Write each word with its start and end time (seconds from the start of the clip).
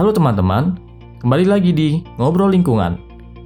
Halo 0.00 0.16
teman-teman, 0.16 0.80
kembali 1.20 1.44
lagi 1.44 1.76
di 1.76 2.00
Ngobrol 2.16 2.56
Lingkungan, 2.56 2.96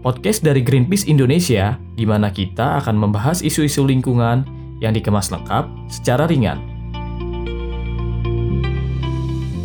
podcast 0.07 0.39
dari 0.39 0.63
Greenpeace 0.63 1.11
Indonesia, 1.11 1.75
di 1.99 2.07
mana 2.07 2.31
kita 2.31 2.79
akan 2.79 2.95
membahas 2.95 3.43
isu-isu 3.43 3.83
lingkungan 3.83 4.47
yang 4.79 4.95
dikemas 4.95 5.35
lengkap 5.35 5.67
secara 5.91 6.31
ringan. 6.31 6.63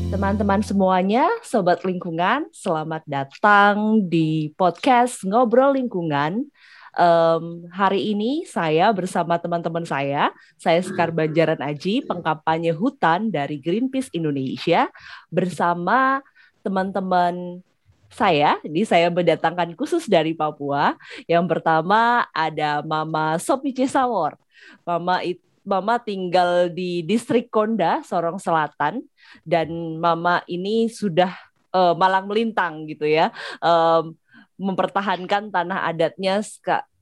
Teman-teman 0.09 0.65
semuanya, 0.65 1.29
sobat 1.45 1.85
lingkungan, 1.85 2.49
selamat 2.49 3.05
datang 3.05 4.09
di 4.09 4.49
podcast 4.57 5.21
Ngobrol 5.29 5.77
Lingkungan. 5.77 6.49
Um, 6.97 7.69
hari 7.69 8.17
ini 8.17 8.49
saya 8.49 8.89
bersama 8.97 9.37
teman-teman 9.37 9.85
saya, 9.85 10.33
saya 10.57 10.81
Sekar 10.81 11.13
Banjaran 11.13 11.61
Aji, 11.61 12.01
pengkampanye 12.01 12.73
hutan 12.73 13.29
dari 13.29 13.61
Greenpeace 13.61 14.09
Indonesia, 14.09 14.89
bersama 15.29 16.25
teman-teman 16.69 17.65
saya, 18.13 18.61
ini 18.61 18.85
saya 18.85 19.09
mendatangkan 19.09 19.73
khusus 19.73 20.05
dari 20.05 20.37
Papua. 20.37 20.93
Yang 21.25 21.45
pertama 21.49 22.29
ada 22.29 22.85
Mama 22.85 23.41
Sopi 23.41 23.73
Cisawor. 23.73 24.37
Mama 24.85 25.25
itu 25.25 25.41
Mama 25.69 26.01
tinggal 26.01 26.71
di 26.73 27.05
distrik 27.05 27.53
Konda, 27.53 28.01
Sorong 28.01 28.41
Selatan, 28.41 29.05
dan 29.45 29.69
Mama 30.01 30.41
ini 30.49 30.89
sudah 30.89 31.29
uh, 31.69 31.93
malang 31.93 32.25
melintang 32.25 32.89
gitu 32.89 33.05
ya, 33.05 33.29
um, 33.61 34.17
mempertahankan 34.57 35.53
tanah 35.53 35.85
adatnya 35.85 36.41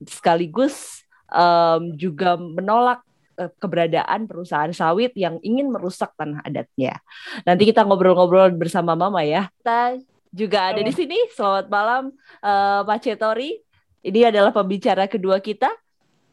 sekaligus 0.04 1.08
um, 1.32 1.96
juga 1.96 2.36
menolak 2.36 3.07
keberadaan 3.38 4.26
perusahaan 4.26 4.74
sawit 4.74 5.14
yang 5.14 5.38
ingin 5.46 5.70
merusak 5.70 6.12
tanah 6.18 6.42
adatnya. 6.42 6.98
Nanti 7.46 7.70
kita 7.70 7.86
ngobrol-ngobrol 7.86 8.50
bersama 8.58 8.98
Mama 8.98 9.22
ya. 9.22 9.54
Kita 9.62 10.02
juga 10.34 10.74
ada 10.74 10.82
di 10.82 10.94
sini. 10.94 11.18
Selamat 11.32 11.70
malam 11.70 12.04
uh, 12.42 12.82
Pak 12.82 13.00
Cetori. 13.06 13.62
Ini 14.02 14.34
adalah 14.34 14.50
pembicara 14.56 15.06
kedua 15.06 15.38
kita, 15.38 15.70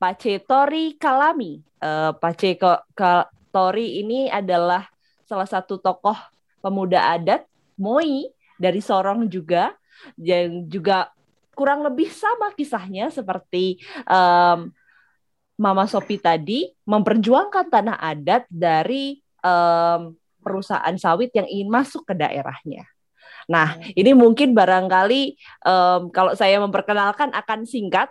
Pak 0.00 0.24
Cetori 0.24 0.96
Kalami. 0.96 1.60
Uh, 1.80 2.16
Pak 2.16 2.40
Cetori 2.40 4.00
ini 4.00 4.32
adalah 4.32 4.88
salah 5.24 5.48
satu 5.48 5.80
tokoh 5.80 6.16
pemuda 6.60 7.12
adat 7.16 7.44
Moi 7.76 8.32
dari 8.56 8.80
Sorong 8.80 9.26
juga 9.26 9.74
yang 10.16 10.68
juga 10.70 11.10
kurang 11.54 11.86
lebih 11.86 12.10
sama 12.10 12.50
kisahnya 12.52 13.08
seperti 13.14 13.78
um, 14.10 14.70
Mama 15.54 15.86
Sopi 15.86 16.18
tadi 16.18 16.66
memperjuangkan 16.86 17.70
tanah 17.70 17.96
adat 18.02 18.50
dari 18.50 19.22
um, 19.44 20.18
perusahaan 20.42 20.96
sawit 20.98 21.30
yang 21.32 21.46
ingin 21.46 21.70
masuk 21.70 22.04
ke 22.04 22.14
daerahnya. 22.18 22.84
Nah, 23.46 23.76
hmm. 23.76 23.94
ini 23.96 24.12
mungkin 24.16 24.52
barangkali 24.52 25.36
um, 25.64 26.10
kalau 26.10 26.32
saya 26.34 26.58
memperkenalkan 26.60 27.32
akan 27.32 27.64
singkat. 27.64 28.10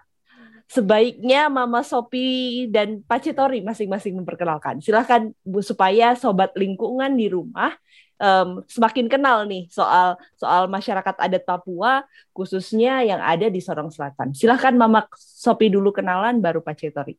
Sebaiknya 0.63 1.51
Mama 1.51 1.83
Sopi 1.85 2.65
dan 2.71 3.03
Pak 3.05 3.29
Citori 3.29 3.61
masing-masing 3.61 4.15
memperkenalkan. 4.17 4.79
Silahkan 4.79 5.29
Bu 5.43 5.59
supaya 5.61 6.15
sobat 6.17 6.55
lingkungan 6.55 7.13
di 7.13 7.29
rumah 7.29 7.75
um, 8.17 8.63
semakin 8.65 9.11
kenal 9.11 9.43
nih 9.45 9.67
soal 9.69 10.17
soal 10.39 10.71
masyarakat 10.71 11.19
adat 11.19 11.43
Papua 11.45 12.07
khususnya 12.31 13.03
yang 13.05 13.21
ada 13.21 13.51
di 13.51 13.59
Sorong 13.59 13.91
Selatan. 13.91 14.31
Silahkan 14.33 14.73
Mama 14.73 15.05
Sopi 15.13 15.67
dulu 15.67 15.93
kenalan 15.93 16.39
baru 16.39 16.63
Pak 16.63 16.79
Citori. 16.79 17.13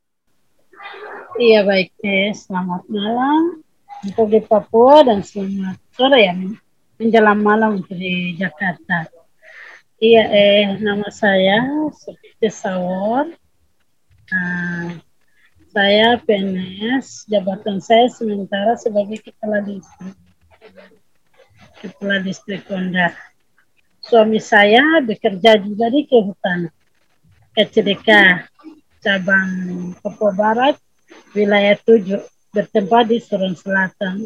Iya 1.34 1.66
baik, 1.66 1.90
eh, 2.06 2.30
selamat 2.30 2.86
malam 2.86 3.58
untuk 4.06 4.30
di 4.30 4.38
Papua 4.38 5.02
dan 5.02 5.24
selamat 5.26 5.82
sore 5.90 6.18
ya 6.22 6.34
menjelang 6.98 7.40
malam 7.42 7.82
di 7.90 8.38
Jakarta. 8.38 9.10
Iya, 9.98 10.22
eh 10.30 10.64
nama 10.78 11.10
saya 11.10 11.90
Sophie 11.90 12.50
Sawor. 12.50 13.34
Nah, 14.30 14.98
saya 15.74 16.22
PNS, 16.22 17.26
jabatan 17.26 17.82
saya 17.82 18.06
sementara 18.14 18.78
sebagai 18.78 19.18
kepala 19.26 19.58
distrik. 19.58 20.14
Kepala 21.82 22.22
distrik 22.22 22.62
Konda. 22.70 23.10
Suami 24.04 24.38
saya 24.38 25.02
bekerja 25.02 25.58
juga 25.58 25.90
di 25.90 26.06
kehutanan. 26.06 26.70
KCDK 27.54 28.10
cabang 29.04 29.92
Papua 30.00 30.32
Barat, 30.32 30.80
wilayah 31.36 31.76
7, 31.76 32.24
bertempat 32.56 33.04
di 33.12 33.20
Sorong 33.20 33.52
Selatan. 33.52 34.24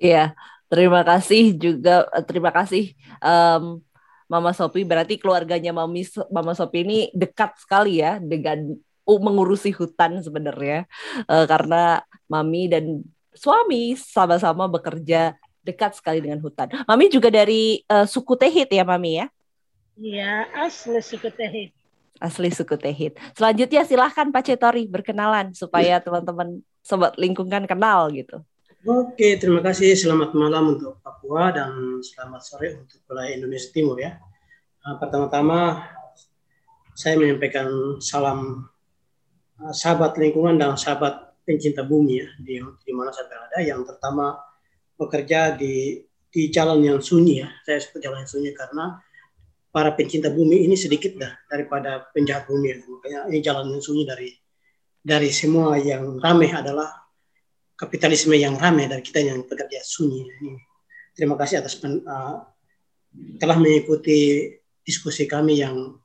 Iya, 0.00 0.32
Terima 0.72 1.04
kasih 1.04 1.52
juga 1.52 2.08
eh, 2.16 2.24
terima 2.24 2.48
kasih 2.48 2.96
um, 3.20 3.84
Mama 4.24 4.56
Sopi. 4.56 4.88
Berarti 4.88 5.20
keluarganya 5.20 5.68
Mami 5.68 6.08
Mama 6.32 6.56
Sopi 6.56 6.80
ini 6.80 6.98
dekat 7.12 7.60
sekali 7.60 8.00
ya 8.00 8.16
dengan 8.16 8.72
uh, 9.04 9.20
mengurusi 9.20 9.68
hutan 9.68 10.24
sebenarnya 10.24 10.88
uh, 11.28 11.44
karena 11.44 12.00
Mami 12.24 12.72
dan 12.72 13.04
suami 13.36 14.00
sama-sama 14.00 14.64
bekerja 14.64 15.36
dekat 15.60 15.92
sekali 16.00 16.24
dengan 16.24 16.40
hutan. 16.40 16.72
Mami 16.88 17.12
juga 17.12 17.28
dari 17.28 17.84
uh, 17.92 18.08
suku 18.08 18.32
Tehit 18.40 18.72
ya 18.72 18.88
Mami 18.88 19.20
ya? 19.20 19.26
Iya 20.00 20.48
asli 20.56 21.04
suku 21.04 21.28
Tehit. 21.28 21.76
Asli 22.22 22.54
suku 22.54 22.78
Tehit. 22.78 23.18
Selanjutnya 23.34 23.82
silahkan 23.82 24.30
Pak 24.30 24.46
Cetori 24.46 24.86
berkenalan 24.86 25.50
supaya 25.58 25.98
teman-teman 25.98 26.62
sobat 26.78 27.18
lingkungan 27.18 27.66
kenal 27.66 28.14
gitu. 28.14 28.46
Oke, 28.82 29.38
terima 29.38 29.62
kasih. 29.62 29.94
Selamat 29.94 30.34
malam 30.34 30.78
untuk 30.78 31.02
Papua 31.02 31.50
dan 31.50 32.02
selamat 32.02 32.42
sore 32.42 32.78
untuk 32.78 33.02
wilayah 33.10 33.34
Indonesia 33.34 33.70
Timur 33.70 33.98
ya. 33.98 34.18
Uh, 34.82 34.98
Pertama-tama 34.98 35.86
saya 36.94 37.14
menyampaikan 37.18 37.98
salam 38.02 38.66
uh, 39.62 39.74
sahabat 39.74 40.18
lingkungan 40.18 40.58
dan 40.58 40.74
sahabat 40.74 41.34
pencinta 41.42 41.82
bumi 41.86 42.22
ya 42.22 42.28
di, 42.42 42.58
di 42.58 42.92
mana 42.94 43.14
saya 43.14 43.30
berada. 43.30 43.58
Yang 43.62 43.94
pertama 43.94 44.38
bekerja 44.98 45.54
di 45.54 46.02
di 46.26 46.50
jalan 46.50 46.82
yang 46.82 46.98
sunyi 46.98 47.46
ya. 47.46 47.54
Saya 47.62 47.78
sebut 47.82 48.02
jalan 48.02 48.26
yang 48.26 48.30
sunyi 48.30 48.50
karena 48.50 48.98
para 49.72 49.96
pencinta 49.96 50.28
bumi 50.28 50.68
ini 50.68 50.76
sedikit 50.76 51.16
dah 51.16 51.32
daripada 51.48 52.04
penjahat 52.12 52.44
bumi. 52.44 52.68
Ya. 52.68 52.76
Makanya 52.84 53.20
ini 53.32 53.38
jalan 53.40 53.66
yang 53.72 53.82
sunyi 53.82 54.04
dari 54.04 54.28
dari 55.02 55.32
semua 55.32 55.80
yang 55.80 56.20
ramai 56.20 56.52
adalah 56.52 57.02
kapitalisme 57.74 58.36
yang 58.36 58.54
ramai 58.60 58.86
dari 58.86 59.02
kita 59.02 59.24
yang 59.24 59.42
bekerja 59.48 59.80
sunyi. 59.82 60.28
Terima 61.16 61.34
kasih 61.40 61.64
atas 61.64 61.74
pen, 61.80 62.04
uh, 62.04 62.44
telah 63.40 63.56
mengikuti 63.58 64.52
diskusi 64.84 65.24
kami 65.24 65.58
yang 65.58 65.98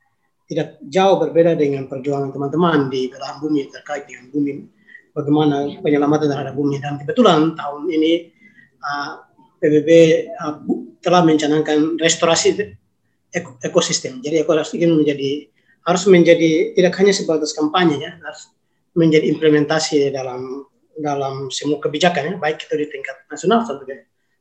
tidak 0.48 0.80
jauh 0.88 1.20
berbeda 1.20 1.60
dengan 1.60 1.92
perjuangan 1.92 2.32
teman-teman 2.32 2.88
di 2.88 3.12
belahan 3.12 3.38
bumi 3.44 3.68
terkait 3.68 4.08
dengan 4.08 4.32
bumi, 4.32 4.64
bagaimana 5.12 5.68
penyelamatan 5.84 6.32
terhadap 6.32 6.56
bumi. 6.56 6.80
Dan 6.80 7.04
kebetulan 7.04 7.52
tahun 7.54 7.84
ini 7.92 8.12
uh, 8.80 9.28
PBB 9.60 9.90
uh, 10.40 10.56
telah 11.04 11.22
mencanangkan 11.28 12.00
restorasi 12.00 12.80
ekosistem. 13.64 14.20
Jadi 14.24 14.44
ekosistem 14.44 14.94
menjadi 14.94 15.50
harus 15.88 16.04
menjadi 16.12 16.76
tidak 16.76 16.94
hanya 17.00 17.14
sebatas 17.16 17.56
kampanye 17.56 18.04
ya, 18.04 18.12
harus 18.20 18.52
menjadi 18.98 19.32
implementasi 19.32 20.12
dalam 20.12 20.68
dalam 20.98 21.48
semua 21.54 21.78
kebijakan 21.78 22.24
ya, 22.26 22.34
baik 22.36 22.66
itu 22.66 22.74
di 22.74 22.88
tingkat 22.90 23.24
nasional 23.30 23.64
atau 23.64 23.80
di 23.86 23.96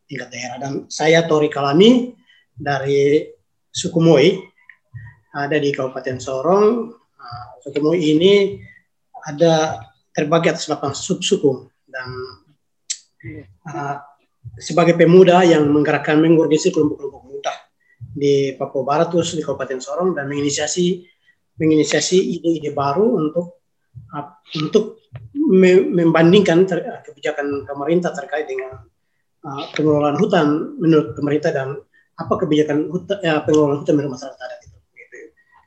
tingkat 0.09 0.29
daerah. 0.33 0.57
Dan 0.59 0.73
saya 0.89 1.23
Tori 1.29 1.53
Kalami 1.53 2.17
dari 2.57 3.23
suku 3.69 4.01
Moi 4.01 4.27
ada 5.37 5.57
di 5.61 5.71
Kabupaten 5.71 6.17
Sorong. 6.17 6.67
Uh, 6.97 7.47
suku 7.61 7.79
Moi 7.85 8.01
ini 8.01 8.57
ada 9.29 9.85
terbagi 10.17 10.49
atas 10.49 10.65
8 10.71 10.97
sub-suku 10.97 11.69
dan 11.91 12.09
uh, 13.69 14.01
sebagai 14.57 14.97
pemuda 14.97 15.45
yang 15.45 15.69
menggerakkan 15.69 16.23
mengorganisasi 16.23 16.73
kelompok-kelompok 16.73 17.26
di 18.17 18.57
Papua 18.57 18.81
Barat 18.81 19.13
terus 19.13 19.37
di 19.37 19.45
Kabupaten 19.45 19.77
Sorong 19.77 20.17
dan 20.17 20.25
menginisiasi 20.25 21.05
menginisiasi 21.61 22.17
ide-ide 22.17 22.73
baru 22.73 23.05
untuk 23.21 23.61
uh, 24.13 24.41
untuk 24.57 25.05
membandingkan 25.93 26.65
ter, 26.65 26.81
kebijakan 27.05 27.69
pemerintah 27.69 28.17
terkait 28.17 28.49
dengan 28.49 28.81
uh, 29.45 29.65
pengelolaan 29.77 30.17
hutan 30.17 30.77
menurut 30.81 31.13
pemerintah 31.13 31.53
dan 31.53 31.77
apa 32.17 32.35
kebijakan 32.41 32.89
hutan, 32.89 33.21
ya, 33.21 33.45
pengelolaan 33.45 33.85
hutan 33.85 33.95
menurut 34.01 34.17
masyarakat 34.17 34.41
adat 34.41 34.61
itu. 34.65 34.77
Gitu. 34.97 35.17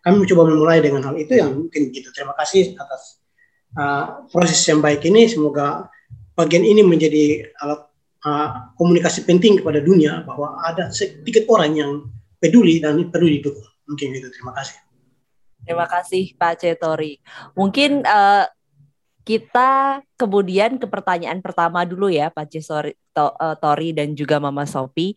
Kami 0.02 0.16
mencoba 0.26 0.42
memulai 0.50 0.80
dengan 0.82 1.02
hal 1.06 1.16
itu 1.22 1.34
yang 1.38 1.54
mungkin 1.54 1.82
begitu. 1.94 2.10
Terima 2.10 2.34
kasih 2.34 2.74
atas 2.76 3.22
uh, 3.78 4.26
proses 4.34 4.58
yang 4.66 4.82
baik 4.82 5.06
ini. 5.06 5.30
Semoga 5.30 5.90
bagian 6.34 6.66
ini 6.66 6.82
menjadi 6.82 7.54
alat 7.62 7.86
uh, 8.26 8.74
komunikasi 8.76 9.30
penting 9.30 9.62
kepada 9.62 9.80
dunia 9.80 10.26
bahwa 10.26 10.60
ada 10.66 10.90
sedikit 10.90 11.46
orang 11.54 11.72
yang 11.78 11.92
peduli 12.40 12.80
dan 12.80 12.98
perlu 13.12 13.28
didukung. 13.28 13.68
Mungkin 13.86 14.16
itu. 14.16 14.28
Terima 14.32 14.56
kasih. 14.56 14.78
Terima 15.68 15.86
kasih 15.86 16.24
Pak 16.40 16.54
Cetori. 16.64 17.20
Mungkin 17.54 18.08
uh, 18.08 18.48
kita 19.28 20.02
kemudian 20.16 20.80
ke 20.82 20.88
pertanyaan 20.88 21.44
pertama 21.44 21.86
dulu 21.86 22.10
ya 22.10 22.32
Pak 22.32 22.50
Cisori, 22.50 22.96
to, 23.14 23.30
uh, 23.38 23.54
Tori 23.60 23.94
dan 23.94 24.16
juga 24.16 24.40
Mama 24.40 24.64
Sopi. 24.66 25.14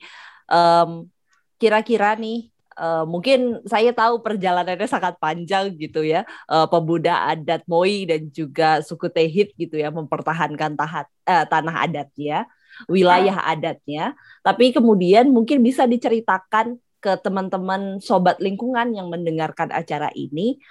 Um, 0.50 1.08
kira-kira 1.56 2.18
nih 2.18 2.52
Uh, 2.72 3.04
mungkin 3.04 3.60
saya 3.68 3.92
tahu 3.92 4.24
perjalanannya 4.24 4.88
sangat 4.88 5.20
panjang 5.20 5.76
gitu 5.76 6.08
ya 6.08 6.24
uh, 6.48 6.64
pemuda 6.64 7.28
adat 7.28 7.60
Moi 7.68 8.08
dan 8.08 8.32
juga 8.32 8.80
suku 8.80 9.12
Tehit 9.12 9.52
gitu 9.60 9.76
ya 9.76 9.92
mempertahankan 9.92 10.72
tahat, 10.72 11.04
uh, 11.28 11.44
tanah 11.44 11.84
adatnya 11.84 12.48
wilayah 12.88 13.44
adatnya 13.44 14.16
tapi 14.40 14.72
kemudian 14.72 15.28
mungkin 15.28 15.60
bisa 15.60 15.84
diceritakan 15.84 16.80
ke 17.02 17.18
teman-teman 17.18 17.98
sobat 17.98 18.38
lingkungan 18.38 18.94
yang 18.94 19.10
mendengarkan 19.10 19.74
acara 19.74 20.08
ini 20.14 20.62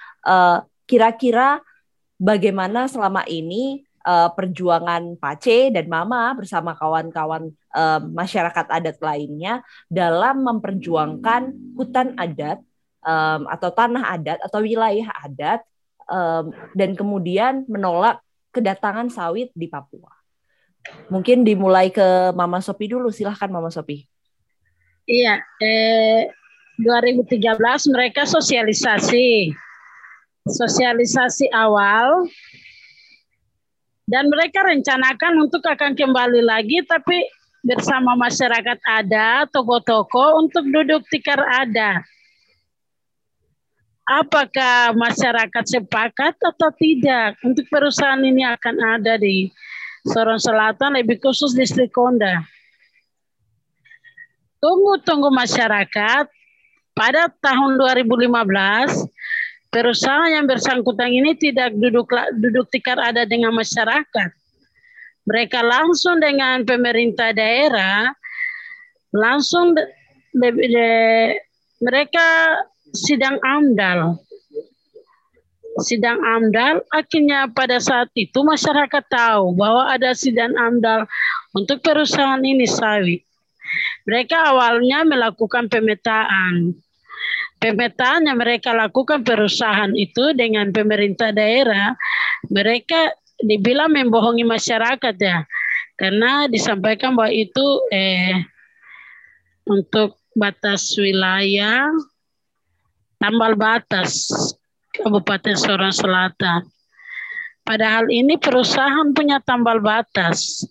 kira-kira 0.87 1.59
uh, 1.59 1.61
bagaimana 2.15 2.87
selama 2.87 3.27
ini 3.27 3.83
uh, 4.05 4.29
perjuangan 4.33 5.17
Pace 5.17 5.73
dan 5.73 5.85
Mama 5.89 6.33
bersama 6.37 6.77
kawan-kawan 6.77 7.53
uh, 7.73 7.99
masyarakat 8.01 8.65
adat 8.69 8.97
lainnya 9.01 9.65
dalam 9.89 10.45
memperjuangkan 10.45 11.75
hutan 11.77 12.13
adat 12.17 12.61
um, 13.05 13.49
atau 13.49 13.69
tanah 13.73 14.03
adat 14.17 14.39
atau 14.45 14.61
wilayah 14.61 15.09
adat 15.25 15.61
um, 16.09 16.53
dan 16.77 16.93
kemudian 16.97 17.65
menolak 17.65 18.21
kedatangan 18.51 19.09
sawit 19.09 19.49
di 19.55 19.71
Papua. 19.71 20.11
Mungkin 21.13 21.45
dimulai 21.45 21.93
ke 21.93 22.33
Mama 22.33 22.57
Sopi 22.59 22.89
dulu, 22.89 23.13
silahkan 23.13 23.47
Mama 23.47 23.69
Sopi. 23.69 24.10
Iya, 25.09 25.41
eh, 25.57 26.29
2013 26.77 27.89
mereka 27.89 28.25
sosialisasi, 28.25 29.53
sosialisasi 30.45 31.49
awal 31.53 32.25
dan 34.09 34.29
mereka 34.29 34.65
rencanakan 34.65 35.45
untuk 35.45 35.61
akan 35.65 35.93
kembali 35.93 36.41
lagi 36.41 36.81
tapi 36.85 37.25
bersama 37.61 38.17
masyarakat 38.17 38.77
ada 38.85 39.45
toko-toko 39.49 40.41
untuk 40.41 40.65
duduk 40.69 41.05
tikar 41.13 41.41
ada. 41.45 42.01
Apakah 44.01 44.97
masyarakat 44.97 45.63
sepakat 45.63 46.35
atau 46.41 46.69
tidak 46.75 47.37
untuk 47.45 47.63
perusahaan 47.69 48.19
ini 48.19 48.43
akan 48.43 48.75
ada 48.99 49.15
di 49.15 49.47
Sorong 50.01 50.41
Selatan 50.41 50.97
lebih 50.97 51.21
khusus 51.21 51.53
di 51.53 51.63
Konda. 51.93 52.41
Tunggu-tunggu 54.61 55.33
masyarakat 55.33 56.29
pada 56.93 57.33
tahun 57.41 57.81
2015 57.81 58.29
perusahaan 59.73 60.29
yang 60.29 60.45
bersangkutan 60.45 61.09
ini 61.09 61.33
tidak 61.33 61.73
duduk 61.73 62.11
duduk 62.37 62.69
tikar 62.69 63.01
ada 63.01 63.25
dengan 63.25 63.55
masyarakat. 63.57 64.29
Mereka 65.25 65.65
langsung 65.65 66.21
dengan 66.21 66.61
pemerintah 66.61 67.33
daerah, 67.33 68.13
langsung 69.09 69.73
de, 69.73 69.85
de, 70.37 70.49
de, 70.53 70.89
mereka 71.81 72.57
sidang 72.93 73.41
amdal. 73.41 74.19
Sidang 75.81 76.19
amdal 76.21 76.83
akhirnya 76.91 77.47
pada 77.47 77.79
saat 77.79 78.11
itu 78.13 78.43
masyarakat 78.43 79.03
tahu 79.07 79.55
bahwa 79.55 79.87
ada 79.87 80.11
sidang 80.11 80.51
amdal 80.53 81.07
untuk 81.55 81.79
perusahaan 81.79 82.43
ini 82.43 82.67
sawit. 82.67 83.23
Mereka 84.07 84.37
awalnya 84.51 85.05
melakukan 85.05 85.67
pemetaan 85.67 86.75
pemetaan 87.61 88.25
yang 88.25 88.41
mereka 88.41 88.73
lakukan 88.73 89.21
perusahaan 89.21 89.93
itu 89.93 90.33
dengan 90.33 90.73
pemerintah 90.73 91.29
daerah, 91.29 91.93
mereka 92.49 93.13
dibilang 93.37 93.93
membohongi 93.93 94.41
masyarakat 94.41 95.15
ya, 95.21 95.45
karena 95.93 96.49
disampaikan 96.49 97.13
bahwa 97.13 97.29
itu 97.29 97.65
eh, 97.93 98.41
untuk 99.69 100.17
batas 100.33 100.97
wilayah 100.97 101.93
tambal 103.21 103.53
batas 103.53 104.25
Kabupaten 104.97 105.53
Sorong 105.53 105.93
Selatan. 105.93 106.65
Padahal 107.61 108.09
ini 108.09 108.41
perusahaan 108.41 109.13
punya 109.13 109.37
tambal 109.37 109.77
batas. 109.79 110.65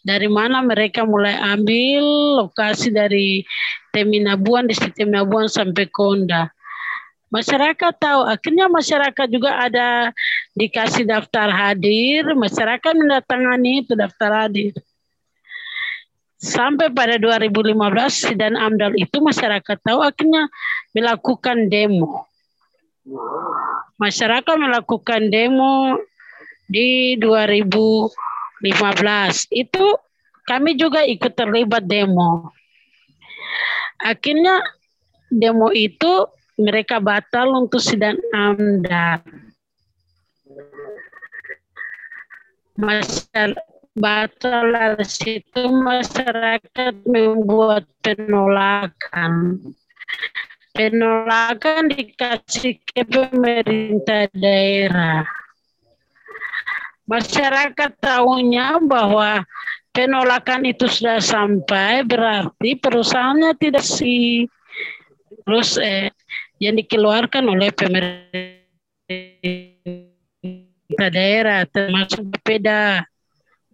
Dari 0.00 0.28
mana 0.32 0.64
mereka 0.64 1.04
mulai 1.04 1.36
ambil 1.36 2.04
lokasi 2.40 2.88
dari 2.88 3.44
Teminabuan, 3.92 4.64
distrik 4.64 4.96
Teminabuan 4.96 5.50
sampai 5.50 5.84
Konda. 5.92 6.48
Masyarakat 7.30 7.94
tahu, 8.00 8.26
akhirnya 8.26 8.66
masyarakat 8.66 9.26
juga 9.30 9.54
ada 9.54 10.10
dikasih 10.58 11.06
daftar 11.06 11.46
hadir, 11.46 12.26
masyarakat 12.34 12.92
mendatangani 12.96 13.86
itu 13.86 13.94
daftar 13.94 14.46
hadir. 14.46 14.74
Sampai 16.40 16.88
pada 16.90 17.20
2015 17.20 18.34
dan 18.34 18.56
AMDAL 18.56 18.96
itu 18.96 19.20
masyarakat 19.20 19.76
tahu 19.84 20.00
akhirnya 20.00 20.48
melakukan 20.96 21.68
demo. 21.68 22.24
Masyarakat 24.00 24.56
melakukan 24.56 25.28
demo 25.28 26.00
di 26.64 27.14
2015. 28.62 29.48
Itu 29.52 29.96
kami 30.44 30.76
juga 30.76 31.04
ikut 31.04 31.32
terlibat 31.32 31.84
demo. 31.84 32.52
Akhirnya 34.00 34.64
demo 35.28 35.68
itu 35.72 36.28
mereka 36.60 37.00
batal 37.00 37.56
untuk 37.56 37.80
sidang 37.80 38.16
AMDA. 38.32 39.24
Masyarakat 42.80 43.70
batal 43.96 44.96
situ 45.04 45.62
masyarakat 45.68 46.94
membuat 47.04 47.84
penolakan. 48.00 49.60
Penolakan 50.70 51.92
dikasih 51.92 52.80
ke 52.86 53.02
pemerintah 53.04 54.30
daerah. 54.32 55.39
Masyarakat 57.08 57.90
tahunya 58.00 58.80
bahwa 58.84 59.44
penolakan 59.90 60.68
itu 60.68 60.86
sudah 60.86 61.18
sampai 61.18 62.06
berarti 62.06 62.78
perusahaannya 62.78 63.52
tidak 63.58 63.82
si 63.82 64.46
terus 65.42 65.80
eh, 65.80 66.12
yang 66.62 66.76
dikeluarkan 66.78 67.44
oleh 67.48 67.72
pemerintah 67.74 68.60
daerah 71.10 71.64
termasuk 71.66 72.28
beda 72.44 73.02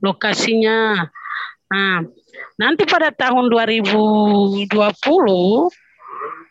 lokasinya. 0.00 1.11
Nah, 1.67 2.06
nanti 2.56 2.87
pada 2.87 3.11
tahun 3.11 3.50
2020 3.50 4.71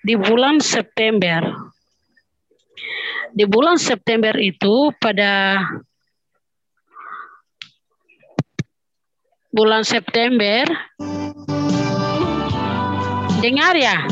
di 0.05 0.13
bulan 0.20 0.60
September 0.62 1.41
di 3.36 3.44
bulan 3.44 3.75
September 3.75 4.32
itu 4.39 4.96
pada 4.96 5.60
bulan 9.55 9.88
September. 9.88 10.67
Dengar 13.39 13.74
ya? 13.79 14.03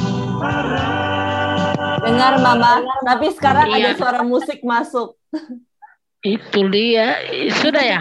Dengar 2.04 2.40
Mama, 2.40 2.80
tapi 3.04 3.28
sekarang 3.36 3.68
iya. 3.76 3.92
ada 3.92 4.00
suara 4.00 4.22
musik 4.24 4.64
masuk. 4.64 5.20
Itu 6.24 6.72
dia. 6.72 7.20
Sudah 7.60 7.84
ya? 7.84 8.00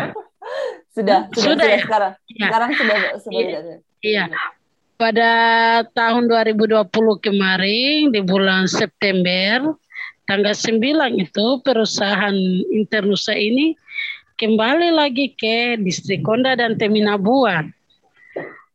sudah, 0.95 1.27
sudah, 1.35 1.35
sudah, 1.35 1.43
sudah 1.51 1.67
ya? 1.67 1.81
sekarang. 1.83 2.13
Ya. 2.31 2.47
Sekarang 2.47 2.71
sudah 2.79 2.97
sudah 3.19 3.41
iya. 3.43 3.59
iya. 4.07 4.25
Pada 4.95 5.33
tahun 5.99 6.31
2020 6.31 6.79
kemarin 7.19 8.15
di 8.15 8.21
bulan 8.23 8.71
September 8.71 9.75
tanggal 10.31 10.55
9 10.55 10.79
itu 11.19 11.47
perusahaan 11.67 12.37
Internusa 12.71 13.35
ini 13.35 13.75
kembali 14.43 14.91
lagi 14.91 15.31
ke 15.39 15.79
distrik 15.79 16.27
Konda 16.27 16.59
dan 16.59 16.75
Teminabuan 16.75 17.71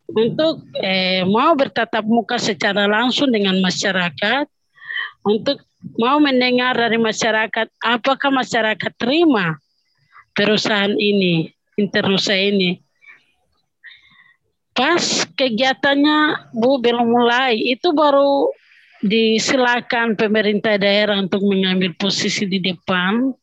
untuk 0.07 0.63
eh, 0.79 1.27
mau 1.27 1.51
bertatap 1.59 2.07
muka 2.07 2.39
secara 2.39 2.87
langsung 2.87 3.35
dengan 3.35 3.59
masyarakat 3.59 4.47
untuk 5.27 5.59
mau 5.99 6.23
mendengar 6.23 6.71
dari 6.71 6.95
masyarakat 6.95 7.67
apakah 7.83 8.31
masyarakat 8.31 8.95
terima 8.95 9.59
perusahaan 10.31 10.95
ini 10.95 11.51
internusa 11.75 12.31
ini? 12.39 12.79
Pas 14.71 15.27
kegiatannya 15.35 16.47
Bu 16.55 16.79
belum 16.79 17.11
mulai 17.11 17.59
itu 17.59 17.91
baru 17.91 18.55
disilakan 19.03 20.15
pemerintah 20.15 20.79
daerah 20.79 21.19
untuk 21.19 21.43
mengambil 21.43 21.91
posisi 21.99 22.47
di 22.47 22.63
depan 22.63 23.35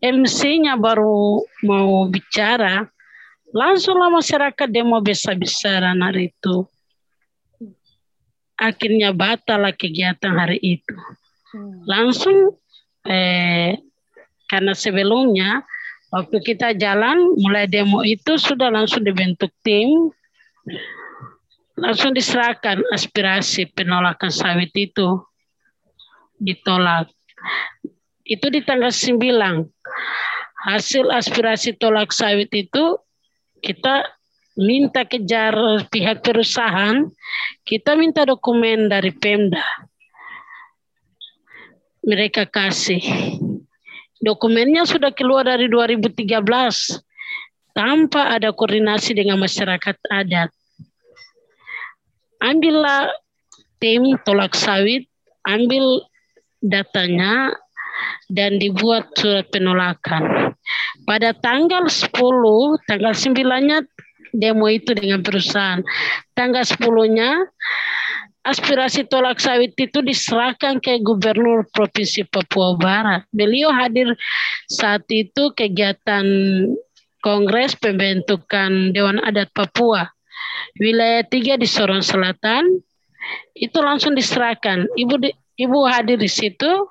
MC-nya 0.00 0.80
baru 0.80 1.44
mau 1.64 2.08
bicara, 2.08 2.88
langsunglah 3.52 4.08
masyarakat 4.12 4.68
demo 4.68 5.00
besar-besaran 5.00 5.98
hari 6.00 6.32
itu. 6.32 6.64
Akhirnya 8.58 9.14
batal 9.14 9.70
kegiatan 9.76 10.34
hari 10.34 10.58
itu. 10.58 10.96
Hmm. 11.54 11.84
Langsung 11.86 12.58
eh, 13.06 13.78
karena 14.50 14.72
sebelumnya 14.74 15.62
waktu 16.10 16.40
kita 16.42 16.74
jalan 16.74 17.36
mulai 17.38 17.68
demo 17.68 18.02
itu 18.02 18.40
sudah 18.40 18.72
langsung 18.72 19.04
dibentuk 19.04 19.52
tim 19.60 20.10
langsung 21.78 22.10
diserahkan 22.10 22.82
aspirasi 22.90 23.70
penolakan 23.70 24.34
sawit 24.34 24.74
itu 24.74 25.22
ditolak. 26.42 27.10
Itu 28.28 28.52
di 28.52 28.60
tanggal 28.60 28.92
9. 28.92 29.16
Hasil 30.68 31.08
aspirasi 31.08 31.80
tolak 31.80 32.12
sawit 32.12 32.52
itu 32.52 33.00
kita 33.64 34.04
minta 34.58 35.06
kejar 35.08 35.54
pihak 35.88 36.20
perusahaan, 36.20 37.08
kita 37.64 37.96
minta 37.96 38.28
dokumen 38.28 38.92
dari 38.92 39.14
Pemda. 39.16 39.64
Mereka 42.04 42.52
kasih. 42.52 43.00
Dokumennya 44.18 44.82
sudah 44.84 45.14
keluar 45.14 45.46
dari 45.46 45.70
2013 45.70 46.42
tanpa 47.70 48.34
ada 48.34 48.50
koordinasi 48.50 49.14
dengan 49.14 49.38
masyarakat 49.38 49.96
adat. 50.10 50.50
Ambillah 52.42 53.14
tim 53.78 54.18
tolak 54.26 54.58
sawit, 54.58 55.06
ambil 55.46 56.02
datanya 56.58 57.54
dan 58.28 58.60
dibuat 58.60 59.08
surat 59.16 59.48
penolakan. 59.48 60.52
Pada 61.08 61.32
tanggal 61.32 61.88
10, 61.88 62.12
tanggal 62.84 63.12
9-nya 63.16 63.78
demo 64.36 64.68
itu 64.68 64.92
dengan 64.92 65.24
perusahaan. 65.24 65.80
Tanggal 66.36 66.64
10-nya 66.64 67.48
aspirasi 68.44 69.08
tolak 69.08 69.40
sawit 69.40 69.76
itu 69.76 70.00
diserahkan 70.00 70.80
ke 70.80 71.00
Gubernur 71.04 71.68
Provinsi 71.68 72.24
Papua 72.28 72.76
Barat. 72.76 73.24
Beliau 73.32 73.72
hadir 73.72 74.16
saat 74.68 75.04
itu 75.12 75.52
kegiatan 75.52 76.24
Kongres 77.20 77.76
Pembentukan 77.76 78.94
Dewan 78.96 79.20
Adat 79.20 79.52
Papua. 79.52 80.08
Wilayah 80.80 81.26
tiga 81.28 81.60
di 81.60 81.66
Sorong 81.66 82.04
Selatan 82.04 82.64
itu 83.58 83.78
langsung 83.82 84.14
diserahkan. 84.14 84.86
Ibu 84.96 85.14
di, 85.18 85.30
ibu 85.58 85.84
hadir 85.90 86.16
di 86.16 86.30
situ 86.30 86.86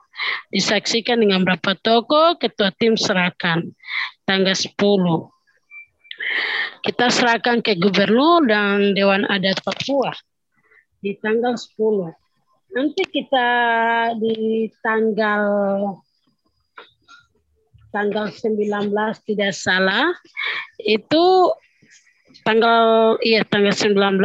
disaksikan 0.52 1.24
dengan 1.24 1.48
berapa 1.48 1.74
toko 1.80 2.36
ketua 2.36 2.70
tim 2.76 3.00
serahkan 3.00 3.64
tanggal 4.28 4.54
10. 4.54 4.76
Kita 6.84 7.08
serahkan 7.08 7.64
ke 7.64 7.80
gubernur 7.80 8.44
dan 8.44 8.92
Dewan 8.92 9.24
Adat 9.32 9.64
Papua 9.64 10.12
di 11.00 11.16
tanggal 11.24 11.56
10. 11.56 12.76
Nanti 12.76 13.02
kita 13.08 13.50
di 14.20 14.68
tanggal 14.84 15.44
tanggal 17.96 18.28
19 18.30 18.92
tidak 19.24 19.56
salah 19.56 20.12
itu 20.84 21.56
tanggal 22.44 23.16
iya 23.24 23.48
tanggal 23.48 23.72
19 23.72 24.20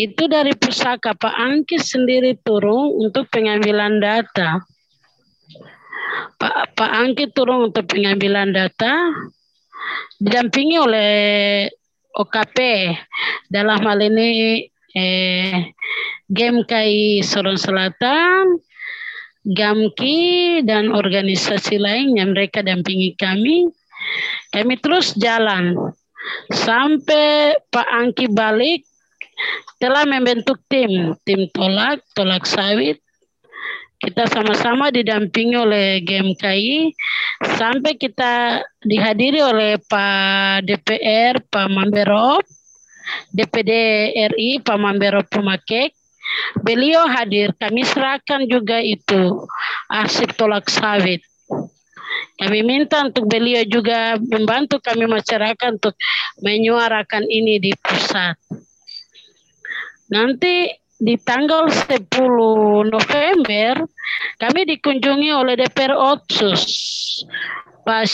itu 0.00 0.24
dari 0.24 0.56
pusaka 0.56 1.12
Pak 1.12 1.36
Angki 1.36 1.76
sendiri 1.76 2.32
turun 2.40 3.04
untuk 3.04 3.28
pengambilan 3.28 4.00
data. 4.00 4.64
Pak 6.40 6.72
Pak 6.72 6.90
Angki 6.90 7.28
turun 7.36 7.68
untuk 7.68 7.84
pengambilan 7.84 8.56
data 8.56 9.12
didampingi 10.16 10.76
oleh 10.80 11.12
OKP 12.16 12.56
dalam 13.52 13.78
hal 13.84 14.00
ini 14.00 14.64
eh, 14.96 15.72
GMKI 16.32 17.20
Sorong 17.20 17.60
Selatan 17.60 18.58
Gamki 19.40 20.60
dan 20.68 20.92
organisasi 20.92 21.80
lain 21.80 22.16
yang 22.20 22.36
mereka 22.36 22.60
dampingi 22.60 23.16
kami. 23.16 23.72
Kami 24.52 24.74
terus 24.80 25.16
jalan 25.16 25.76
sampai 26.52 27.56
Pak 27.72 27.88
Angki 27.88 28.28
balik 28.28 28.84
telah 29.80 30.04
membentuk 30.04 30.60
tim, 30.68 31.16
tim 31.24 31.48
tolak, 31.52 32.02
tolak 32.12 32.44
sawit. 32.44 33.00
Kita 34.00 34.24
sama-sama 34.32 34.88
didampingi 34.88 35.60
oleh 35.60 36.00
GMKI 36.00 36.88
sampai 37.60 38.00
kita 38.00 38.64
dihadiri 38.80 39.44
oleh 39.44 39.76
Pak 39.76 40.64
DPR, 40.64 41.44
Pak 41.44 41.68
Mamberop, 41.68 42.40
DPD 43.28 43.70
RI, 44.32 44.64
Pak 44.64 44.78
Mamberop 44.80 45.28
Pemakek, 45.28 45.92
Beliau 46.60 47.06
hadir, 47.10 47.54
kami 47.58 47.82
serahkan 47.82 48.46
juga 48.46 48.78
itu 48.78 49.46
arsip 49.90 50.30
tolak 50.38 50.70
sawit. 50.70 51.22
Kami 52.38 52.60
minta 52.64 53.04
untuk 53.04 53.28
beliau 53.28 53.62
juga 53.68 54.16
membantu 54.18 54.80
kami 54.80 55.06
masyarakat 55.06 55.68
untuk 55.76 55.94
menyuarakan 56.40 57.28
ini 57.28 57.60
di 57.60 57.72
pusat. 57.76 58.36
Nanti 60.10 60.68
di 61.00 61.16
tanggal 61.16 61.70
10 61.72 62.10
November 62.92 63.72
kami 64.36 64.60
dikunjungi 64.68 65.32
oleh 65.32 65.56
DPR 65.56 65.96
Otsus 65.96 66.60
Pak 67.88 68.04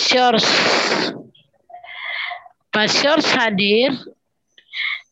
Syors 2.86 3.26
hadir 3.34 3.90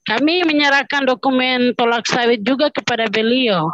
kami 0.04 0.44
menyerahkan 0.44 1.08
dokumen 1.08 1.72
tolak 1.74 2.04
sawit 2.04 2.44
juga 2.44 2.68
kepada 2.68 3.08
beliau. 3.08 3.72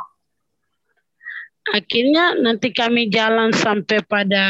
Akhirnya 1.75 2.39
nanti 2.39 2.71
kami 2.71 3.11
jalan 3.11 3.51
sampai 3.51 3.99
pada 4.07 4.47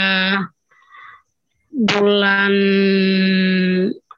bulan 1.72 2.52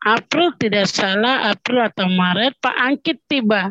April 0.02 0.50
tidak 0.58 0.90
salah 0.90 1.54
April 1.54 1.86
atau 1.86 2.10
Maret 2.10 2.58
Pak 2.58 2.76
Angkit 2.76 3.22
tiba. 3.30 3.70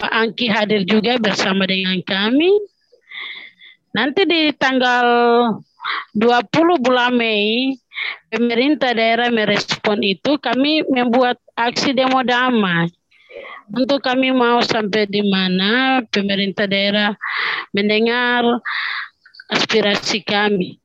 Pak 0.00 0.08
Angki 0.08 0.48
hadir 0.48 0.88
juga 0.88 1.20
bersama 1.20 1.68
dengan 1.68 2.00
kami. 2.00 2.48
Nanti 3.92 4.24
di 4.24 4.48
tanggal 4.56 5.04
20 6.16 6.80
bulan 6.80 7.12
Mei 7.12 7.76
pemerintah 8.32 8.96
daerah 8.96 9.28
merespon 9.28 10.00
itu 10.00 10.40
kami 10.40 10.88
membuat 10.88 11.36
aksi 11.52 11.92
demo 11.92 12.24
damai 12.24 12.88
untuk 13.76 14.00
kami 14.00 14.32
mau 14.32 14.64
sampai 14.64 15.04
di 15.04 15.20
mana 15.20 16.00
pemerintah 16.08 16.64
daerah 16.64 17.12
mendengar 17.76 18.42
aspirasi 19.52 20.24
kami. 20.24 20.80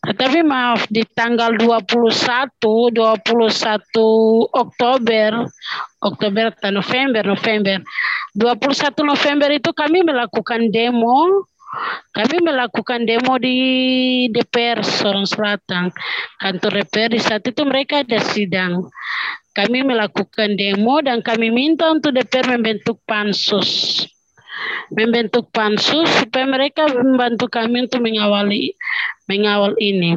Tetapi 0.00 0.40
maaf 0.40 0.88
di 0.88 1.04
tanggal 1.12 1.56
21 1.56 2.92
21 2.92 4.52
Oktober 4.52 5.30
Oktober 6.00 6.52
atau 6.52 6.72
November 6.72 7.22
November 7.24 7.80
21 8.36 9.04
November 9.04 9.48
itu 9.52 9.70
kami 9.72 10.04
melakukan 10.04 10.72
demo 10.72 11.46
kami 12.10 12.42
melakukan 12.42 13.06
demo 13.06 13.38
di 13.38 13.56
DPR 14.34 14.82
Sorong 14.82 15.28
Selatan 15.28 15.94
kantor 16.42 16.82
DPR 16.82 17.14
di 17.14 17.20
saat 17.22 17.46
itu 17.46 17.62
mereka 17.62 18.02
ada 18.02 18.18
sidang 18.18 18.90
kami 19.50 19.82
melakukan 19.82 20.54
demo 20.54 21.02
dan 21.02 21.20
kami 21.26 21.50
minta 21.50 21.90
untuk 21.90 22.14
DPR 22.14 22.54
membentuk 22.54 23.02
pansus. 23.02 24.02
Membentuk 24.94 25.50
pansus 25.50 26.06
supaya 26.22 26.46
mereka 26.46 26.86
membantu 26.86 27.50
kami 27.50 27.86
untuk 27.86 28.02
mengawali 28.02 28.78
mengawal 29.26 29.74
ini. 29.82 30.14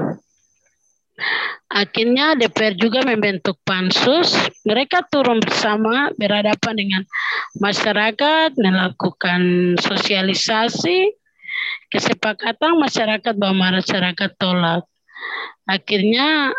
Akhirnya 1.70 2.38
DPR 2.38 2.77
juga 2.77 3.01
membentuk 3.05 3.58
pansus. 3.65 4.34
Mereka 4.65 5.10
turun 5.10 5.41
bersama 5.41 6.10
berhadapan 6.17 6.74
dengan 6.77 7.01
masyarakat, 7.58 8.53
melakukan 8.58 9.74
sosialisasi, 9.82 11.13
kesepakatan 11.89 12.77
masyarakat 12.77 13.34
bahwa 13.38 13.77
masyarakat 13.82 14.29
tolak. 14.38 14.86
Akhirnya 15.65 16.53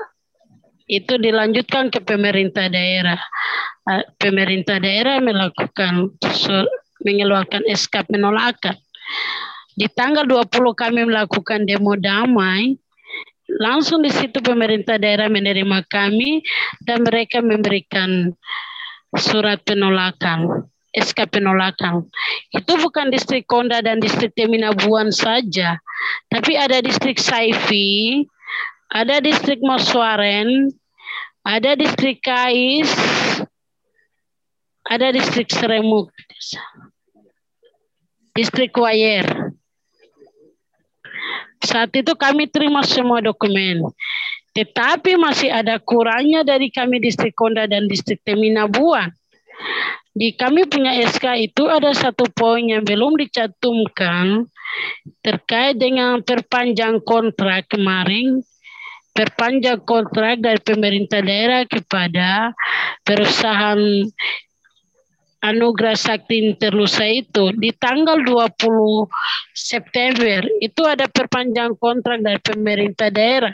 itu 0.90 1.16
dilanjutkan 1.16 1.88
ke 1.90 2.02
pemerintah 2.02 2.68
daerah. 2.68 3.20
Ah, 3.84 4.04
pemerintah 4.16 4.80
daerah 4.80 5.20
melakukan 5.20 6.16
mengeluarkan 7.04 7.68
SK 7.68 8.08
penolakan. 8.08 8.76
Di 9.74 9.90
tanggal 9.90 10.24
20 10.24 10.72
kami 10.72 11.02
melakukan 11.04 11.66
demo 11.66 11.98
damai, 11.98 12.78
langsung 13.60 14.00
di 14.00 14.10
situ 14.10 14.40
pemerintah 14.40 14.96
daerah 14.96 15.28
menerima 15.28 15.84
kami 15.88 16.40
dan 16.84 17.04
mereka 17.04 17.44
memberikan 17.44 18.32
surat 19.14 19.62
penolakan. 19.62 20.68
SK 20.94 21.26
penolakan. 21.26 22.06
Itu 22.54 22.78
bukan 22.78 23.10
distrik 23.10 23.50
Konda 23.50 23.82
dan 23.82 23.98
distrik 23.98 24.30
Teminabuan 24.38 25.10
saja, 25.10 25.82
tapi 26.30 26.54
ada 26.54 26.78
distrik 26.78 27.18
Saifi, 27.18 28.22
ada 28.94 29.18
distrik 29.18 29.58
Moswaren, 29.58 30.70
ada 31.42 31.74
distrik 31.74 32.22
Kais, 32.22 32.94
ada 34.86 35.10
distrik 35.10 35.50
Seremuk, 35.50 36.14
distrik 38.38 38.70
Wayer. 38.78 39.43
Saat 41.64 41.96
itu 41.96 42.12
kami 42.14 42.46
terima 42.46 42.84
semua 42.84 43.24
dokumen. 43.24 43.88
Tetapi 44.54 45.18
masih 45.18 45.50
ada 45.50 45.82
kurangnya 45.82 46.46
dari 46.46 46.70
kami 46.70 47.02
distrik 47.02 47.34
Konda 47.34 47.66
dan 47.66 47.90
distrik 47.90 48.22
Teminabuan. 48.22 49.10
di 50.14 50.34
kami 50.34 50.66
punya 50.70 50.94
SK 51.10 51.50
itu 51.50 51.66
ada 51.66 51.90
satu 51.90 52.26
poin 52.30 52.62
yang 52.62 52.86
belum 52.86 53.18
dicantumkan 53.18 54.46
terkait 55.22 55.78
dengan 55.78 56.22
perpanjang 56.22 57.02
kontrak 57.02 57.66
kemarin 57.66 58.42
perpanjang 59.14 59.78
kontrak 59.86 60.42
dari 60.42 60.58
pemerintah 60.58 61.22
daerah 61.22 61.62
kepada 61.70 62.50
perusahaan 63.06 63.78
Anugerah 65.44 65.92
Sakti 65.92 66.40
Internusa 66.40 67.04
itu 67.04 67.52
di 67.52 67.68
tanggal 67.76 68.24
20 68.24 69.04
September 69.52 70.40
itu 70.64 70.82
ada 70.88 71.04
perpanjang 71.04 71.76
kontrak 71.76 72.24
dari 72.24 72.40
pemerintah 72.40 73.12
daerah. 73.12 73.52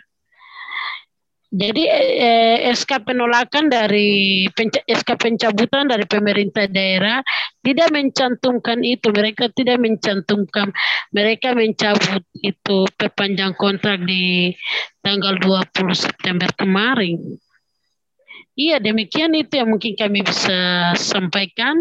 Jadi 1.50 1.82
eh, 1.90 2.70
SK 2.70 3.10
penolakan 3.10 3.66
dari 3.66 4.46
SK 4.86 5.18
pencabutan 5.18 5.90
dari 5.90 6.06
pemerintah 6.06 6.70
daerah 6.70 7.26
tidak 7.58 7.90
mencantumkan 7.90 8.86
itu. 8.86 9.10
Mereka 9.10 9.50
tidak 9.58 9.82
mencantumkan. 9.82 10.70
Mereka 11.10 11.58
mencabut 11.58 12.22
itu 12.38 12.86
perpanjang 12.94 13.58
kontrak 13.58 13.98
di 14.06 14.54
tanggal 15.02 15.34
20 15.42 15.74
September 15.90 16.46
kemarin. 16.54 17.18
Iya 18.60 18.76
demikian 18.76 19.32
itu 19.32 19.56
yang 19.56 19.72
mungkin 19.72 19.96
kami 19.96 20.20
bisa 20.20 20.92
sampaikan. 21.00 21.80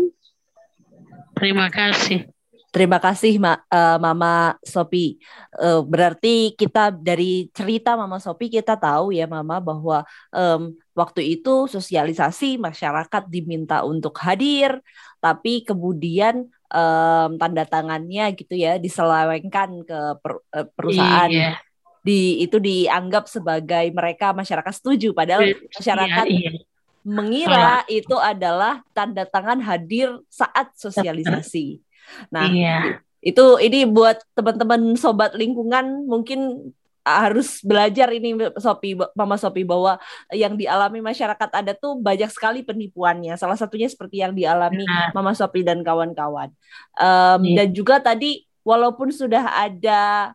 Terima 1.36 1.68
kasih. 1.68 2.32
Terima 2.70 3.02
kasih 3.02 3.42
Ma, 3.42 3.60
uh, 3.68 3.98
Mama 4.00 4.56
Sopi. 4.64 5.20
Uh, 5.58 5.82
berarti 5.84 6.56
kita 6.56 6.94
dari 6.94 7.52
cerita 7.52 8.00
Mama 8.00 8.22
Sopi 8.22 8.48
kita 8.48 8.80
tahu 8.80 9.12
ya 9.12 9.28
Mama 9.28 9.60
bahwa 9.60 10.08
um, 10.32 10.72
waktu 10.96 11.36
itu 11.36 11.68
sosialisasi 11.68 12.62
masyarakat 12.62 13.28
diminta 13.28 13.84
untuk 13.84 14.16
hadir, 14.22 14.80
tapi 15.20 15.66
kemudian 15.66 16.48
um, 16.72 17.30
tanda 17.42 17.66
tangannya 17.68 18.38
gitu 18.38 18.56
ya 18.56 18.78
diselewengkan 18.80 19.84
ke 19.84 20.00
per, 20.22 20.32
uh, 20.56 20.68
perusahaan. 20.78 21.28
Iya. 21.28 21.60
Di 22.06 22.40
itu 22.46 22.62
dianggap 22.62 23.28
sebagai 23.28 23.92
mereka 23.92 24.32
masyarakat 24.32 24.72
setuju, 24.78 25.12
padahal 25.12 25.44
iya, 25.44 25.58
masyarakat 25.58 26.26
iya, 26.32 26.54
iya 26.54 26.69
mengira 27.10 27.82
itu 27.90 28.14
adalah 28.16 28.86
tanda 28.94 29.26
tangan 29.26 29.58
hadir 29.60 30.22
saat 30.30 30.70
sosialisasi. 30.78 31.82
Nah, 32.30 32.50
iya. 32.50 33.02
itu 33.22 33.58
ini 33.62 33.86
buat 33.86 34.22
teman-teman 34.34 34.98
sobat 34.98 35.34
lingkungan 35.34 36.06
mungkin 36.10 36.72
harus 37.10 37.64
belajar 37.66 38.12
ini 38.14 38.38
Sopi 38.60 38.94
Mama 39.18 39.36
Sopi 39.40 39.66
bahwa 39.66 39.98
yang 40.30 40.54
dialami 40.54 41.02
masyarakat 41.02 41.50
ada 41.50 41.74
tuh 41.74 41.98
banyak 41.98 42.30
sekali 42.30 42.62
penipuannya. 42.62 43.34
Salah 43.40 43.58
satunya 43.58 43.90
seperti 43.90 44.22
yang 44.22 44.38
dialami 44.38 44.86
nah. 44.86 45.10
Mama 45.16 45.34
Sopi 45.34 45.66
dan 45.66 45.82
kawan-kawan. 45.82 46.54
Um, 47.00 47.42
iya. 47.46 47.66
Dan 47.66 47.74
juga 47.74 47.98
tadi 47.98 48.46
walaupun 48.62 49.10
sudah 49.10 49.50
ada 49.58 50.34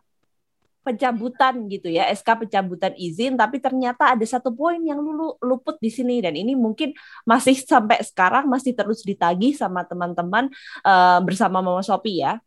pencabutan 0.85 1.65
gitu 1.65 1.89
ya 1.89 2.05
SK 2.13 2.45
pencabutan 2.45 2.93
izin 2.93 3.33
tapi 3.33 3.57
ternyata 3.57 4.13
ada 4.13 4.21
satu 4.21 4.53
poin 4.53 4.77
yang 4.85 5.01
lulu, 5.01 5.33
luput 5.41 5.81
di 5.81 5.89
sini 5.89 6.21
dan 6.21 6.37
ini 6.37 6.53
mungkin 6.53 6.93
masih 7.25 7.57
sampai 7.57 8.05
sekarang 8.05 8.45
masih 8.45 8.77
terus 8.77 9.01
ditagih 9.01 9.57
sama 9.57 9.81
teman-teman 9.81 10.53
uh, 10.85 11.17
bersama 11.25 11.65
Mama 11.65 11.81
Sopi 11.81 12.21
ya. 12.21 12.37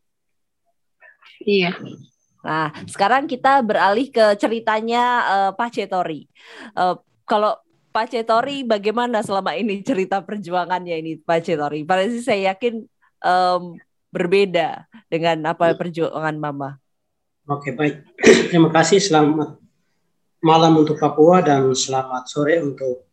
Iya. 1.42 1.74
Nah, 2.46 2.70
sekarang 2.86 3.26
kita 3.26 3.60
beralih 3.66 4.08
ke 4.08 4.38
ceritanya 4.38 5.02
uh, 5.26 5.50
Pak 5.52 5.74
Cetori. 5.74 6.30
Uh, 6.72 6.96
kalau 7.26 7.58
Pak 7.90 8.14
Cetori 8.14 8.62
bagaimana 8.62 9.20
selama 9.26 9.58
ini 9.58 9.82
cerita 9.82 10.22
perjuangannya 10.22 10.96
ini 11.02 11.12
Pak 11.18 11.42
Cetori? 11.42 11.82
Pada 11.82 12.06
sih 12.06 12.22
saya 12.22 12.54
yakin 12.54 12.86
um, 13.26 13.74
berbeda 14.14 14.86
dengan 15.10 15.52
apa 15.52 15.74
perjuangan 15.74 16.36
Mama. 16.38 16.78
Oke, 17.48 17.72
baik. 17.72 18.04
Terima 18.52 18.68
kasih. 18.68 19.00
Selamat 19.00 19.56
malam 20.44 20.84
untuk 20.84 21.00
Papua 21.00 21.40
dan 21.40 21.72
selamat 21.72 22.28
sore 22.28 22.60
untuk 22.60 23.08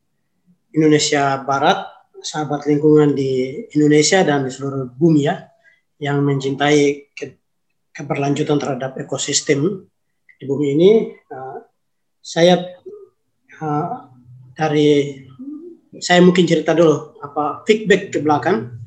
Indonesia 0.76 1.40
Barat, 1.40 1.88
sahabat 2.20 2.68
lingkungan 2.68 3.16
di 3.16 3.64
Indonesia 3.72 4.28
dan 4.28 4.44
di 4.44 4.52
seluruh 4.52 4.92
bumi 4.92 5.24
ya, 5.24 5.40
yang 6.04 6.20
mencintai 6.20 7.16
ke 7.16 7.40
keberlanjutan 7.96 8.60
terhadap 8.60 9.00
ekosistem 9.00 9.88
di 10.36 10.44
bumi 10.44 10.68
ini. 10.76 10.92
Uh, 11.32 11.64
saya 12.20 12.60
uh, 13.64 14.12
dari 14.52 15.16
saya 16.04 16.20
mungkin 16.20 16.44
cerita 16.44 16.76
dulu 16.76 17.24
apa 17.24 17.64
feedback 17.64 18.12
ke 18.12 18.20
belakang 18.20 18.84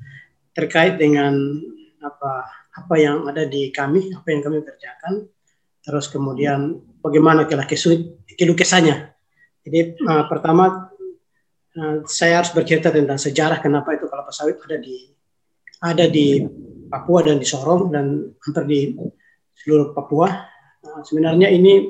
terkait 0.53 1.01
dengan 1.01 1.33
apa 2.05 2.53
apa 2.85 2.95
yang 3.01 3.25
ada 3.25 3.49
di 3.49 3.73
kami, 3.73 4.13
apa 4.13 4.29
yang 4.29 4.45
kami 4.45 4.61
kerjakan 4.61 5.25
terus 5.89 6.13
kemudian 6.13 6.77
bagaimana 7.01 7.49
kelukisannya. 7.49 9.09
Jadi 9.65 9.97
uh, 10.05 10.29
pertama 10.29 10.93
uh, 11.81 12.05
saya 12.05 12.45
harus 12.45 12.53
bercerita 12.53 12.93
tentang 12.93 13.17
sejarah 13.17 13.57
kenapa 13.65 13.97
itu 13.97 14.05
kelapa 14.05 14.29
sawit 14.29 14.61
ada 14.69 14.77
di 14.77 15.09
ada 15.81 16.05
di 16.05 16.45
Papua 16.93 17.25
dan 17.25 17.41
di 17.41 17.49
Sorong 17.49 17.89
dan 17.89 18.21
hampir 18.45 18.65
di 18.69 18.81
seluruh 19.57 19.97
Papua. 19.97 20.29
Uh, 20.85 21.01
sebenarnya 21.09 21.49
ini 21.49 21.89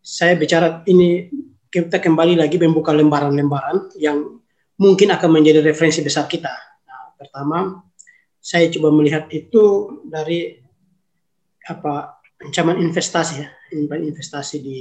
saya 0.00 0.32
bicara 0.32 0.80
ini 0.88 1.28
kita 1.68 2.00
kembali 2.00 2.40
lagi 2.40 2.56
membuka 2.56 2.96
lembaran-lembaran 2.96 3.92
yang 4.00 4.40
mungkin 4.80 5.12
akan 5.12 5.28
menjadi 5.28 5.60
referensi 5.60 6.00
besar 6.00 6.24
kita. 6.24 6.52
Nah, 6.88 7.12
pertama, 7.20 7.84
saya 8.40 8.72
coba 8.72 8.96
melihat 8.96 9.28
itu 9.28 9.92
dari 10.08 10.56
apa 11.66 12.15
ancaman 12.42 12.80
investasi 12.80 13.34
ya, 13.40 13.48
investasi 13.72 14.56
di 14.60 14.78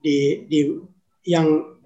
di 0.00 0.46
di 0.48 0.60
yang 1.28 1.76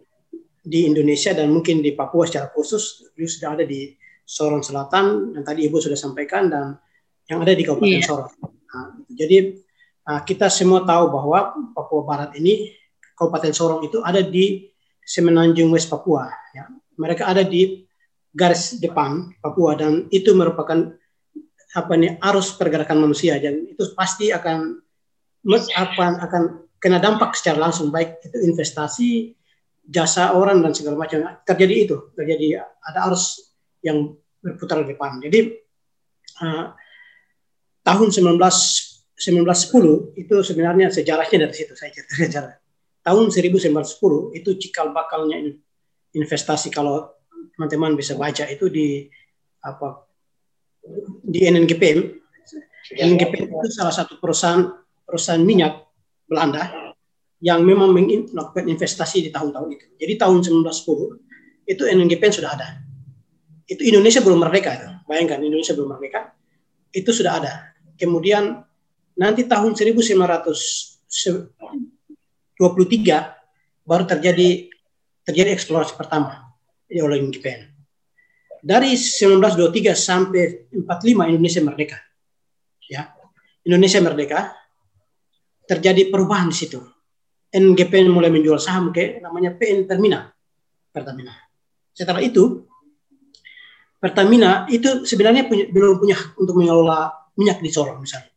di 0.64 0.88
Indonesia 0.88 1.36
dan 1.36 1.52
mungkin 1.52 1.84
di 1.84 1.92
Papua 1.92 2.24
secara 2.24 2.48
khusus 2.48 3.04
itu 3.12 3.28
sudah 3.28 3.58
ada 3.58 3.64
di 3.68 3.92
Sorong 4.24 4.64
Selatan 4.64 5.36
dan 5.36 5.44
tadi 5.44 5.68
Ibu 5.68 5.76
sudah 5.76 5.98
sampaikan 5.98 6.48
dan 6.48 6.80
yang 7.28 7.44
ada 7.44 7.52
di 7.52 7.64
Kabupaten 7.64 8.00
yeah. 8.00 8.08
Sorong. 8.08 8.32
Nah, 8.40 8.88
jadi 9.12 9.60
nah, 10.08 10.24
kita 10.24 10.48
semua 10.48 10.88
tahu 10.88 11.12
bahwa 11.12 11.52
Papua 11.76 12.02
Barat 12.08 12.30
ini 12.40 12.72
Kabupaten 13.12 13.52
Sorong 13.52 13.80
itu 13.84 14.00
ada 14.00 14.24
di 14.24 14.72
Semenanjung 15.04 15.68
West 15.68 15.92
Papua. 15.92 16.32
Ya. 16.56 16.64
Mereka 16.96 17.28
ada 17.28 17.44
di 17.44 17.84
garis 18.32 18.80
depan 18.80 19.36
Papua 19.44 19.76
dan 19.76 20.08
itu 20.08 20.32
merupakan 20.32 20.96
apa 21.74 21.92
nih 21.98 22.22
arus 22.22 22.54
pergerakan 22.54 23.02
manusia 23.02 23.34
dan 23.42 23.66
itu 23.66 23.82
pasti 23.98 24.30
akan 24.30 24.78
akan 25.50 26.12
akan 26.22 26.42
kena 26.78 27.02
dampak 27.02 27.34
secara 27.34 27.68
langsung 27.68 27.90
baik 27.90 28.22
itu 28.22 28.38
investasi 28.46 29.34
jasa 29.84 30.32
orang 30.32 30.62
dan 30.64 30.72
segala 30.72 30.96
macam. 30.96 31.20
Terjadi 31.44 31.74
itu 31.74 31.96
terjadi 32.14 32.62
ada 32.62 33.10
arus 33.10 33.52
yang 33.82 34.14
berputar 34.40 34.86
di 34.86 34.94
depan. 34.94 35.20
Jadi 35.20 35.40
uh, 36.40 36.72
tahun 37.84 38.08
19 38.12 38.38
1910 39.14 40.18
itu 40.18 40.34
sebenarnya 40.42 40.90
sejarahnya 40.90 41.46
dari 41.46 41.54
situ 41.54 41.72
saya 41.74 41.90
cerita 41.90 42.14
sejarah. 42.22 42.54
Tahun 43.04 43.24
1910 43.28 44.38
itu 44.38 44.50
cikal 44.62 44.94
bakalnya 44.96 45.38
investasi 46.14 46.72
kalau 46.72 47.12
teman-teman 47.54 47.94
bisa 47.98 48.16
baca 48.16 48.48
itu 48.48 48.72
di 48.72 49.06
apa 49.60 50.04
di 51.24 51.48
NNGPM. 51.48 52.00
NNGPM 52.94 53.48
itu 53.48 53.68
salah 53.72 53.94
satu 53.94 54.20
perusahaan 54.20 54.68
perusahaan 55.04 55.40
minyak 55.40 55.88
Belanda 56.28 56.72
yang 57.40 57.64
memang 57.64 57.92
melakukan 57.92 58.68
investasi 58.68 59.24
di 59.24 59.30
tahun-tahun 59.32 59.68
itu. 59.76 59.86
Jadi 60.00 60.16
tahun 60.16 60.40
1910 60.64 61.68
itu 61.68 61.82
NNGPM 61.84 62.32
sudah 62.32 62.50
ada. 62.56 62.80
Itu 63.64 63.80
Indonesia 63.84 64.20
belum 64.20 64.38
merdeka 64.40 64.70
itu. 64.76 64.88
Bayangkan 65.08 65.40
Indonesia 65.40 65.74
belum 65.76 65.88
merdeka. 65.96 66.32
Itu 66.92 67.12
sudah 67.12 67.32
ada. 67.40 67.52
Kemudian 67.96 68.64
nanti 69.16 69.48
tahun 69.48 69.74
1923 69.76 72.60
baru 73.84 74.04
terjadi 74.08 74.68
terjadi 75.24 75.56
eksplorasi 75.56 75.96
pertama 75.96 76.52
oleh 76.88 77.20
NNGPM 77.20 77.73
dari 78.64 78.96
1923 78.96 79.92
sampai 79.92 80.72
45 80.72 81.30
Indonesia 81.36 81.60
merdeka. 81.60 81.98
Ya. 82.88 83.12
Indonesia 83.68 84.00
merdeka 84.00 84.56
terjadi 85.68 86.08
perubahan 86.08 86.48
di 86.48 86.56
situ. 86.56 86.80
NGP 87.52 88.08
mulai 88.08 88.32
menjual 88.32 88.56
saham 88.56 88.88
ke 88.88 89.20
namanya 89.20 89.52
PN 89.52 89.84
Pertamina. 89.84 90.32
Pertamina. 90.88 91.36
Setelah 91.92 92.24
itu 92.24 92.64
Pertamina 94.00 94.64
itu 94.72 95.04
sebenarnya 95.04 95.48
punya, 95.48 95.64
belum 95.68 95.96
punya 96.00 96.16
hak 96.16 96.36
untuk 96.40 96.56
mengelola 96.56 97.12
minyak 97.36 97.60
di 97.60 97.68
Sorong 97.68 98.00
misalnya. 98.00 98.32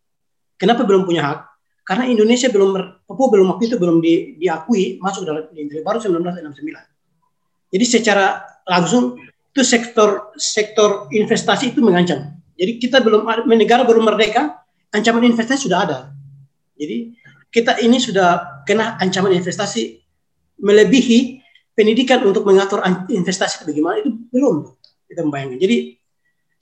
Kenapa 0.60 0.84
belum 0.84 1.08
punya 1.08 1.24
hak? 1.24 1.40
Karena 1.88 2.04
Indonesia 2.08 2.52
belum 2.52 2.76
Papua 3.08 3.28
belum 3.32 3.48
waktu 3.56 3.72
itu 3.72 3.76
belum 3.80 4.04
di, 4.04 4.36
diakui 4.44 5.00
masuk 5.00 5.24
dalam 5.24 5.48
industri 5.56 5.84
baru 5.84 6.04
1969. 6.04 7.72
Jadi 7.72 7.86
secara 7.88 8.44
langsung 8.68 9.20
itu 9.58 9.66
sektor 9.66 10.30
sektor 10.38 11.10
investasi 11.10 11.74
itu 11.74 11.82
mengancam. 11.82 12.38
Jadi 12.54 12.78
kita 12.78 13.02
belum 13.02 13.26
negara 13.58 13.82
baru 13.82 14.06
merdeka, 14.06 14.62
ancaman 14.94 15.26
investasi 15.26 15.66
sudah 15.66 15.80
ada. 15.82 15.98
Jadi 16.78 17.18
kita 17.50 17.82
ini 17.82 17.98
sudah 17.98 18.62
kena 18.70 19.02
ancaman 19.02 19.34
investasi 19.34 19.98
melebihi 20.62 21.42
pendidikan 21.74 22.22
untuk 22.22 22.46
mengatur 22.46 22.86
investasi 23.10 23.66
bagaimana 23.66 24.06
itu 24.06 24.14
belum 24.30 24.78
kita 25.10 25.26
membayangkan. 25.26 25.58
Jadi 25.58 25.78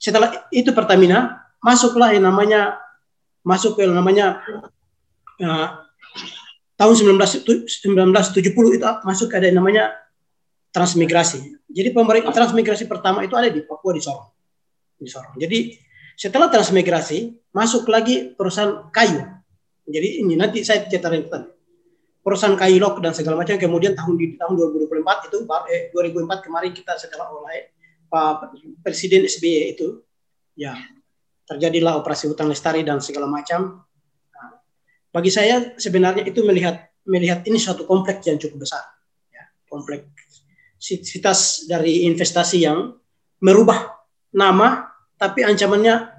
setelah 0.00 0.48
itu 0.48 0.72
Pertamina 0.72 1.44
masuklah 1.60 2.16
yang 2.16 2.24
namanya 2.24 2.80
masuk 3.44 3.76
ke 3.76 3.84
namanya 3.84 4.40
uh, 5.44 5.84
tahun 6.80 6.94
19, 6.96 7.12
1970 7.12 8.76
itu 8.80 8.84
masuk 9.04 9.28
ada 9.36 9.52
yang 9.52 9.60
namanya 9.60 9.92
transmigrasi. 10.76 11.56
Jadi 11.72 11.88
pemerintah 11.96 12.36
transmigrasi 12.36 12.84
pertama 12.84 13.24
itu 13.24 13.32
ada 13.32 13.48
di 13.48 13.64
Papua 13.64 13.96
di 13.96 14.04
Sorong. 14.04 14.28
Di 15.00 15.08
Sorong. 15.08 15.40
Jadi 15.40 15.72
setelah 16.20 16.52
transmigrasi 16.52 17.48
masuk 17.56 17.88
lagi 17.88 18.36
perusahaan 18.36 18.92
kayu. 18.92 19.24
Jadi 19.88 20.20
ini 20.20 20.36
nanti 20.36 20.60
saya 20.60 20.84
ceritain. 20.84 21.24
Perusahaan 22.20 22.58
kayu 22.58 22.82
lok 22.82 23.00
dan 23.00 23.14
segala 23.14 23.38
macam. 23.38 23.54
Kemudian 23.56 23.94
tahun 23.94 24.18
di 24.18 24.34
tahun 24.36 24.58
2024 24.58 25.30
itu 25.30 25.36
eh, 25.70 25.82
2004 25.94 26.44
kemarin 26.44 26.74
kita 26.74 26.98
setelah 26.98 27.30
oleh 27.30 27.70
Pak 28.10 28.52
Presiden 28.82 29.24
SBY 29.24 29.78
itu 29.78 30.02
ya 30.58 30.74
terjadilah 31.46 32.02
operasi 32.02 32.26
hutan 32.26 32.50
lestari 32.50 32.82
dan 32.82 32.98
segala 32.98 33.30
macam. 33.30 33.86
Nah, 34.34 34.48
bagi 35.14 35.30
saya 35.30 35.78
sebenarnya 35.78 36.26
itu 36.26 36.42
melihat 36.42 36.90
melihat 37.06 37.46
ini 37.46 37.62
suatu 37.62 37.86
kompleks 37.86 38.26
yang 38.26 38.42
cukup 38.42 38.66
besar. 38.66 38.82
Ya, 39.30 39.46
kompleksitas 40.76 41.64
dari 41.66 42.04
investasi 42.06 42.62
yang 42.62 42.94
merubah 43.40 43.96
nama 44.32 44.92
tapi 45.16 45.42
ancamannya 45.42 46.12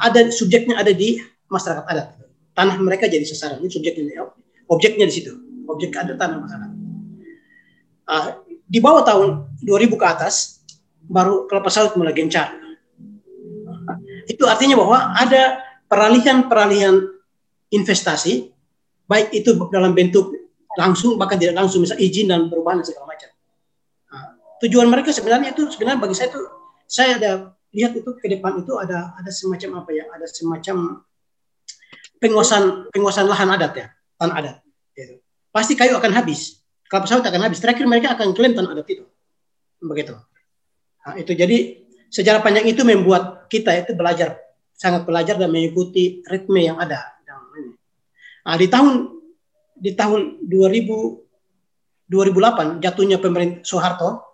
ada 0.00 0.20
subjeknya 0.32 0.80
ada 0.80 0.92
di 0.94 1.20
masyarakat 1.52 1.84
adat. 1.84 2.08
Tanah 2.56 2.76
mereka 2.80 3.06
jadi 3.06 3.22
sasaran. 3.22 3.62
Ini 3.62 3.70
subjeknya, 3.70 4.24
objeknya 4.66 5.06
di 5.06 5.14
situ. 5.14 5.32
Objek 5.68 5.94
ada 5.94 6.16
tanah 6.16 6.38
masyarakat. 6.40 6.78
Uh, 8.08 8.28
di 8.64 8.80
bawah 8.80 9.04
tahun 9.04 9.52
2000 9.62 10.00
ke 10.00 10.06
atas, 10.08 10.64
baru 11.04 11.44
kelapa 11.44 11.68
sawit 11.68 11.96
mulai 11.96 12.16
gencar. 12.16 12.56
itu 14.28 14.44
artinya 14.44 14.76
bahwa 14.76 15.16
ada 15.16 15.64
peralihan-peralihan 15.88 17.00
investasi, 17.72 18.52
baik 19.08 19.32
itu 19.32 19.56
dalam 19.72 19.96
bentuk 19.96 20.36
langsung 20.76 21.16
bahkan 21.16 21.40
tidak 21.40 21.56
langsung, 21.56 21.80
misal 21.80 21.96
izin 21.96 22.28
dan 22.28 22.52
perubahan 22.52 22.84
segala 22.84 23.16
macam. 23.16 23.32
Tujuan 24.58 24.90
mereka 24.90 25.14
sebenarnya 25.14 25.54
itu 25.54 25.70
sebenarnya 25.70 26.00
bagi 26.02 26.16
saya 26.18 26.34
itu 26.34 26.42
saya 26.88 27.10
ada 27.20 27.30
lihat 27.76 27.92
itu 27.94 28.10
ke 28.16 28.26
depan 28.32 28.64
itu 28.64 28.72
ada 28.80 29.12
ada 29.14 29.30
semacam 29.30 29.84
apa 29.84 29.90
ya 29.92 30.04
ada 30.08 30.24
semacam 30.24 31.04
penguasaan 32.18 32.88
penguasaan 32.90 33.28
lahan 33.28 33.48
adat 33.52 33.72
ya 33.76 33.86
tanah 34.16 34.36
adat 34.40 34.56
gitu. 34.96 35.20
pasti 35.52 35.76
kayu 35.76 35.94
akan 36.00 36.12
habis 36.16 36.64
kelapa 36.88 37.06
sawit 37.06 37.28
akan 37.28 37.44
habis 37.44 37.60
terakhir 37.60 37.84
mereka 37.84 38.16
akan 38.16 38.32
klaim 38.32 38.56
tanah 38.56 38.72
adat 38.72 38.88
itu 38.88 39.04
begitu 39.84 40.16
nah, 41.04 41.14
itu 41.20 41.32
jadi 41.36 41.58
sejarah 42.08 42.40
panjang 42.40 42.66
itu 42.66 42.82
membuat 42.82 43.46
kita 43.52 43.76
itu 43.78 43.92
belajar 43.92 44.40
sangat 44.72 45.04
belajar 45.04 45.36
dan 45.36 45.52
mengikuti 45.52 46.24
ritme 46.24 46.64
yang 46.64 46.80
ada 46.80 47.04
nah, 48.42 48.56
di 48.56 48.66
tahun 48.66 49.12
di 49.78 49.92
tahun 49.94 50.42
2000 50.48 51.28
2008 52.08 52.80
jatuhnya 52.80 53.20
pemerintah 53.20 53.60
Soeharto 53.68 54.27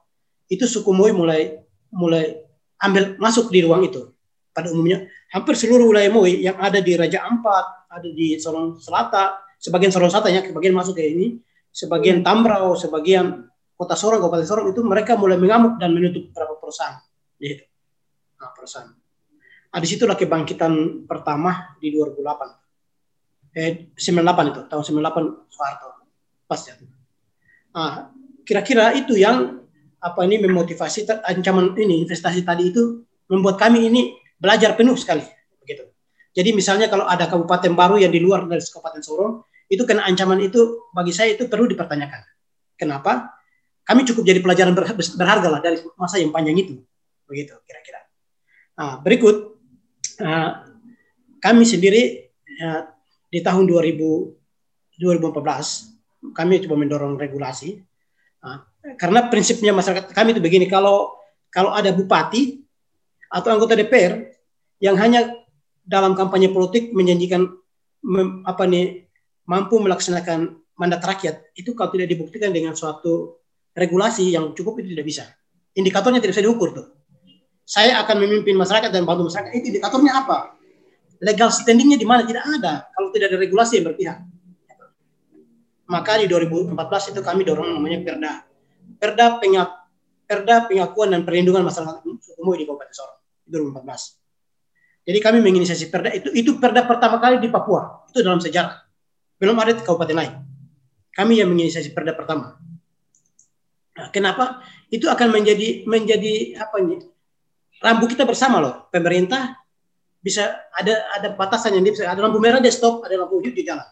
itu 0.49 0.65
suku 0.69 0.91
Moi 0.93 1.11
mulai 1.15 1.61
mulai 1.95 2.45
ambil 2.83 3.17
masuk 3.17 3.49
di 3.49 3.65
ruang 3.65 3.87
itu. 3.87 4.13
Pada 4.55 4.71
umumnya 4.71 5.11
hampir 5.35 5.59
seluruh 5.59 5.91
wilayah 5.91 6.11
Moi 6.13 6.45
yang 6.45 6.59
ada 6.61 6.79
di 6.79 6.95
Raja 6.95 7.27
Ampat, 7.27 7.91
ada 7.91 8.09
di 8.11 8.39
Sorong 8.39 8.79
Selatan, 8.79 9.35
sebagian 9.59 9.91
Sorong 9.91 10.11
Selatan 10.13 10.31
ya, 10.31 10.43
sebagian 10.47 10.75
masuk 10.77 10.95
ke 10.99 11.05
ini, 11.11 11.43
sebagian 11.75 12.23
Tambrau, 12.23 12.79
sebagian 12.79 13.51
Kota 13.75 13.99
Sorong, 13.99 14.23
Kabupaten 14.23 14.47
Sorong 14.47 14.67
itu 14.71 14.81
mereka 14.87 15.19
mulai 15.19 15.35
mengamuk 15.35 15.83
dan 15.83 15.91
menutup 15.91 16.31
beberapa 16.31 16.55
perusahaan. 16.63 17.03
Gitu. 17.43 17.67
Nah, 18.39 18.55
perusahaan. 18.55 18.95
Nah, 19.75 19.79
di 19.83 19.89
situlah 19.91 20.15
kebangkitan 20.15 21.03
pertama 21.11 21.75
di 21.83 21.91
2008. 21.91 22.63
Eh, 23.55 23.91
98 23.99 24.51
itu, 24.55 24.61
tahun 24.71 24.83
98 25.03 25.51
Soeharto. 25.51 26.07
Pas 26.47 26.61
ya. 26.63 26.75
Nah, 27.75 28.15
kira-kira 28.47 28.95
itu 28.95 29.19
yang 29.19 29.64
apa 30.05 30.21
ini 30.29 30.37
memotivasi 30.45 31.09
ancaman 31.25 31.73
ini 31.81 32.05
investasi 32.05 32.45
tadi 32.45 32.69
itu 32.69 33.09
membuat 33.33 33.57
kami 33.57 33.89
ini 33.89 34.13
belajar 34.37 34.77
penuh 34.77 34.93
sekali 35.01 35.25
begitu. 35.65 35.89
Jadi 36.37 36.51
misalnya 36.53 36.93
kalau 36.93 37.09
ada 37.09 37.25
kabupaten 37.25 37.73
baru 37.73 37.97
yang 37.97 38.13
di 38.13 38.21
luar 38.21 38.45
dari 38.45 38.61
Kabupaten 38.61 39.01
Sorong 39.01 39.35
itu 39.71 39.81
kena 39.89 40.05
ancaman 40.05 40.45
itu 40.45 40.91
bagi 40.93 41.15
saya 41.15 41.33
itu 41.33 41.49
perlu 41.49 41.65
dipertanyakan. 41.71 42.21
Kenapa? 42.77 43.33
Kami 43.87 44.05
cukup 44.05 44.29
jadi 44.29 44.41
pelajaran 44.45 44.77
berharga 45.17 45.49
lah 45.49 45.61
dari 45.65 45.81
masa 45.97 46.21
yang 46.21 46.35
panjang 46.35 46.59
itu. 46.59 46.85
Begitu 47.25 47.55
kira-kira. 47.65 48.05
Nah, 48.77 49.01
berikut 49.01 49.57
uh, 50.21 50.51
kami 51.41 51.65
sendiri 51.65 52.29
uh, 52.61 52.93
di 53.33 53.41
tahun 53.41 53.65
2000 53.65 55.01
2014 55.01 56.35
kami 56.35 56.63
coba 56.67 56.77
mendorong 56.77 57.15
regulasi. 57.17 57.79
Uh, 58.45 58.59
karena 59.01 59.33
prinsipnya 59.33 59.73
masyarakat 59.73 60.13
kami 60.13 60.37
itu 60.37 60.41
begini 60.45 60.69
kalau 60.69 61.17
kalau 61.49 61.73
ada 61.73 61.89
bupati 61.89 62.61
atau 63.33 63.49
anggota 63.49 63.73
DPR 63.73 64.29
yang 64.85 65.01
hanya 65.01 65.33
dalam 65.81 66.13
kampanye 66.13 66.53
politik 66.53 66.93
menjanjikan 66.93 67.49
mem, 68.05 68.45
apa 68.45 68.69
nih 68.69 69.09
mampu 69.49 69.81
melaksanakan 69.81 70.61
mandat 70.77 71.01
rakyat 71.01 71.49
itu 71.57 71.73
kalau 71.73 71.89
tidak 71.97 72.13
dibuktikan 72.13 72.53
dengan 72.53 72.77
suatu 72.77 73.41
regulasi 73.73 74.29
yang 74.29 74.53
cukup 74.53 74.85
itu 74.85 74.93
tidak 74.93 75.07
bisa. 75.09 75.25
Indikatornya 75.75 76.21
tidak 76.23 76.37
bisa 76.37 76.45
diukur 76.45 76.77
tuh. 76.77 76.87
Saya 77.65 77.99
akan 78.05 78.23
memimpin 78.23 78.55
masyarakat 78.55 78.93
dan 78.93 79.09
bantu 79.09 79.33
masyarakat. 79.33 79.51
Itu 79.57 79.67
indikatornya 79.75 80.13
apa? 80.15 80.55
Legal 81.25 81.49
standingnya 81.51 81.97
di 81.97 82.07
mana? 82.07 82.23
Tidak 82.23 82.45
ada. 82.61 82.87
Kalau 82.93 83.09
tidak 83.11 83.35
ada 83.35 83.39
regulasi 83.41 83.81
yang 83.81 83.87
berpihak. 83.91 84.19
Maka 85.89 86.21
di 86.21 86.27
2014 86.31 87.13
itu 87.17 87.21
kami 87.25 87.43
dorong 87.43 87.81
namanya 87.81 87.99
perda 88.05 88.33
Perda 89.05 89.37
Pengak 89.37 89.85
Perda 90.25 90.65
Pengakuan 90.65 91.13
dan 91.13 91.29
Perlindungan 91.29 91.61
Masyarakat 91.61 92.01
Umum 92.41 92.57
di 92.57 92.65
Kabupaten 92.65 92.95
Sorong 92.97 93.21
2014. 93.53 95.05
Jadi 95.05 95.19
kami 95.21 95.45
menginisiasi 95.45 95.93
perda 95.93 96.09
itu 96.17 96.33
itu 96.33 96.57
perda 96.57 96.89
pertama 96.89 97.21
kali 97.21 97.37
di 97.37 97.53
Papua 97.53 98.09
itu 98.09 98.25
dalam 98.25 98.41
sejarah 98.41 98.81
belum 99.37 99.61
ada 99.61 99.77
di 99.77 99.85
kabupaten 99.85 100.17
lain. 100.17 100.33
Kami 101.13 101.45
yang 101.45 101.53
menginisiasi 101.53 101.93
perda 101.93 102.17
pertama. 102.17 102.57
Nah, 103.95 104.09
kenapa? 104.09 104.65
Itu 104.89 105.07
akan 105.13 105.29
menjadi 105.29 105.85
menjadi 105.85 106.57
apa 106.59 106.81
ini? 106.81 107.05
Rambu 107.85 108.09
kita 108.09 108.25
bersama 108.25 108.59
loh. 108.65 108.89
Pemerintah 108.89 109.61
bisa 110.25 110.65
ada 110.73 111.05
ada 111.21 111.29
batasan 111.37 111.77
yang 111.77 111.85
bisa 111.85 112.09
ada 112.09 112.25
lampu 112.25 112.41
merah 112.41 112.59
dia 112.59 112.73
stop, 112.73 113.05
ada 113.05 113.21
lampu 113.21 113.45
hijau 113.45 113.53
di 113.53 113.63
jalan. 113.69 113.85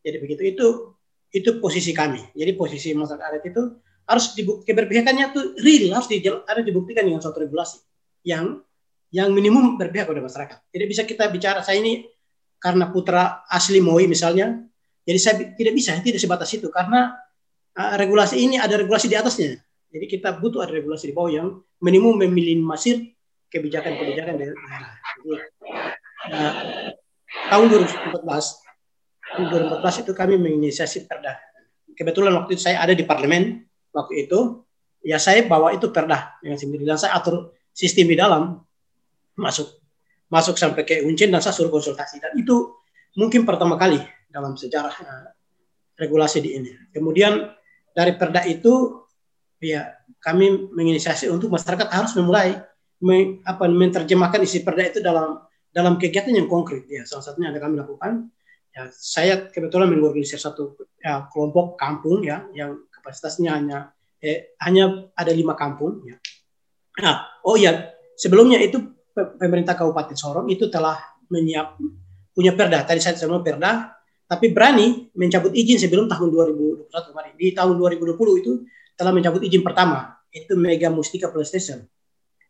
Jadi 0.00 0.16
begitu 0.22 0.42
itu 0.46 0.66
itu 1.34 1.50
posisi 1.58 1.90
kami. 1.90 2.30
Jadi 2.32 2.54
posisi 2.54 2.94
masyarakat 2.94 3.26
adat 3.26 3.44
itu 3.44 3.62
harus 4.10 4.34
dibuktikan 4.34 4.66
keberpihakannya 4.74 5.30
tuh 5.30 5.54
real 5.62 5.94
harus 5.94 6.10
harus 6.50 6.64
dibuktikan 6.66 7.06
dengan 7.06 7.22
suatu 7.22 7.38
regulasi 7.38 7.78
yang 8.26 8.58
yang 9.14 9.30
minimum 9.30 9.78
berpihak 9.78 10.10
kepada 10.10 10.22
masyarakat. 10.22 10.58
Tidak 10.70 10.86
bisa 10.90 11.02
kita 11.06 11.30
bicara 11.30 11.62
saya 11.62 11.78
ini 11.78 12.06
karena 12.58 12.90
putra 12.90 13.46
asli 13.46 13.78
Moi 13.78 14.06
misalnya, 14.10 14.66
jadi 15.06 15.18
saya 15.18 15.34
tidak 15.54 15.74
bisa 15.74 15.94
tidak 16.02 16.18
sebatas 16.18 16.50
itu 16.54 16.66
karena 16.70 17.14
uh, 17.78 17.94
regulasi 17.98 18.38
ini 18.42 18.58
ada 18.58 18.78
regulasi 18.78 19.06
di 19.06 19.14
atasnya. 19.18 19.58
Jadi 19.90 20.06
kita 20.06 20.38
butuh 20.38 20.62
ada 20.62 20.74
regulasi 20.74 21.10
di 21.10 21.14
bawah 21.14 21.30
yang 21.30 21.48
minimum 21.82 22.18
masir 22.62 23.14
kebijakan-kebijakan 23.50 24.34
dari 24.38 24.54
daerah. 24.54 24.92
Uh, 26.30 26.52
tahun 27.50 27.66
2014 27.66 28.22
2014 29.30 30.02
itu 30.06 30.12
kami 30.14 30.34
menginisiasi 30.38 31.06
perda. 31.06 31.38
Kebetulan 31.94 32.34
waktu 32.38 32.58
itu 32.58 32.62
saya 32.66 32.82
ada 32.82 32.94
di 32.94 33.02
parlemen 33.02 33.69
waktu 33.94 34.26
itu 34.26 34.64
ya 35.04 35.16
saya 35.16 35.46
bawa 35.46 35.72
itu 35.74 35.88
perda 35.90 36.36
dengan 36.42 36.58
sendiri 36.60 36.84
dan 36.84 37.00
saya 37.00 37.16
atur 37.16 37.56
sistem 37.72 38.10
di 38.10 38.16
dalam 38.18 38.60
masuk 39.38 39.80
masuk 40.30 40.54
sampai 40.54 40.86
ke 40.86 41.02
uncin 41.02 41.32
dan 41.32 41.42
saya 41.42 41.56
suruh 41.56 41.72
konsultasi 41.72 42.22
dan 42.22 42.36
itu 42.38 42.76
mungkin 43.18 43.42
pertama 43.42 43.74
kali 43.74 43.98
dalam 44.30 44.54
sejarah 44.54 44.94
uh, 44.94 45.28
regulasi 45.98 46.38
di 46.40 46.56
ini. 46.56 46.70
Kemudian 46.94 47.50
dari 47.92 48.14
perda 48.14 48.46
itu 48.46 49.04
ya 49.60 49.92
kami 50.22 50.72
menginisiasi 50.72 51.28
untuk 51.28 51.52
masyarakat 51.52 51.90
harus 51.92 52.16
memulai 52.16 52.56
me, 53.04 53.44
apa 53.44 53.68
menerjemahkan 53.68 54.40
isi 54.40 54.64
perda 54.64 54.88
itu 54.88 55.04
dalam 55.04 55.44
dalam 55.70 56.00
kegiatan 56.00 56.32
yang 56.32 56.48
konkret 56.48 56.88
ya 56.88 57.04
salah 57.04 57.22
satunya 57.28 57.52
yang 57.52 57.60
kami 57.60 57.76
lakukan 57.78 58.32
ya 58.72 58.88
saya 58.90 59.50
kebetulan 59.52 59.92
mengorganisir 59.92 60.40
satu 60.40 60.74
ya, 60.98 61.28
kelompok 61.30 61.76
kampung 61.76 62.24
ya 62.24 62.46
yang 62.56 62.80
kapasitasnya 63.00 63.50
hanya 63.56 63.78
eh, 64.20 64.54
hanya 64.60 65.08
ada 65.16 65.32
lima 65.32 65.56
kampung 65.56 66.04
ya. 66.04 66.20
Nah, 67.00 67.40
oh 67.48 67.56
iya, 67.56 67.96
sebelumnya 68.14 68.60
itu 68.60 68.76
pemerintah 69.16 69.72
Kabupaten 69.72 70.14
Sorong 70.14 70.46
itu 70.52 70.68
telah 70.68 71.00
menyiap 71.32 71.80
punya 72.36 72.52
perda. 72.52 72.84
Tadi 72.84 73.00
saya 73.00 73.16
sebelum 73.16 73.40
perda, 73.40 73.96
tapi 74.28 74.52
berani 74.52 75.08
mencabut 75.16 75.50
izin 75.56 75.80
sebelum 75.80 76.06
tahun 76.06 76.28
2021 76.28 76.92
kemarin. 76.92 77.32
Di 77.40 77.56
tahun 77.56 77.74
2020 77.80 78.40
itu 78.44 78.52
telah 78.94 79.12
mencabut 79.16 79.40
izin 79.40 79.64
pertama, 79.64 80.20
itu 80.28 80.52
Mega 80.60 80.92
Mustika 80.92 81.32
PlayStation. 81.32 81.80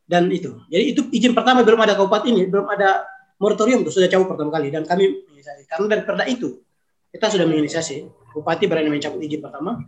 Dan 0.02 0.26
itu. 0.34 0.58
Jadi 0.66 0.84
itu 0.90 1.06
izin 1.14 1.30
pertama 1.30 1.62
belum 1.62 1.78
ada 1.86 1.94
kabupaten 1.94 2.34
ini, 2.34 2.50
belum 2.50 2.66
ada 2.66 3.06
moratorium 3.40 3.80
itu 3.82 3.90
sudah 3.90 4.06
cabut 4.12 4.36
pertama 4.36 4.52
kali 4.52 4.68
dan 4.68 4.84
kami 4.84 5.24
karena 5.66 5.86
dari 5.88 6.02
perda 6.04 6.24
itu 6.28 6.60
kita 7.10 7.26
sudah 7.32 7.48
menginisiasi 7.48 8.06
bupati 8.36 8.68
berani 8.68 8.92
mencabut 8.92 9.18
izin 9.24 9.40
pertama 9.40 9.80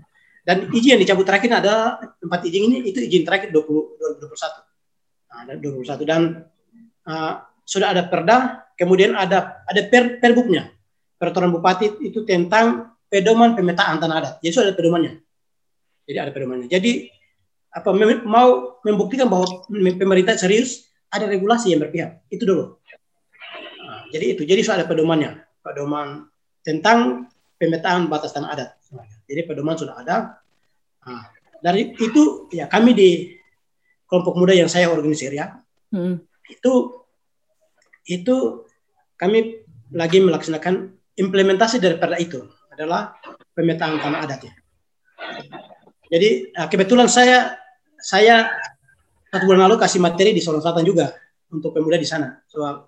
dan 0.43 0.67
izin 0.75 0.99
yang 0.99 1.03
dicabut 1.03 1.27
terakhir 1.27 1.51
ada 1.55 2.03
tempat 2.19 2.41
izin 2.47 2.63
ini 2.67 2.77
itu 2.91 2.99
izin 2.99 3.23
terakhir 3.23 3.55
20, 3.55 3.63
2021 3.63 5.31
nah, 5.31 5.43
2021 5.59 6.03
dan 6.11 6.23
uh, 7.07 7.33
sudah 7.63 7.95
ada 7.95 8.03
perda 8.11 8.67
kemudian 8.75 9.15
ada 9.15 9.63
ada 9.67 9.81
per, 9.87 10.19
perbuknya 10.19 10.75
peraturan 11.23 11.55
bupati 11.55 12.03
itu 12.03 12.27
tentang 12.27 12.99
pedoman 13.07 13.53
pemetaan 13.53 14.03
tanah 14.03 14.17
adat. 14.19 14.35
Jadi 14.43 14.53
sudah 14.57 14.67
ada 14.73 14.75
pedomannya. 14.75 15.13
Jadi 16.09 16.19
ada 16.19 16.33
pedomannya. 16.35 16.67
Jadi 16.67 17.07
apa 17.71 17.95
mau 18.27 18.81
membuktikan 18.83 19.31
bahwa 19.31 19.69
pemerintah 19.71 20.35
serius 20.35 20.91
ada 21.13 21.31
regulasi 21.31 21.71
yang 21.71 21.85
berpihak. 21.85 22.27
Itu 22.27 22.43
dulu. 22.43 22.83
Jadi 24.11 24.25
itu, 24.35 24.43
jadi 24.43 24.61
sudah 24.61 24.83
ada 24.83 24.87
pedomannya, 24.89 25.41
pedoman 25.63 26.27
tentang 26.61 27.29
pemetaan 27.57 28.11
batas 28.11 28.35
tanah 28.35 28.51
adat. 28.53 28.71
Jadi 29.33 29.49
pedoman 29.49 29.77
sudah 29.81 29.97
ada. 29.97 30.37
Nah, 31.09 31.25
dari 31.65 31.97
itu 31.97 32.53
ya 32.53 32.69
kami 32.69 32.93
di 32.93 33.33
kelompok 34.05 34.37
muda 34.37 34.53
yang 34.53 34.69
saya 34.69 34.93
organisir 34.93 35.33
ya, 35.33 35.57
hmm. 35.97 36.21
itu 36.53 36.73
itu 38.05 38.69
kami 39.17 39.65
lagi 39.97 40.21
melaksanakan 40.21 40.93
implementasi 41.17 41.81
dari 41.81 41.97
perda 41.97 42.21
itu 42.21 42.45
adalah 42.69 43.17
pemetaan 43.57 43.97
tanah 44.05 44.21
adat 44.29 44.41
ya. 44.45 44.55
Jadi 46.13 46.53
nah, 46.53 46.69
kebetulan 46.69 47.09
saya 47.09 47.57
saya 47.97 48.53
satu 49.33 49.49
bulan 49.49 49.65
lalu 49.65 49.81
kasih 49.81 49.97
materi 49.97 50.37
di 50.37 50.45
Solo 50.45 50.61
Selatan 50.61 50.85
juga 50.85 51.09
untuk 51.49 51.73
pemuda 51.73 51.97
di 51.97 52.05
sana 52.05 52.37
soal 52.45 52.85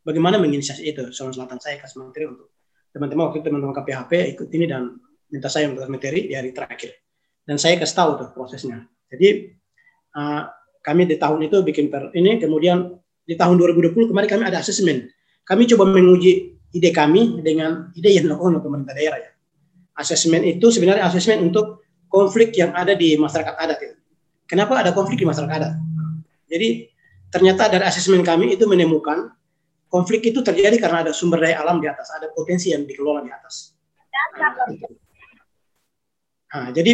bagaimana 0.00 0.40
menginisiasi 0.40 0.82
itu 0.88 1.12
Sulawesi 1.12 1.36
Selatan 1.36 1.58
saya 1.60 1.76
kasih 1.76 2.00
materi 2.00 2.24
untuk 2.32 2.52
teman-teman 2.92 3.28
waktu 3.28 3.40
teman-teman 3.44 3.74
KPHP 3.76 4.12
ikut 4.36 4.48
ini 4.52 4.64
dan 4.68 4.96
minta 5.32 5.48
saya 5.48 5.72
untuk 5.72 5.88
materi 5.88 6.28
di 6.28 6.36
hari 6.36 6.52
terakhir. 6.52 6.92
Dan 7.42 7.56
saya 7.56 7.80
kasih 7.80 7.96
tahu 7.96 8.10
tuh 8.20 8.28
prosesnya. 8.36 8.84
Jadi 9.08 9.56
uh, 10.14 10.44
kami 10.84 11.08
di 11.08 11.16
tahun 11.16 11.48
itu 11.48 11.64
bikin 11.64 11.88
per 11.88 12.12
ini 12.12 12.36
kemudian 12.36 12.92
di 13.24 13.34
tahun 13.34 13.56
2020 13.56 14.12
kemarin 14.12 14.28
kami 14.28 14.44
ada 14.46 14.60
asesmen. 14.60 15.08
Kami 15.42 15.66
coba 15.74 15.90
menguji 15.90 16.60
ide 16.76 16.90
kami 16.94 17.42
dengan 17.42 17.90
ide 17.96 18.14
yang 18.14 18.28
dilakukan 18.28 18.60
oleh 18.60 18.62
pemerintah 18.62 18.94
daerah 18.94 19.18
ya. 19.18 19.30
Asesmen 19.98 20.44
itu 20.46 20.70
sebenarnya 20.70 21.08
asesmen 21.08 21.42
untuk 21.42 21.82
konflik 22.12 22.52
yang 22.54 22.76
ada 22.76 22.92
di 22.92 23.16
masyarakat 23.16 23.56
adat 23.56 23.78
ya. 23.80 23.92
kenapa 24.44 24.84
ada 24.84 24.92
konflik 24.92 25.16
di 25.16 25.26
masyarakat 25.26 25.52
adat? 25.52 25.74
Jadi 26.48 26.92
ternyata 27.32 27.72
dari 27.72 27.84
asesmen 27.88 28.20
kami 28.20 28.52
itu 28.52 28.68
menemukan 28.68 29.32
konflik 29.88 30.24
itu 30.24 30.44
terjadi 30.44 30.76
karena 30.80 31.04
ada 31.08 31.12
sumber 31.12 31.40
daya 31.40 31.60
alam 31.60 31.80
di 31.80 31.88
atas, 31.88 32.12
ada 32.12 32.28
potensi 32.32 32.72
yang 32.72 32.84
dikelola 32.84 33.24
di 33.24 33.32
atas. 33.32 33.76
Nah, 34.12 34.56
jadi 36.52 36.92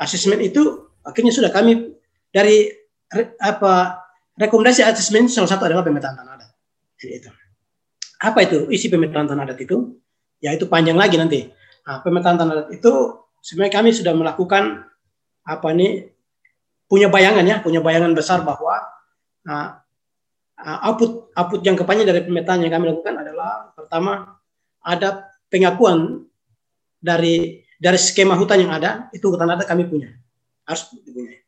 asesmen 0.00 0.42
itu 0.42 0.90
akhirnya 1.06 1.30
sudah 1.30 1.50
kami 1.54 1.94
dari 2.34 2.70
re, 3.10 3.34
apa 3.38 4.02
rekomendasi 4.34 4.82
asesmen 4.82 5.28
salah 5.28 5.50
satu 5.50 5.68
adalah 5.68 5.84
pemetaan 5.84 6.16
tanah 6.16 6.32
adat. 6.40 6.50
Jadi 6.96 7.12
itu. 7.20 7.30
Apa 8.20 8.44
itu 8.44 8.68
isi 8.72 8.88
pemetaan 8.88 9.28
tanah 9.28 9.44
adat 9.46 9.58
itu? 9.60 10.00
Ya 10.40 10.56
itu 10.56 10.66
panjang 10.66 10.96
lagi 10.96 11.20
nanti. 11.20 11.52
Nah, 11.84 12.00
pemetaan 12.00 12.36
tanah 12.40 12.54
adat 12.56 12.68
itu 12.72 12.92
sebenarnya 13.44 13.74
kami 13.80 13.90
sudah 13.92 14.12
melakukan 14.16 14.88
apa 15.44 15.68
nih 15.76 16.10
punya 16.90 17.06
bayangan 17.06 17.44
ya, 17.44 17.56
punya 17.60 17.84
bayangan 17.84 18.12
besar 18.16 18.42
bahwa 18.42 18.80
nah, 19.44 19.80
uh, 20.58 20.78
output 20.88 21.32
output 21.36 21.60
yang 21.64 21.76
kepanjang 21.76 22.08
dari 22.08 22.20
pemetaan 22.24 22.64
yang 22.64 22.72
kami 22.72 22.92
lakukan 22.92 23.14
adalah 23.20 23.72
pertama 23.76 24.40
ada 24.80 25.28
pengakuan 25.52 26.24
dari 27.00 27.64
dari 27.80 27.96
skema 27.96 28.36
hutan 28.36 28.60
yang 28.60 28.72
ada 28.76 29.08
itu 29.16 29.24
hutan 29.32 29.48
adat 29.48 29.64
kami 29.64 29.88
punya. 29.88 30.12
Harus 30.68 30.92
punya 30.92 31.40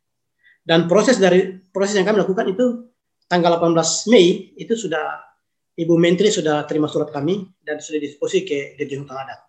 dan 0.62 0.87
proses 0.87 1.18
dari 1.18 1.59
proses 1.75 1.99
yang 1.99 2.07
kami 2.07 2.23
lakukan 2.23 2.47
itu 2.55 2.87
tanggal 3.27 3.59
18 3.59 4.11
Mei 4.14 4.55
itu 4.55 4.75
sudah 4.79 5.27
Ibu 5.75 5.99
Menteri 5.99 6.31
sudah 6.31 6.68
terima 6.68 6.87
surat 6.87 7.11
kami 7.11 7.42
dan 7.64 7.81
sudah 7.83 7.99
diskusi 7.99 8.45
ke 8.45 8.77
Dirjen 8.77 9.03
Hutan 9.03 9.25
Adat. 9.25 9.40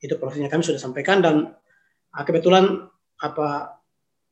Itu 0.00 0.16
prosesnya 0.16 0.48
kami 0.48 0.64
sudah 0.64 0.80
sampaikan 0.80 1.20
dan 1.22 1.52
uh, 2.16 2.24
kebetulan 2.24 2.88
apa 3.20 3.78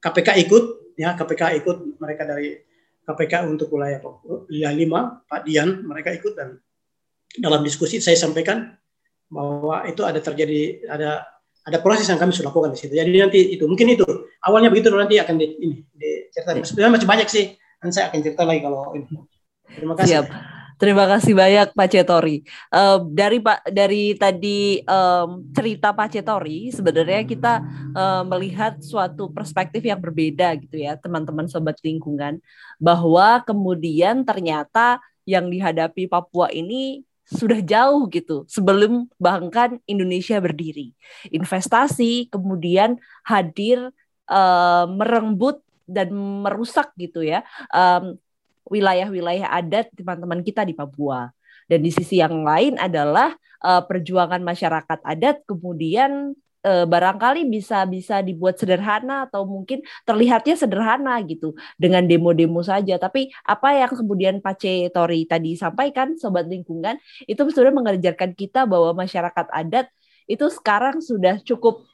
KPK 0.00 0.28
ikut 0.48 0.64
ya 0.98 1.14
KPK 1.14 1.42
ikut 1.62 2.00
mereka 2.00 2.24
dari 2.24 2.58
KPK 3.04 3.44
untuk 3.44 3.68
wilayah 3.76 4.00
wilayah 4.48 4.72
lima 4.72 5.00
Pak 5.28 5.44
Dian 5.44 5.84
mereka 5.84 6.16
ikut 6.16 6.32
dan 6.32 6.56
dalam 7.36 7.60
diskusi 7.60 8.00
saya 8.00 8.16
sampaikan 8.16 8.72
bahwa 9.28 9.84
itu 9.84 10.00
ada 10.04 10.20
terjadi 10.20 10.88
ada 10.88 11.33
ada 11.64 11.80
proses 11.80 12.04
yang 12.06 12.20
kami 12.20 12.30
sudah 12.36 12.52
lakukan 12.52 12.76
di 12.76 12.78
situ. 12.78 12.92
Jadi 12.92 13.08
nanti 13.16 13.40
itu 13.56 13.64
mungkin 13.64 13.96
itu 13.96 14.04
awalnya 14.44 14.68
begitu 14.68 14.92
nanti 14.92 15.16
akan 15.16 15.34
di, 15.40 15.46
ini 15.64 15.76
diceritakan. 15.96 16.64
Sebenarnya 16.64 16.92
masih 17.00 17.08
banyak 17.08 17.28
sih. 17.28 17.44
Dan 17.80 17.90
saya 17.92 18.08
akan 18.12 18.18
cerita 18.20 18.42
lagi 18.44 18.60
kalau 18.64 18.92
ini. 18.96 19.08
Terima 19.76 19.94
kasih. 19.96 20.08
Siap. 20.08 20.26
Terima 20.74 21.06
kasih 21.06 21.32
banyak 21.38 21.70
Pak 21.70 21.88
Cetori. 21.88 22.42
Uh, 22.68 23.06
dari 23.14 23.38
Pak 23.38 23.70
dari 23.70 24.18
tadi 24.18 24.82
um, 24.82 25.46
cerita 25.54 25.94
Pak 25.94 26.10
Cetori, 26.10 26.74
sebenarnya 26.74 27.22
kita 27.22 27.62
uh, 27.94 28.26
melihat 28.26 28.82
suatu 28.82 29.30
perspektif 29.30 29.86
yang 29.86 30.02
berbeda 30.02 30.50
gitu 30.58 30.82
ya, 30.82 30.98
teman-teman 30.98 31.46
sobat 31.46 31.78
lingkungan, 31.78 32.42
bahwa 32.82 33.38
kemudian 33.46 34.26
ternyata 34.26 34.98
yang 35.22 35.46
dihadapi 35.46 36.10
Papua 36.10 36.50
ini 36.50 37.06
sudah 37.24 37.60
jauh 37.64 38.04
gitu 38.12 38.44
sebelum 38.46 39.08
bahkan 39.16 39.80
Indonesia 39.88 40.36
berdiri. 40.38 40.92
Investasi 41.32 42.28
kemudian 42.28 43.00
hadir 43.24 43.92
uh, 44.28 44.84
merenggut 44.88 45.64
dan 45.84 46.12
merusak 46.16 46.92
gitu 46.96 47.20
ya 47.24 47.44
um, 47.72 48.16
wilayah-wilayah 48.68 49.48
adat 49.52 49.92
teman-teman 49.96 50.40
kita 50.44 50.64
di 50.64 50.76
Papua. 50.76 51.32
Dan 51.64 51.80
di 51.80 51.88
sisi 51.88 52.20
yang 52.20 52.44
lain 52.44 52.76
adalah 52.76 53.32
uh, 53.64 53.80
perjuangan 53.84 54.44
masyarakat 54.44 55.00
adat 55.00 55.40
kemudian 55.48 56.36
uh, 56.64 56.88
barangkali 56.88 57.46
bisa 57.46 57.84
bisa 57.84 58.24
dibuat 58.24 58.56
sederhana 58.56 59.28
atau 59.28 59.44
mungkin 59.44 59.84
terlihatnya 60.08 60.56
sederhana 60.56 61.20
gitu 61.22 61.52
dengan 61.76 62.08
demo-demo 62.08 62.64
saja. 62.64 62.96
Tapi 62.96 63.30
apa 63.44 63.68
yang 63.76 63.92
kemudian 63.92 64.34
Pace 64.40 64.88
Tori 64.90 65.28
tadi 65.28 65.54
sampaikan, 65.54 66.16
sobat 66.16 66.48
lingkungan, 66.48 66.96
itu 67.28 67.40
sudah 67.52 67.70
mengajarkan 67.70 68.32
kita 68.32 68.64
bahwa 68.64 69.04
masyarakat 69.04 69.46
adat 69.52 69.86
itu 70.24 70.48
sekarang 70.48 71.04
sudah 71.04 71.38
cukup 71.44 71.84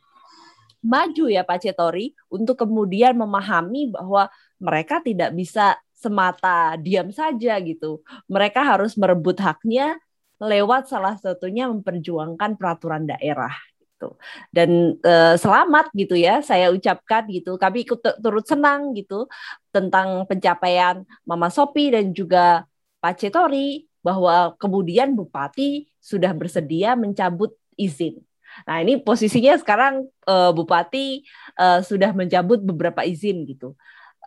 maju 0.80 1.28
ya 1.28 1.44
Pak 1.44 1.60
Cetori 1.60 2.16
untuk 2.32 2.64
kemudian 2.64 3.12
memahami 3.18 3.92
bahwa 3.92 4.32
mereka 4.56 5.02
tidak 5.04 5.34
bisa 5.36 5.76
semata 5.92 6.80
diam 6.80 7.12
saja 7.12 7.60
gitu. 7.60 8.00
Mereka 8.30 8.64
harus 8.64 8.96
merebut 8.96 9.36
haknya 9.36 10.00
lewat 10.40 10.88
salah 10.88 11.20
satunya 11.20 11.68
memperjuangkan 11.68 12.56
peraturan 12.56 13.04
daerah 13.04 13.52
gitu. 14.00 14.16
Dan 14.48 14.96
e, 15.04 15.36
selamat 15.36 15.92
gitu 15.92 16.16
ya 16.16 16.40
saya 16.40 16.72
ucapkan 16.72 17.28
gitu. 17.28 17.60
Kami 17.60 17.84
ikut 17.84 18.00
turut 18.00 18.48
senang 18.48 18.96
gitu 18.96 19.28
tentang 19.68 20.24
pencapaian 20.24 21.04
Mama 21.28 21.52
Sopi 21.52 21.92
dan 21.92 22.16
juga 22.16 22.64
Pak 23.04 23.20
Cetori 23.20 23.84
bahwa 24.00 24.56
kemudian 24.56 25.12
bupati 25.12 25.92
sudah 26.00 26.32
bersedia 26.32 26.96
mencabut 26.96 27.52
izin. 27.76 28.24
Nah, 28.64 28.80
ini 28.80 28.98
posisinya 29.04 29.60
sekarang 29.60 30.08
e, 30.24 30.34
bupati 30.56 31.20
e, 31.60 31.66
sudah 31.84 32.16
mencabut 32.16 32.64
beberapa 32.64 33.04
izin 33.04 33.44
gitu. 33.44 33.76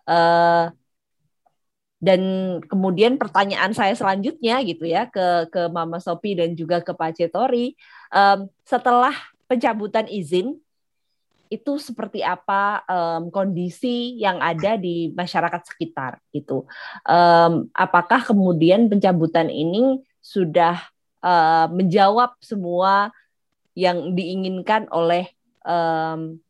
E, 0.06 0.18
dan 2.04 2.22
kemudian 2.68 3.16
pertanyaan 3.16 3.72
saya 3.72 3.96
selanjutnya 3.96 4.60
gitu 4.68 4.84
ya 4.84 5.08
ke 5.08 5.48
ke 5.48 5.72
Mama 5.72 6.04
Sopi 6.04 6.36
dan 6.36 6.52
juga 6.52 6.84
ke 6.84 6.92
Pak 6.92 7.16
Cetori, 7.16 7.80
um, 8.12 8.52
setelah 8.68 9.16
pencabutan 9.54 10.10
izin 10.10 10.58
itu 11.54 11.78
seperti 11.78 12.26
apa 12.26 12.82
um, 12.90 13.30
kondisi 13.30 14.18
yang 14.18 14.42
ada 14.42 14.74
di 14.74 15.14
masyarakat 15.14 15.62
sekitar 15.70 16.18
gitu. 16.34 16.66
Um, 17.06 17.70
apakah 17.78 18.26
kemudian 18.26 18.90
pencabutan 18.90 19.54
ini 19.54 20.02
sudah 20.18 20.82
uh, 21.22 21.70
menjawab 21.70 22.34
semua 22.42 23.14
yang 23.78 24.18
diinginkan 24.18 24.90
oleh 24.90 25.30
um, 25.62 26.42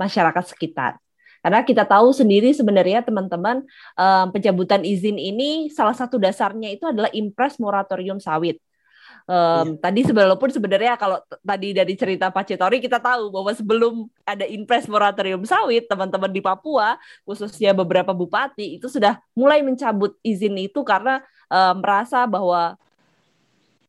masyarakat 0.00 0.44
sekitar? 0.48 0.96
Karena 1.44 1.60
kita 1.62 1.84
tahu 1.84 2.10
sendiri 2.16 2.50
sebenarnya 2.56 3.04
teman-teman 3.04 3.62
um, 4.00 4.26
pencabutan 4.32 4.80
izin 4.80 5.20
ini 5.20 5.68
salah 5.68 5.94
satu 5.94 6.16
dasarnya 6.16 6.72
itu 6.72 6.88
adalah 6.88 7.12
impres 7.12 7.60
moratorium 7.60 8.16
sawit. 8.16 8.58
Um, 9.28 9.76
yeah. 9.76 9.84
Tadi 9.84 10.00
sebelum 10.08 10.40
sebenarnya 10.40 10.96
kalau 10.96 11.20
tadi 11.44 11.76
dari 11.76 11.92
cerita 12.00 12.32
Pak 12.32 12.48
Cetori 12.48 12.80
kita 12.80 12.96
tahu 12.96 13.28
bahwa 13.28 13.52
sebelum 13.52 14.08
ada 14.24 14.48
impres 14.48 14.88
moratorium 14.88 15.44
sawit, 15.44 15.84
teman-teman 15.84 16.32
di 16.32 16.40
Papua 16.40 16.96
khususnya 17.28 17.76
beberapa 17.76 18.16
bupati 18.16 18.80
itu 18.80 18.88
sudah 18.88 19.20
mulai 19.36 19.60
mencabut 19.60 20.16
izin 20.24 20.56
itu 20.56 20.80
karena 20.80 21.20
um, 21.52 21.84
merasa 21.84 22.24
bahwa 22.24 22.80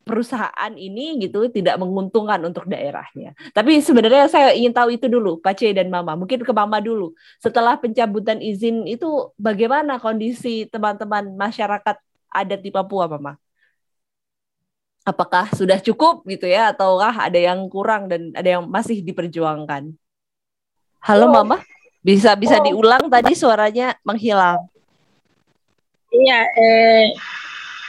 perusahaan 0.03 0.73
ini 0.75 1.23
gitu 1.23 1.47
tidak 1.53 1.79
menguntungkan 1.79 2.41
untuk 2.43 2.67
daerahnya. 2.67 3.31
Tapi 3.55 3.79
sebenarnya 3.79 4.25
saya 4.27 4.51
ingin 4.57 4.73
tahu 4.73 4.97
itu 4.97 5.05
dulu, 5.05 5.37
Pak 5.39 5.55
C 5.55 5.71
dan 5.71 5.87
Mama. 5.87 6.17
Mungkin 6.17 6.41
ke 6.41 6.51
Mama 6.51 6.81
dulu. 6.81 7.13
Setelah 7.37 7.77
pencabutan 7.77 8.41
izin 8.41 8.89
itu 8.89 9.29
bagaimana 9.37 10.01
kondisi 10.01 10.65
teman-teman 10.67 11.31
masyarakat 11.37 11.95
adat 12.27 12.59
di 12.59 12.73
Papua, 12.73 13.05
Mama? 13.05 13.37
Apakah 15.07 15.49
sudah 15.55 15.79
cukup 15.79 16.27
gitu 16.27 16.45
ya 16.45 16.75
ataukah 16.75 17.27
ada 17.27 17.39
yang 17.39 17.65
kurang 17.71 18.11
dan 18.11 18.35
ada 18.35 18.59
yang 18.59 18.63
masih 18.67 18.99
diperjuangkan? 19.01 19.95
Halo 20.99 21.27
oh. 21.27 21.33
Mama, 21.33 21.63
bisa 22.03 22.35
bisa 22.35 22.59
oh. 22.59 22.63
diulang 22.67 23.07
tadi 23.07 23.33
suaranya 23.33 23.95
menghilang. 24.03 24.67
Iya, 26.09 26.39
eh 26.57 27.05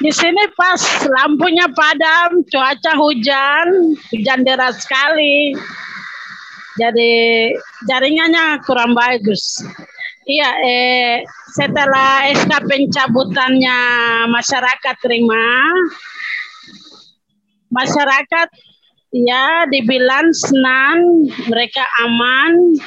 di 0.01 0.09
sini 0.09 0.49
pas 0.57 0.81
lampunya 1.05 1.69
padam, 1.77 2.41
cuaca 2.49 2.93
hujan, 2.97 3.93
hujan 4.09 4.41
deras 4.49 4.81
sekali. 4.81 5.53
Jadi 6.81 7.13
jaringannya 7.85 8.65
kurang 8.65 8.97
bagus. 8.97 9.61
Iya, 10.25 10.51
eh, 10.65 11.15
setelah 11.53 12.33
SK 12.33 12.53
pencabutannya 12.65 13.79
masyarakat 14.33 14.97
terima, 15.05 15.69
masyarakat 17.71 18.49
ya 19.15 19.67
dibilang 19.71 20.31
senang, 20.35 21.31
mereka 21.51 21.83
aman, 22.07 22.79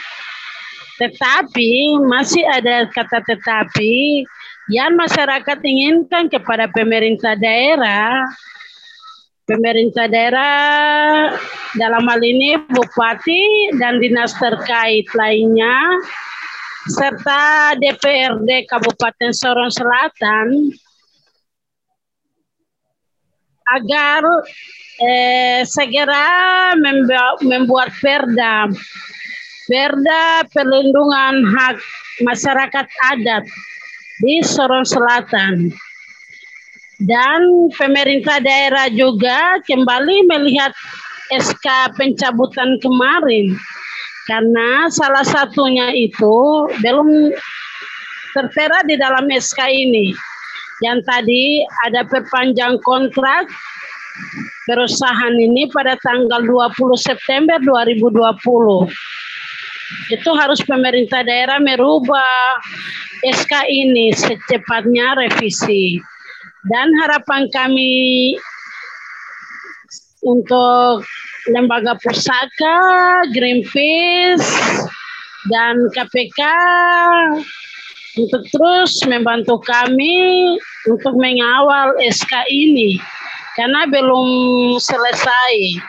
tetapi 1.00 2.00
masih 2.08 2.44
ada 2.48 2.88
kata 2.88 3.20
tetapi 3.26 4.24
yang 4.72 4.96
masyarakat 4.96 5.60
inginkan 5.64 6.32
kepada 6.32 6.72
pemerintah 6.72 7.36
daerah, 7.36 8.24
pemerintah 9.44 10.08
daerah 10.08 11.36
dalam 11.76 12.08
hal 12.08 12.22
ini 12.24 12.56
bupati 12.72 13.76
dan 13.76 14.00
dinas 14.00 14.32
terkait 14.40 15.04
lainnya, 15.12 16.00
serta 16.88 17.76
DPRD 17.76 18.68
Kabupaten 18.68 19.32
Sorong 19.36 19.72
Selatan 19.72 20.72
agar 23.72 24.24
eh, 25.00 25.62
segera 25.64 26.74
membuat 27.44 27.92
perda 28.00 28.68
perda 29.68 30.44
perlindungan 30.52 31.48
hak 31.56 31.78
masyarakat 32.24 32.88
adat 33.16 33.44
di 34.20 34.44
Sorong 34.44 34.88
Selatan. 34.88 35.72
Dan 37.04 37.68
pemerintah 37.76 38.40
daerah 38.40 38.88
juga 38.88 39.60
kembali 39.66 40.30
melihat 40.30 40.72
SK 41.36 41.98
pencabutan 42.00 42.80
kemarin 42.80 43.58
karena 44.24 44.88
salah 44.88 45.26
satunya 45.26 45.92
itu 45.92 46.70
belum 46.80 47.34
tertera 48.32 48.88
di 48.88 48.96
dalam 48.96 49.28
SK 49.28 49.60
ini. 49.68 50.16
Yang 50.84 51.00
tadi 51.08 51.64
ada 51.88 52.04
perpanjang 52.04 52.76
kontrak 52.84 53.48
perusahaan 54.68 55.36
ini 55.40 55.72
pada 55.72 55.96
tanggal 56.04 56.44
20 56.44 56.76
September 57.00 57.56
2020 57.64 58.92
itu 60.12 60.30
harus 60.36 60.60
pemerintah 60.68 61.24
daerah 61.24 61.64
merubah 61.64 62.60
SK 63.24 63.54
ini 63.72 64.12
secepatnya 64.12 65.16
revisi. 65.16 66.04
Dan 66.68 66.96
harapan 67.00 67.48
kami 67.52 68.36
untuk 70.24 71.04
lembaga 71.52 72.00
pusaka, 72.00 72.80
Greenpeace, 73.36 74.48
dan 75.52 75.76
KPK 75.92 76.40
untuk 78.20 78.44
terus 78.54 79.02
membantu 79.10 79.58
kami 79.64 80.56
untuk 80.86 81.14
mengawal 81.18 81.98
SK 82.02 82.46
ini 82.52 83.02
karena 83.58 83.90
belum 83.90 84.28
selesai 84.78 85.82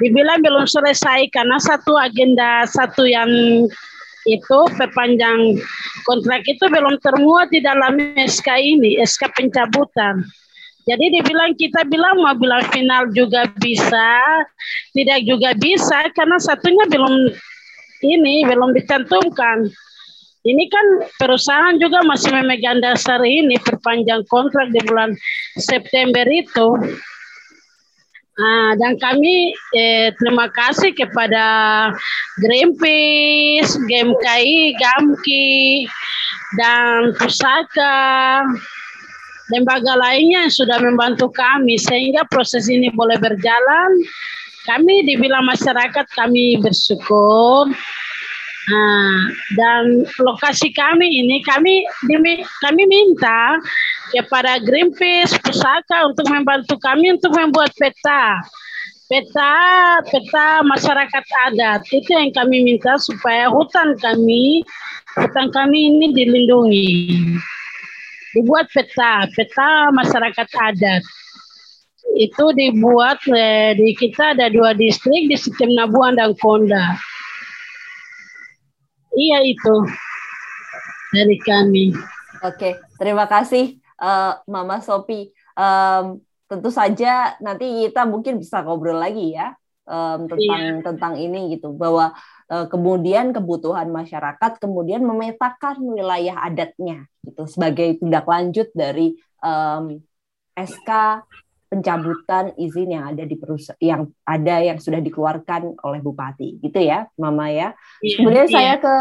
dibilang 0.00 0.40
belum 0.40 0.64
selesai 0.64 1.28
karena 1.34 1.58
satu 1.60 1.98
agenda 1.98 2.64
satu 2.68 3.04
yang 3.04 3.28
itu 4.28 4.58
perpanjang 4.76 5.56
kontrak 6.04 6.44
itu 6.44 6.64
belum 6.68 7.00
termuat 7.00 7.48
di 7.48 7.64
dalam 7.64 7.96
SK 8.16 8.48
ini, 8.60 9.00
SK 9.00 9.32
pencabutan. 9.32 10.20
Jadi 10.88 11.20
dibilang 11.20 11.52
kita 11.56 11.84
bilang 11.84 12.16
mau 12.20 12.32
bilang 12.32 12.64
final 12.72 13.12
juga 13.12 13.44
bisa, 13.60 14.24
tidak 14.96 15.20
juga 15.28 15.52
bisa 15.52 16.08
karena 16.16 16.40
satunya 16.40 16.84
belum 16.88 17.28
ini 18.04 18.48
belum 18.48 18.72
dicantumkan. 18.72 19.68
Ini 20.46 20.64
kan 20.70 20.86
perusahaan 21.18 21.76
juga 21.82 22.06
masih 22.06 22.30
memegang 22.30 22.78
dasar 22.78 23.18
ini 23.26 23.58
perpanjang 23.58 24.22
kontrak 24.30 24.70
di 24.70 24.80
bulan 24.86 25.10
September 25.58 26.22
itu. 26.30 26.78
Nah, 28.38 28.70
dan 28.78 28.94
kami 29.02 29.50
eh, 29.74 30.14
terima 30.14 30.46
kasih 30.46 30.94
kepada 30.94 31.44
Greenpeace, 32.38 33.82
GMKI, 33.82 34.78
GAMKI, 34.78 35.90
dan 36.54 37.18
Pusaka, 37.18 38.46
lembaga 39.50 39.98
lainnya 39.98 40.46
yang 40.46 40.54
sudah 40.54 40.78
membantu 40.78 41.34
kami 41.34 41.82
sehingga 41.82 42.22
proses 42.30 42.70
ini 42.70 42.94
boleh 42.94 43.18
berjalan. 43.18 43.90
Kami 44.70 45.02
dibilang 45.02 45.42
masyarakat 45.42 46.06
kami 46.14 46.62
bersyukur. 46.62 47.72
Nah, 48.68 49.32
dan 49.56 50.04
lokasi 50.20 50.68
kami 50.76 51.24
ini 51.24 51.40
kami 51.40 51.88
kami 52.60 52.82
minta 52.84 53.56
kepada 54.12 54.60
Greenpeace, 54.60 55.40
Pusaka 55.40 56.12
untuk 56.12 56.28
membantu 56.28 56.76
kami 56.76 57.16
untuk 57.16 57.32
membuat 57.32 57.72
peta. 57.80 58.44
Peta, 59.08 59.56
peta 60.04 60.60
masyarakat 60.68 61.24
adat. 61.48 61.80
Itu 61.88 62.12
yang 62.12 62.28
kami 62.28 62.60
minta 62.60 63.00
supaya 63.00 63.48
hutan 63.48 63.96
kami, 63.96 64.60
hutan 65.16 65.48
kami 65.48 65.88
ini 65.88 66.12
dilindungi. 66.12 66.92
Dibuat 68.36 68.68
peta, 68.68 69.24
peta 69.32 69.88
masyarakat 69.96 70.48
adat. 70.52 71.02
Itu 72.20 72.52
dibuat 72.52 73.24
eh, 73.32 73.72
di 73.80 73.96
kita 73.96 74.36
ada 74.36 74.52
dua 74.52 74.76
distrik 74.76 75.32
di 75.32 75.40
sistem 75.40 75.72
Nabuan 75.72 76.20
dan 76.20 76.36
Konda. 76.36 77.00
Iya 79.18 79.38
itu 79.42 79.74
dari 81.10 81.36
kami. 81.42 81.90
Oke, 82.46 82.78
terima 82.94 83.26
kasih 83.26 83.82
uh, 83.98 84.38
Mama 84.46 84.78
Sopi. 84.78 85.34
Um, 85.58 86.22
tentu 86.46 86.70
saja 86.70 87.34
nanti 87.42 87.90
kita 87.90 88.06
mungkin 88.06 88.38
bisa 88.38 88.62
ngobrol 88.62 88.96
lagi 88.96 89.34
ya 89.34 89.58
um, 89.84 90.30
tentang 90.30 90.62
iya. 90.62 90.80
tentang 90.80 91.14
ini 91.20 91.58
gitu 91.58 91.76
bahwa 91.76 92.14
uh, 92.48 92.66
kemudian 92.70 93.36
kebutuhan 93.36 93.90
masyarakat 93.92 94.56
kemudian 94.56 95.04
memetakan 95.04 95.76
wilayah 95.82 96.40
adatnya 96.40 97.04
gitu 97.26 97.44
sebagai 97.44 98.00
tindak 98.00 98.24
lanjut 98.24 98.70
dari 98.72 99.18
um, 99.44 100.00
SK 100.56 101.20
pencabutan 101.68 102.56
izin 102.56 102.96
yang 102.96 103.04
ada 103.12 103.28
di 103.28 103.36
perusahaan 103.36 103.76
yang 103.78 104.08
ada 104.24 104.56
yang 104.64 104.80
sudah 104.80 105.04
dikeluarkan 105.04 105.76
oleh 105.84 106.00
bupati 106.00 106.58
gitu 106.64 106.80
ya 106.80 107.06
Mama 107.20 107.52
ya. 107.52 107.76
Iya, 108.00 108.14
kemudian 108.20 108.46
iya. 108.48 108.54
saya 108.56 108.74
ke 108.80 108.94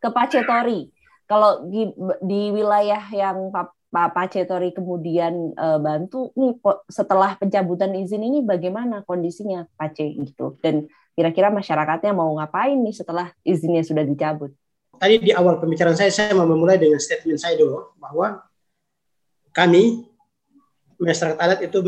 ke 0.00 0.08
Pak 0.12 0.26
Cetori. 0.32 0.88
Kalau 1.24 1.64
di, 1.68 1.88
di 2.20 2.52
wilayah 2.52 3.00
yang 3.08 3.48
Pak 3.48 4.12
Pacetori 4.12 4.74
kemudian 4.74 5.54
uh, 5.54 5.78
bantu 5.78 6.34
nih 6.34 6.58
setelah 6.90 7.38
pencabutan 7.38 7.94
izin 7.94 8.26
ini 8.26 8.42
bagaimana 8.42 9.06
kondisinya 9.06 9.70
Pak 9.78 9.94
C 9.94 10.18
gitu 10.18 10.58
dan 10.60 10.90
kira-kira 11.14 11.54
masyarakatnya 11.54 12.10
mau 12.10 12.34
ngapain 12.34 12.74
nih 12.74 12.90
setelah 12.90 13.30
izinnya 13.46 13.86
sudah 13.86 14.02
dicabut? 14.02 14.50
Tadi 14.98 15.22
di 15.22 15.30
awal 15.30 15.62
pembicaraan 15.62 15.94
saya 15.94 16.10
saya 16.10 16.34
mau 16.34 16.46
memulai 16.46 16.74
dengan 16.74 16.98
statement 16.98 17.38
saya 17.38 17.54
dulu 17.54 17.94
bahwa 18.02 18.42
kami 19.54 20.10
masyarakat 20.98 21.38
adat 21.38 21.60
itu 21.62 21.78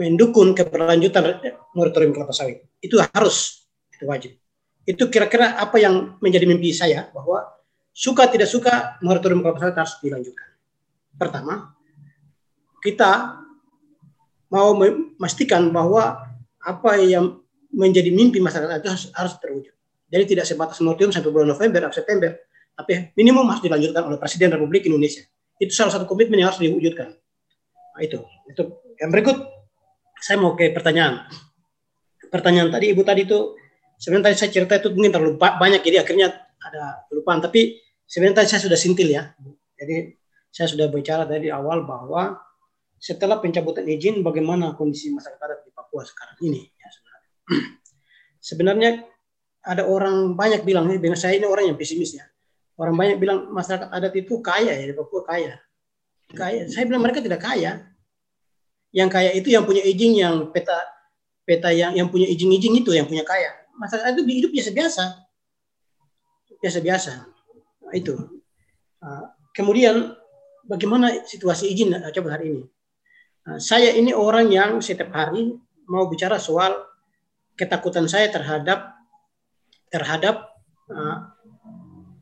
mendukung 0.00 0.56
keberlanjutan 0.56 1.42
moratorium 1.76 2.12
kelapa 2.16 2.32
sawit. 2.32 2.64
Itu 2.80 3.00
harus, 3.00 3.68
itu 3.92 4.04
wajib. 4.08 4.32
Itu 4.82 5.06
kira-kira 5.12 5.58
apa 5.60 5.78
yang 5.78 6.18
menjadi 6.18 6.48
mimpi 6.48 6.74
saya 6.74 7.12
bahwa 7.12 7.44
suka 7.92 8.26
tidak 8.26 8.48
suka 8.48 8.98
moratorium 9.04 9.44
kelapa 9.44 9.60
sawit 9.60 9.76
harus 9.76 9.94
dilanjutkan. 10.00 10.48
Pertama, 11.14 11.76
kita 12.82 13.40
mau 14.48 14.74
memastikan 14.76 15.68
bahwa 15.70 16.28
apa 16.60 16.92
yang 17.00 17.40
menjadi 17.72 18.12
mimpi 18.12 18.38
masyarakat 18.38 18.84
itu 18.84 18.88
harus, 18.88 19.04
harus 19.16 19.34
terwujud. 19.40 19.74
Jadi 20.12 20.24
tidak 20.28 20.44
sebatas 20.44 20.76
moratorium 20.84 21.08
sampai 21.08 21.32
bulan 21.32 21.48
November 21.56 21.88
atau 21.88 21.96
September, 21.96 22.36
tapi 22.76 23.16
minimum 23.16 23.48
harus 23.48 23.64
dilanjutkan 23.64 24.04
oleh 24.04 24.18
Presiden 24.20 24.52
Republik 24.52 24.84
Indonesia. 24.84 25.24
Itu 25.56 25.72
salah 25.72 25.96
satu 25.96 26.04
komitmen 26.04 26.36
yang 26.36 26.52
harus 26.52 26.60
diwujudkan. 26.60 27.16
Nah, 27.96 28.02
itu. 28.04 28.20
Itu 28.50 28.92
yang 29.00 29.08
berikut 29.08 29.61
saya 30.22 30.38
mau 30.38 30.54
ke 30.54 30.70
pertanyaan. 30.70 31.26
Pertanyaan 32.30 32.70
tadi 32.70 32.94
Ibu 32.94 33.02
tadi 33.02 33.26
itu 33.26 33.58
sebenarnya 33.98 34.30
tadi 34.30 34.36
saya 34.38 34.50
cerita 34.54 34.78
itu 34.78 34.94
mungkin 34.94 35.10
terlalu 35.10 35.34
banyak 35.36 35.82
jadi 35.82 36.06
akhirnya 36.06 36.30
ada 36.62 37.04
kelupaan 37.10 37.42
tapi 37.42 37.82
sebenarnya 38.06 38.40
tadi 38.40 38.48
saya 38.54 38.62
sudah 38.62 38.78
sintil 38.78 39.10
ya. 39.10 39.34
Jadi 39.74 40.14
saya 40.54 40.70
sudah 40.70 40.86
bicara 40.86 41.26
tadi 41.26 41.50
awal 41.50 41.82
bahwa 41.82 42.38
setelah 43.02 43.42
pencabutan 43.42 43.82
izin 43.82 44.22
bagaimana 44.22 44.78
kondisi 44.78 45.10
masyarakat 45.10 45.66
di 45.66 45.74
Papua 45.74 46.06
sekarang 46.06 46.38
ini 46.46 46.62
ya 46.70 46.88
sebenarnya. 46.88 47.30
sebenarnya 48.48 48.90
ada 49.66 49.82
orang 49.90 50.38
banyak 50.38 50.62
bilang 50.62 50.86
ini 50.86 51.02
dengan 51.02 51.18
saya 51.18 51.34
ini 51.34 51.50
orang 51.50 51.74
yang 51.74 51.76
pesimis 51.76 52.14
ya. 52.14 52.24
Orang 52.78 52.94
banyak 52.94 53.18
bilang 53.18 53.50
masyarakat 53.50 53.90
adat 53.90 54.14
itu 54.14 54.38
kaya 54.38 54.70
ya 54.70 54.86
di 54.86 54.94
Papua 54.94 55.26
kaya. 55.26 55.58
Kaya. 56.32 56.70
Saya 56.70 56.88
bilang 56.88 57.02
mereka 57.04 57.20
tidak 57.20 57.42
kaya. 57.42 57.91
Yang 58.92 59.08
kaya 59.08 59.30
itu 59.32 59.48
yang 59.48 59.64
punya 59.64 59.82
izin 59.82 60.12
yang 60.14 60.34
peta 60.52 60.76
peta 61.42 61.72
yang 61.72 61.96
yang 61.96 62.08
punya 62.12 62.28
izin-izin 62.28 62.76
itu 62.76 62.92
yang 62.92 63.08
punya 63.08 63.24
kaya. 63.24 63.50
Masyarakat 63.76 64.14
itu 64.14 64.22
hidup 64.28 64.50
biasa-biasa. 64.52 65.04
Biasa-biasa. 66.60 67.12
Nah, 67.88 67.94
itu. 67.96 68.14
Ah, 69.02 69.32
kemudian 69.56 70.14
bagaimana 70.68 71.24
situasi 71.24 71.72
izin 71.72 71.96
coba 71.98 72.38
hari 72.38 72.54
ini? 72.54 72.62
Nah, 73.42 73.58
saya 73.58 73.90
ini 73.96 74.14
orang 74.14 74.52
yang 74.52 74.78
setiap 74.78 75.10
hari 75.10 75.56
mau 75.90 76.06
bicara 76.06 76.38
soal 76.38 76.78
ketakutan 77.58 78.06
saya 78.06 78.30
terhadap 78.30 78.94
terhadap 79.92 80.56
uh, 80.88 81.28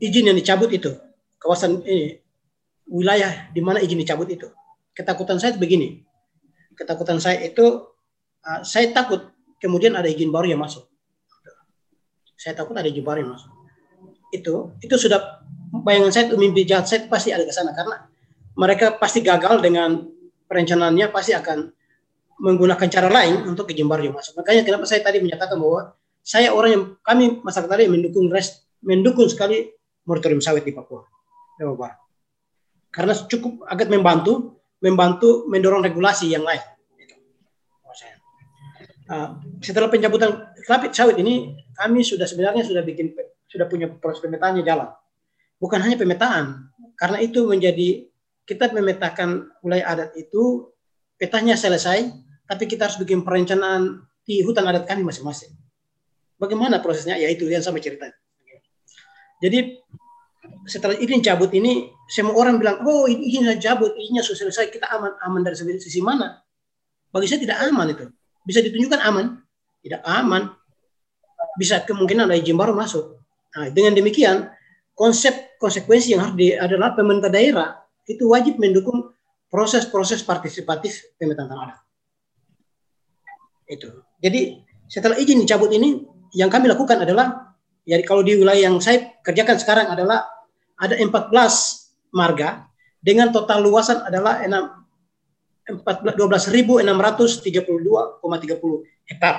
izin 0.03 0.33
yang 0.33 0.37
dicabut 0.37 0.73
itu 0.75 0.91
kawasan 1.39 1.85
ini 1.87 2.19
wilayah 2.91 3.47
di 3.55 3.63
mana 3.63 3.79
izin 3.79 4.01
dicabut 4.03 4.27
itu 4.27 4.51
ketakutan 4.97 5.39
saya 5.39 5.55
begini 5.55 6.03
ketakutan 6.81 7.21
saya 7.21 7.45
itu 7.45 7.93
uh, 8.41 8.61
saya 8.65 8.97
takut 8.97 9.29
kemudian 9.61 9.93
ada 9.93 10.09
izin 10.09 10.33
baru 10.33 10.57
yang 10.57 10.65
masuk 10.65 10.89
saya 12.41 12.57
takut 12.57 12.73
ada 12.73 12.89
izin 12.89 13.05
baru 13.05 13.21
yang 13.21 13.37
masuk 13.37 13.53
itu 14.33 14.73
itu 14.81 14.95
sudah 14.97 15.45
bayangan 15.85 16.09
saya 16.09 16.25
mimpi 16.33 16.65
jahat 16.65 16.89
saya 16.89 17.05
pasti 17.05 17.37
ada 17.37 17.45
ke 17.45 17.53
sana 17.53 17.77
karena 17.77 18.09
mereka 18.57 18.97
pasti 18.97 19.21
gagal 19.21 19.61
dengan 19.61 20.09
perencanaannya 20.51 21.07
pasti 21.15 21.37
akan 21.37 21.71
menggunakan 22.41 22.89
cara 22.89 23.09
lain 23.13 23.45
untuk 23.47 23.69
izin 23.69 23.87
baru 23.87 24.11
yang 24.11 24.17
masuk. 24.17 24.41
Makanya 24.41 24.65
kenapa 24.65 24.89
saya 24.89 25.05
tadi 25.05 25.21
menyatakan 25.21 25.61
bahwa 25.61 25.93
saya 26.25 26.51
orang 26.57 26.71
yang 26.73 26.85
kami 27.05 27.25
masyarakat 27.45 27.71
tadi 27.71 27.85
mendukung 27.87 28.33
res, 28.33 28.65
mendukung 28.81 29.29
sekali 29.29 29.71
moratorium 30.09 30.41
sawit 30.41 30.65
di 30.65 30.73
Papua. 30.73 31.05
Karena 32.91 33.13
cukup 33.15 33.69
agak 33.69 33.93
membantu, 33.93 34.60
membantu 34.81 35.47
mendorong 35.47 35.85
regulasi 35.85 36.33
yang 36.33 36.45
lain. 36.45 36.61
Uh, 39.11 39.43
setelah 39.59 39.91
pencabutan 39.91 40.55
kelapa 40.63 40.95
sawit 40.95 41.19
ini, 41.19 41.59
kami 41.75 42.07
sudah 42.07 42.31
sebenarnya 42.31 42.63
sudah 42.63 42.87
bikin 42.87 43.11
sudah 43.51 43.67
punya 43.67 43.91
proses 43.91 44.23
pemetaannya 44.23 44.63
jalan. 44.63 44.87
Bukan 45.59 45.83
hanya 45.83 45.99
pemetaan, 45.99 46.71
karena 46.95 47.19
itu 47.19 47.43
menjadi 47.43 48.07
kita 48.47 48.71
memetakan 48.71 49.51
wilayah 49.67 49.99
adat 49.99 50.11
itu 50.15 50.71
petanya 51.19 51.59
selesai, 51.59 52.07
tapi 52.47 52.71
kita 52.71 52.87
harus 52.87 53.03
bikin 53.03 53.27
perencanaan 53.27 54.07
di 54.23 54.47
hutan 54.47 54.71
adat 54.71 54.87
kami 54.87 55.03
masing-masing. 55.03 55.59
Bagaimana 56.39 56.79
prosesnya? 56.79 57.19
Ya 57.19 57.27
itu 57.29 57.51
yang 57.51 57.67
sama 57.67 57.83
cerita. 57.83 58.09
Jadi 59.43 59.81
setelah 60.69 60.97
ini 60.97 61.25
cabut 61.25 61.49
ini, 61.57 61.89
semua 62.11 62.37
orang 62.37 62.61
bilang, 62.61 62.85
oh 62.85 63.09
izinnya 63.09 63.57
cabut, 63.57 63.97
izinnya 63.97 64.21
sudah 64.21 64.49
selesai, 64.49 64.69
kita 64.69 64.89
aman. 64.93 65.17
Aman 65.25 65.41
dari 65.41 65.57
sisi 65.57 66.05
mana? 66.05 66.41
Bagi 67.09 67.27
saya 67.27 67.41
tidak 67.41 67.59
aman 67.65 67.87
itu. 67.91 68.05
Bisa 68.45 68.61
ditunjukkan 68.61 69.01
aman? 69.01 69.41
Tidak 69.81 70.03
aman. 70.05 70.53
Bisa 71.57 71.83
kemungkinan 71.83 72.29
ada 72.29 72.37
izin 72.37 72.57
baru 72.57 72.77
masuk. 72.77 73.21
Nah, 73.57 73.73
dengan 73.73 73.97
demikian, 73.97 74.53
konsep 74.93 75.57
konsekuensi 75.57 76.13
yang 76.15 76.21
harus 76.29 76.37
di, 76.37 76.53
adalah 76.55 76.93
pemerintah 76.93 77.33
daerah 77.33 77.81
itu 78.05 78.29
wajib 78.29 78.61
mendukung 78.61 79.13
proses-proses 79.51 80.23
partisipatif 80.23 81.17
pemetaan 81.19 81.51
tanah 81.51 81.65
adat. 81.67 81.81
Itu. 83.67 83.91
Jadi 84.23 84.63
setelah 84.87 85.19
izin 85.19 85.43
dicabut 85.43 85.71
ini, 85.75 86.07
yang 86.35 86.51
kami 86.51 86.71
lakukan 86.71 87.03
adalah, 87.03 87.57
ya 87.83 87.99
kalau 88.07 88.23
di 88.23 88.39
wilayah 88.39 88.71
yang 88.71 88.79
saya 88.79 89.19
kerjakan 89.23 89.59
sekarang 89.59 89.87
adalah 89.91 90.40
ada 90.81 90.97
14 90.97 91.31
marga 92.17 92.67
dengan 93.01 93.29
total 93.29 93.61
luasan 93.61 94.01
adalah 94.09 94.41
12.632,30 95.69 96.89
hektar. 99.13 99.35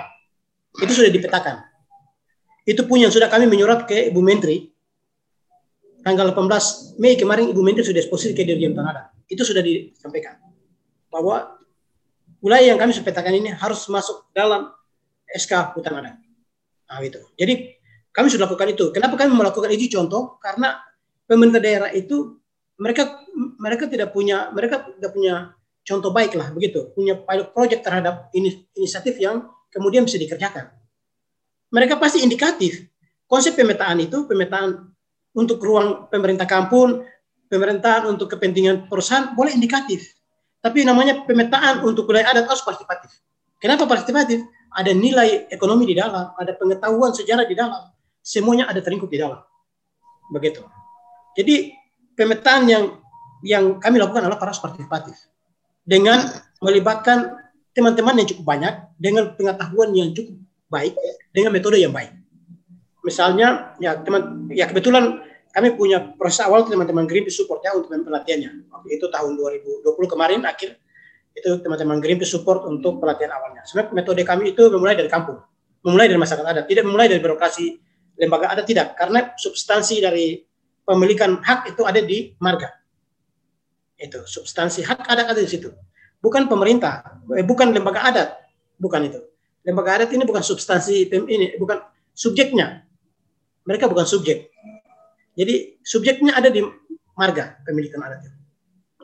Itu 0.80 0.92
sudah 0.94 1.12
dipetakan. 1.12 1.66
Itu 2.64 2.86
pun 2.86 3.02
yang 3.02 3.10
sudah 3.12 3.28
kami 3.28 3.50
menyurat 3.50 3.90
ke 3.90 4.14
Ibu 4.14 4.22
Menteri 4.22 4.70
tanggal 6.06 6.34
18 6.34 7.02
Mei 7.02 7.18
kemarin 7.18 7.50
Ibu 7.50 7.62
Menteri 7.62 7.86
sudah 7.86 8.02
eksposisi 8.02 8.34
ke 8.34 8.46
Dirjen 8.46 8.74
Tanah 8.74 9.14
Itu 9.26 9.42
sudah 9.46 9.62
disampaikan 9.66 10.38
bahwa 11.10 11.58
wilayah 12.42 12.74
yang 12.74 12.80
kami 12.80 12.94
sepetakan 12.94 13.34
ini 13.38 13.50
harus 13.54 13.86
masuk 13.90 14.30
dalam 14.34 14.70
SK 15.32 15.78
hutan 15.78 16.00
adat. 16.02 16.16
Nah, 16.92 17.00
itu. 17.00 17.22
Jadi 17.40 17.78
kami 18.12 18.28
sudah 18.28 18.46
lakukan 18.46 18.68
itu. 18.76 18.92
Kenapa 18.92 19.16
kami 19.16 19.32
melakukan 19.32 19.72
ini 19.72 19.88
contoh? 19.88 20.36
Karena 20.44 20.76
pemerintah 21.32 21.64
daerah 21.64 21.90
itu 21.96 22.36
mereka 22.76 23.24
mereka 23.56 23.88
tidak 23.88 24.12
punya 24.12 24.52
mereka 24.52 24.84
tidak 24.84 25.16
punya 25.16 25.56
contoh 25.88 26.12
baik 26.12 26.36
lah 26.36 26.52
begitu, 26.52 26.92
punya 26.92 27.16
pilot 27.16 27.56
project 27.56 27.82
terhadap 27.88 28.28
ini, 28.36 28.68
inisiatif 28.76 29.16
yang 29.16 29.48
kemudian 29.72 30.04
bisa 30.04 30.20
dikerjakan. 30.20 30.68
Mereka 31.72 31.96
pasti 31.96 32.20
indikatif. 32.20 32.84
Konsep 33.32 33.56
pemetaan 33.56 34.04
itu 34.04 34.28
pemetaan 34.28 34.92
untuk 35.32 35.64
ruang 35.64 36.12
pemerintah 36.12 36.44
kampung, 36.44 37.08
pemerintahan 37.48 38.12
untuk 38.12 38.28
kepentingan 38.28 38.92
perusahaan 38.92 39.32
boleh 39.32 39.56
indikatif. 39.56 40.20
Tapi 40.60 40.84
namanya 40.84 41.24
pemetaan 41.24 41.80
untuk 41.88 42.12
wilayah 42.12 42.36
adat 42.36 42.46
harus 42.52 42.60
partisipatif. 42.62 43.10
Kenapa 43.56 43.88
partisipatif? 43.88 44.44
Ada 44.76 44.92
nilai 44.92 45.48
ekonomi 45.48 45.88
di 45.88 45.96
dalam, 45.96 46.36
ada 46.36 46.52
pengetahuan 46.60 47.16
sejarah 47.16 47.48
di 47.48 47.56
dalam, 47.56 47.88
semuanya 48.20 48.68
ada 48.68 48.84
teringkup 48.84 49.08
di 49.08 49.20
dalam. 49.20 49.40
Begitu. 50.32 50.81
Jadi 51.38 51.76
pemetaan 52.16 52.68
yang 52.68 52.84
yang 53.42 53.82
kami 53.82 53.98
lakukan 53.98 54.28
adalah 54.28 54.38
harus 54.38 54.62
partisipatif 54.62 55.18
dengan 55.82 56.22
melibatkan 56.62 57.42
teman-teman 57.74 58.22
yang 58.22 58.28
cukup 58.30 58.46
banyak 58.46 58.74
dengan 59.02 59.34
pengetahuan 59.34 59.90
yang 59.98 60.14
cukup 60.14 60.38
baik 60.70 60.94
dengan 61.34 61.50
metode 61.50 61.82
yang 61.82 61.90
baik 61.90 62.22
misalnya 63.02 63.74
ya 63.82 63.98
teman 63.98 64.46
ya 64.54 64.70
kebetulan 64.70 65.26
kami 65.52 65.76
punya 65.76 66.00
proses 66.16 66.48
awal 66.48 66.64
teman-teman 66.64 67.04
Greenpeace 67.04 67.44
support 67.44 67.60
ya 67.60 67.76
untuk 67.76 67.92
pelatihannya. 67.92 68.72
Itu 68.88 69.12
tahun 69.12 69.36
2020 69.36 69.84
kemarin 70.08 70.48
akhir 70.48 70.80
itu 71.36 71.50
teman-teman 71.60 72.00
Greenpeace 72.00 72.32
support 72.32 72.64
untuk 72.64 73.04
pelatihan 73.04 73.36
awalnya. 73.36 73.68
Sebenarnya 73.68 73.92
metode 73.92 74.22
kami 74.24 74.56
itu 74.56 74.72
memulai 74.72 74.96
dari 74.96 75.12
kampung, 75.12 75.44
memulai 75.84 76.08
dari 76.08 76.20
masyarakat 76.24 76.48
adat, 76.48 76.66
tidak 76.72 76.84
memulai 76.88 77.12
dari 77.12 77.20
birokrasi 77.20 77.66
lembaga 78.16 78.48
adat 78.56 78.64
tidak, 78.64 78.96
karena 78.96 79.36
substansi 79.36 80.00
dari 80.00 80.40
pemilikan 80.92 81.40
hak 81.40 81.72
itu 81.72 81.88
ada 81.88 82.04
di 82.04 82.36
marga. 82.44 82.68
Itu 83.96 84.28
substansi 84.28 84.84
hak 84.84 85.08
adat 85.08 85.32
ada 85.32 85.40
di 85.40 85.48
situ. 85.48 85.72
Bukan 86.20 86.52
pemerintah, 86.52 87.24
eh, 87.32 87.48
bukan 87.48 87.72
lembaga 87.72 88.04
adat, 88.04 88.30
bukan 88.76 89.08
itu. 89.08 89.20
Lembaga 89.64 90.04
adat 90.04 90.12
ini 90.12 90.28
bukan 90.28 90.44
substansi 90.44 91.08
ini, 91.08 91.56
bukan 91.56 91.80
subjeknya, 92.12 92.84
mereka 93.64 93.88
bukan 93.88 94.04
subjek. 94.04 94.52
Jadi 95.40 95.80
subjeknya 95.80 96.36
ada 96.36 96.52
di 96.52 96.60
marga 97.16 97.56
pemilikan 97.64 98.04
adat. 98.04 98.28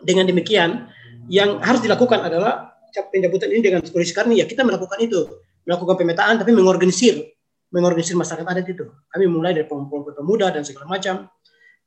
Dengan 0.03 0.27
demikian, 0.27 0.91
yang 1.31 1.63
harus 1.63 1.81
dilakukan 1.83 2.27
adalah 2.27 2.75
pencabutan 2.91 3.49
ini 3.53 3.61
dengan 3.61 3.81
kondisi 3.85 4.11
sekarang 4.15 4.33
ya 4.33 4.49
kita 4.49 4.65
melakukan 4.65 4.97
itu, 4.99 5.27
melakukan 5.67 5.95
pemetaan 5.99 6.41
tapi 6.41 6.51
mengorganisir, 6.53 7.33
mengorganisir 7.69 8.17
masyarakat 8.17 8.47
adat 8.47 8.65
itu. 8.65 8.85
Kami 9.09 9.25
mulai 9.29 9.53
dari 9.53 9.67
pemuda 9.69 10.49
dan 10.49 10.65
segala 10.65 10.97
macam, 10.97 11.29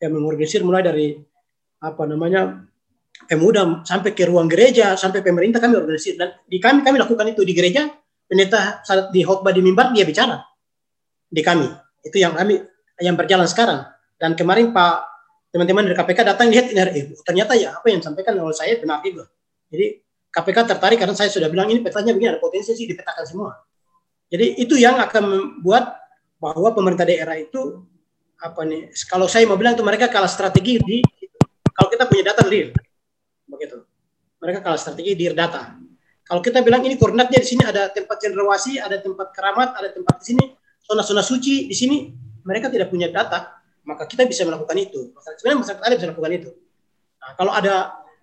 yang 0.01 0.17
mengorganisir 0.17 0.65
mulai 0.65 0.83
dari 0.83 1.21
apa 1.81 2.03
namanya 2.09 2.65
pemuda 3.29 3.85
sampai 3.85 4.17
ke 4.17 4.25
ruang 4.25 4.49
gereja 4.49 4.97
sampai 4.97 5.21
pemerintah 5.21 5.61
kami 5.61 5.77
organisir 5.77 6.17
dan 6.17 6.37
di 6.49 6.57
kami 6.57 6.81
kami 6.81 6.97
lakukan 6.97 7.29
itu 7.31 7.45
di 7.45 7.53
gereja 7.53 7.89
pendeta 8.25 8.81
saat 8.85 9.13
di 9.13 9.21
khotbah 9.21 9.53
di 9.53 9.61
mimbar 9.61 9.93
dia 9.93 10.09
bicara 10.09 10.41
di 11.29 11.45
kami 11.45 11.69
itu 12.05 12.17
yang 12.17 12.33
kami 12.33 12.61
yang 13.01 13.17
berjalan 13.17 13.49
sekarang. 13.49 13.89
Dan 14.21 14.37
kemarin 14.37 14.71
Pak 14.77 15.09
teman-teman 15.51 15.89
dari 15.89 15.97
KPK 15.97 16.21
datang 16.23 16.47
lihat 16.53 16.71
ini, 16.71 16.79
eh, 16.79 17.05
ternyata 17.25 17.57
ya 17.57 17.75
apa 17.75 17.87
yang 17.91 17.99
disampaikan 18.05 18.39
oleh 18.39 18.55
saya 18.55 18.77
benar 18.79 19.03
juga. 19.03 19.27
Jadi 19.73 19.99
KPK 20.31 20.59
tertarik 20.77 20.99
karena 21.01 21.17
saya 21.17 21.33
sudah 21.33 21.49
bilang 21.51 21.67
ini 21.73 21.83
petanya 21.83 22.15
begini 22.15 22.37
ada 22.37 22.41
potensi 22.41 22.77
sih 22.77 22.87
dipetakan 22.87 23.25
semua. 23.27 23.51
Jadi 24.31 24.63
itu 24.63 24.79
yang 24.79 25.01
akan 25.01 25.23
membuat 25.27 25.99
bahwa 26.39 26.71
pemerintah 26.71 27.03
daerah 27.03 27.35
itu 27.35 27.83
apa 28.41 28.65
nih? 28.65 28.89
Kalau 29.05 29.29
saya 29.29 29.45
mau 29.45 29.61
bilang 29.61 29.77
itu 29.77 29.85
mereka 29.85 30.09
kalah 30.09 30.29
strategi 30.29 30.81
di 30.81 31.05
kalau 31.77 31.89
kita 31.93 32.09
punya 32.09 32.33
data 32.33 32.43
real 32.49 32.73
begitu. 33.45 33.85
Mereka 34.41 34.65
kalah 34.65 34.81
strategi 34.81 35.13
di 35.13 35.29
data. 35.37 35.77
Kalau 36.25 36.41
kita 36.41 36.65
bilang 36.65 36.81
ini 36.87 36.97
koordinatnya 36.97 37.45
di 37.45 37.49
sini 37.49 37.63
ada 37.69 37.93
tempat 37.93 38.17
cendrawasih 38.23 38.81
ada 38.81 38.97
tempat 39.03 39.35
keramat 39.37 39.77
ada 39.77 39.93
tempat 39.93 40.25
di 40.25 40.25
sini 40.33 40.45
zona-zona 40.81 41.21
suci 41.21 41.69
di 41.69 41.77
sini 41.77 42.09
mereka 42.47 42.73
tidak 42.73 42.89
punya 42.89 43.13
data 43.13 43.61
maka 43.85 44.09
kita 44.09 44.25
bisa 44.25 44.49
melakukan 44.49 44.77
itu. 44.81 45.13
Sebenarnya 45.37 45.59
masyarakat 45.61 45.85
ada 45.85 45.95
bisa 46.01 46.07
melakukan 46.09 46.33
itu. 46.33 46.51
Nah, 47.21 47.33
kalau 47.37 47.53
ada 47.53 47.75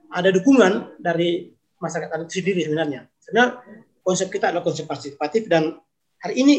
ada 0.10 0.30
dukungan 0.34 0.98
dari 0.98 1.54
masyarakat 1.78 2.10
adat 2.10 2.30
sendiri 2.34 2.66
sebenarnya. 2.66 3.06
Sebenarnya 3.22 3.62
konsep 4.02 4.34
kita 4.34 4.50
adalah 4.50 4.66
konsep 4.66 4.90
partisipatif 4.90 5.46
dan 5.46 5.78
hari 6.18 6.42
ini 6.42 6.56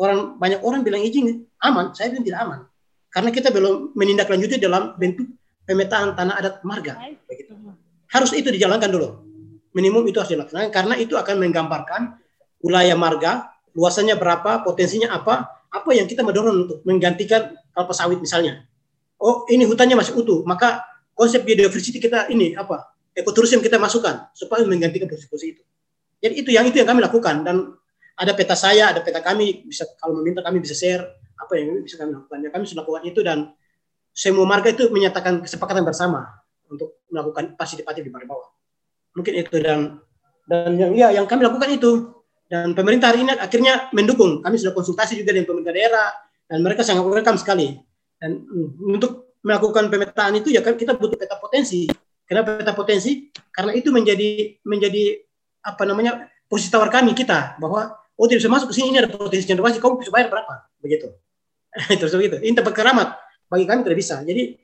orang 0.00 0.40
banyak 0.40 0.64
orang 0.64 0.80
bilang 0.80 1.04
izin 1.04 1.44
aman. 1.60 1.92
Saya 1.92 2.14
bilang 2.14 2.24
tidak 2.24 2.40
aman 2.48 2.71
karena 3.12 3.28
kita 3.28 3.52
belum 3.52 3.92
menindaklanjuti 3.92 4.56
dalam 4.56 4.96
bentuk 4.96 5.28
pemetaan 5.68 6.16
tanah 6.16 6.34
adat 6.40 6.54
marga. 6.64 6.96
Begitu. 7.28 7.52
Harus 8.08 8.32
itu 8.32 8.48
dijalankan 8.48 8.88
dulu. 8.88 9.08
Minimum 9.76 10.08
itu 10.08 10.20
harus 10.20 10.32
dilaksanakan 10.32 10.72
karena 10.72 10.94
itu 10.96 11.16
akan 11.16 11.36
menggambarkan 11.40 12.16
wilayah 12.64 12.96
marga, 12.96 13.52
luasannya 13.76 14.16
berapa, 14.16 14.64
potensinya 14.64 15.12
apa, 15.12 15.48
apa 15.68 15.90
yang 15.92 16.04
kita 16.08 16.20
mendorong 16.24 16.68
untuk 16.68 16.78
menggantikan 16.84 17.56
kelapa 17.72 17.92
sawit 17.92 18.20
misalnya. 18.20 18.64
Oh, 19.16 19.48
ini 19.48 19.64
hutannya 19.64 19.96
masih 19.96 20.18
utuh, 20.18 20.44
maka 20.44 20.84
konsep 21.16 21.44
biodiversity 21.44 22.00
kita 22.00 22.28
ini 22.28 22.52
apa? 22.52 22.92
Ekoturism 23.12 23.60
kita 23.60 23.76
masukkan 23.76 24.32
supaya 24.32 24.64
menggantikan 24.64 25.08
posisi-posisi 25.08 25.48
itu. 25.56 25.62
Jadi 26.22 26.34
itu 26.38 26.50
yang 26.52 26.64
itu 26.68 26.80
yang 26.80 26.88
kami 26.88 27.00
lakukan 27.04 27.44
dan 27.44 27.76
ada 28.16 28.32
peta 28.36 28.56
saya, 28.56 28.92
ada 28.92 29.00
peta 29.00 29.24
kami 29.24 29.64
bisa 29.68 29.88
kalau 30.00 30.20
meminta 30.20 30.44
kami 30.44 30.60
bisa 30.60 30.76
share 30.76 31.21
apa 31.42 31.52
yang 31.58 31.82
bisa 31.82 31.98
kami 31.98 32.14
lakukan. 32.14 32.38
Ya, 32.38 32.48
kami 32.54 32.64
sudah 32.64 32.86
lakukan 32.86 33.02
itu 33.04 33.20
dan 33.26 33.38
semua 34.14 34.46
marga 34.46 34.70
itu 34.70 34.86
menyatakan 34.92 35.42
kesepakatan 35.42 35.82
bersama 35.82 36.30
untuk 36.70 37.02
melakukan 37.10 37.58
partisipatif 37.58 38.06
di 38.06 38.12
bawah. 38.12 38.48
Mungkin 39.18 39.32
itu 39.36 39.56
dan 39.60 40.00
dan 40.46 40.74
yang 40.78 40.92
ya 40.94 41.08
yang 41.10 41.26
kami 41.26 41.44
lakukan 41.44 41.68
itu 41.74 42.22
dan 42.46 42.76
pemerintah 42.76 43.12
hari 43.12 43.24
ini 43.26 43.32
akhirnya 43.34 43.90
mendukung. 43.96 44.40
Kami 44.40 44.56
sudah 44.60 44.76
konsultasi 44.76 45.18
juga 45.18 45.34
dengan 45.34 45.48
pemerintah 45.48 45.74
daerah 45.74 46.08
dan 46.46 46.58
mereka 46.60 46.84
sangat 46.84 47.04
welcome 47.04 47.40
sekali. 47.40 47.76
Dan 48.16 48.44
mm, 48.46 48.96
untuk 49.00 49.36
melakukan 49.42 49.90
pemetaan 49.90 50.38
itu 50.38 50.54
ya 50.54 50.62
kan 50.62 50.78
kita 50.78 50.94
butuh 50.94 51.18
peta 51.18 51.36
potensi. 51.40 51.90
Kenapa 52.28 52.60
peta 52.60 52.72
potensi? 52.72 53.28
Karena 53.50 53.74
itu 53.74 53.90
menjadi 53.90 54.60
menjadi 54.64 55.18
apa 55.62 55.82
namanya 55.86 56.28
posisi 56.50 56.68
tawar 56.68 56.90
kami 56.92 57.16
kita 57.16 57.56
bahwa 57.56 57.96
oh 58.18 58.26
tidak 58.28 58.44
bisa 58.44 58.50
masuk 58.52 58.68
ke 58.70 58.74
sini 58.76 58.92
ini 58.92 58.98
ada 59.00 59.08
potensi 59.08 59.46
cenderung 59.48 59.72
kamu 59.72 59.94
bisa 60.02 60.12
bayar 60.12 60.28
berapa 60.28 60.54
begitu 60.82 61.08
terus 62.00 62.12
begitu. 62.14 62.40
Ini 62.40 62.54
tempat 62.56 62.74
keramat. 62.76 63.08
Bagi 63.48 63.64
kami 63.64 63.80
tidak 63.84 63.98
bisa. 63.98 64.20
Jadi 64.20 64.56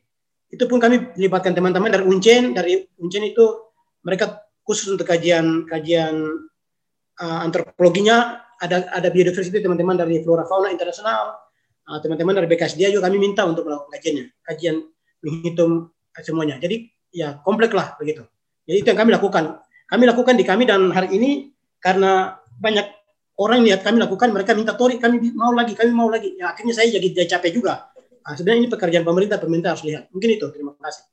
itu 0.49 0.65
pun 0.65 0.81
kami 0.81 1.13
libatkan 1.17 1.53
teman-teman 1.53 1.93
dari 1.93 2.05
Uncen. 2.05 2.57
Dari 2.57 2.81
Uncen 3.01 3.25
itu 3.25 3.45
mereka 4.05 4.49
khusus 4.69 4.93
untuk 4.93 5.09
kajian 5.09 5.65
kajian 5.65 6.15
uh, 7.21 7.39
antropologinya 7.41 8.45
ada 8.61 8.85
ada 8.93 9.09
biodiversity 9.09 9.65
teman-teman 9.65 9.97
dari 9.97 10.21
flora 10.21 10.45
fauna 10.45 10.69
internasional 10.69 11.41
uh, 11.89 11.99
teman-teman 12.05 12.37
dari 12.37 12.47
BKSDA 12.53 12.93
juga 12.93 13.09
kami 13.09 13.17
minta 13.17 13.49
untuk 13.49 13.65
melakukan 13.65 13.97
kajiannya 13.97 14.25
kajian 14.45 14.77
menghitung 15.25 15.89
semuanya 16.21 16.61
jadi 16.61 16.85
ya 17.15 17.41
kompleks 17.41 17.73
lah 17.73 17.97
begitu 17.97 18.29
jadi 18.69 18.77
itu 18.85 18.89
yang 18.93 19.01
kami 19.01 19.11
lakukan 19.17 19.45
kami 19.89 20.05
lakukan 20.05 20.35
di 20.37 20.45
kami 20.45 20.69
dan 20.69 20.93
hari 20.93 21.17
ini 21.17 21.31
karena 21.81 22.37
banyak 22.59 22.87
orang 23.39 23.63
lihat 23.63 23.87
kami 23.87 24.03
lakukan, 24.03 24.35
mereka 24.35 24.53
minta 24.53 24.75
tori, 24.75 24.99
kami 24.99 25.31
mau 25.33 25.55
lagi, 25.55 25.79
kami 25.79 25.95
mau 25.95 26.11
lagi. 26.11 26.35
Ya, 26.35 26.51
akhirnya 26.51 26.75
saya 26.75 26.91
jadi, 26.91 27.25
capek 27.25 27.55
juga. 27.55 27.95
Nah, 28.27 28.35
sebenarnya 28.35 28.67
ini 28.67 28.69
pekerjaan 28.69 29.07
pemerintah, 29.07 29.39
pemerintah 29.39 29.71
harus 29.73 29.87
lihat. 29.87 30.11
Mungkin 30.11 30.29
itu. 30.37 30.47
Terima 30.51 30.75
kasih. 30.77 31.05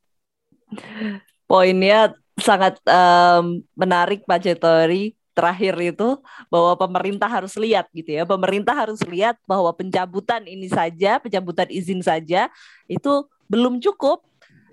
Poinnya 1.45 2.17
sangat 2.35 2.81
um, 2.83 3.61
menarik 3.77 4.25
Pak 4.25 4.41
Cetori 4.43 5.15
terakhir 5.35 5.75
itu 5.83 6.19
bahwa 6.47 6.73
pemerintah 6.79 7.29
harus 7.29 7.53
lihat 7.55 7.87
gitu 7.93 8.17
ya. 8.17 8.23
Pemerintah 8.25 8.73
harus 8.73 8.99
lihat 9.05 9.37
bahwa 9.45 9.69
pencabutan 9.71 10.43
ini 10.43 10.67
saja, 10.67 11.21
pencabutan 11.21 11.69
izin 11.69 12.01
saja 12.01 12.49
itu 12.89 13.13
belum 13.45 13.77
cukup 13.79 14.25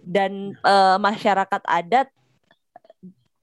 dan 0.03 0.57
uh, 0.65 0.99
masyarakat 0.99 1.63
adat 1.67 2.09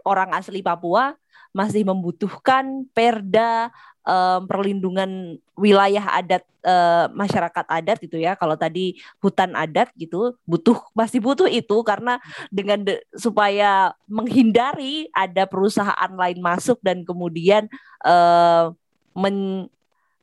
orang 0.03 0.32
asli 0.34 0.64
Papua 0.64 1.16
masih 1.49 1.82
membutuhkan 1.82 2.86
perda 2.93 3.74
um, 4.06 4.45
perlindungan 4.47 5.41
wilayah 5.56 6.04
adat 6.16 6.43
uh, 6.64 7.12
masyarakat 7.12 7.66
adat 7.68 7.97
gitu 8.04 8.18
ya. 8.20 8.36
Kalau 8.36 8.56
tadi 8.56 9.00
hutan 9.20 9.56
adat 9.56 9.91
gitu 9.95 10.36
butuh 10.43 10.80
masih 10.95 11.20
butuh 11.20 11.47
itu 11.47 11.78
karena 11.84 12.20
dengan 12.54 12.84
de, 12.84 13.02
supaya 13.16 13.95
menghindari 14.08 15.08
ada 15.16 15.47
perusahaan 15.50 16.12
lain 16.14 16.39
masuk 16.39 16.80
dan 16.84 17.04
kemudian 17.04 17.68
uh, 18.06 18.72
men 19.16 19.68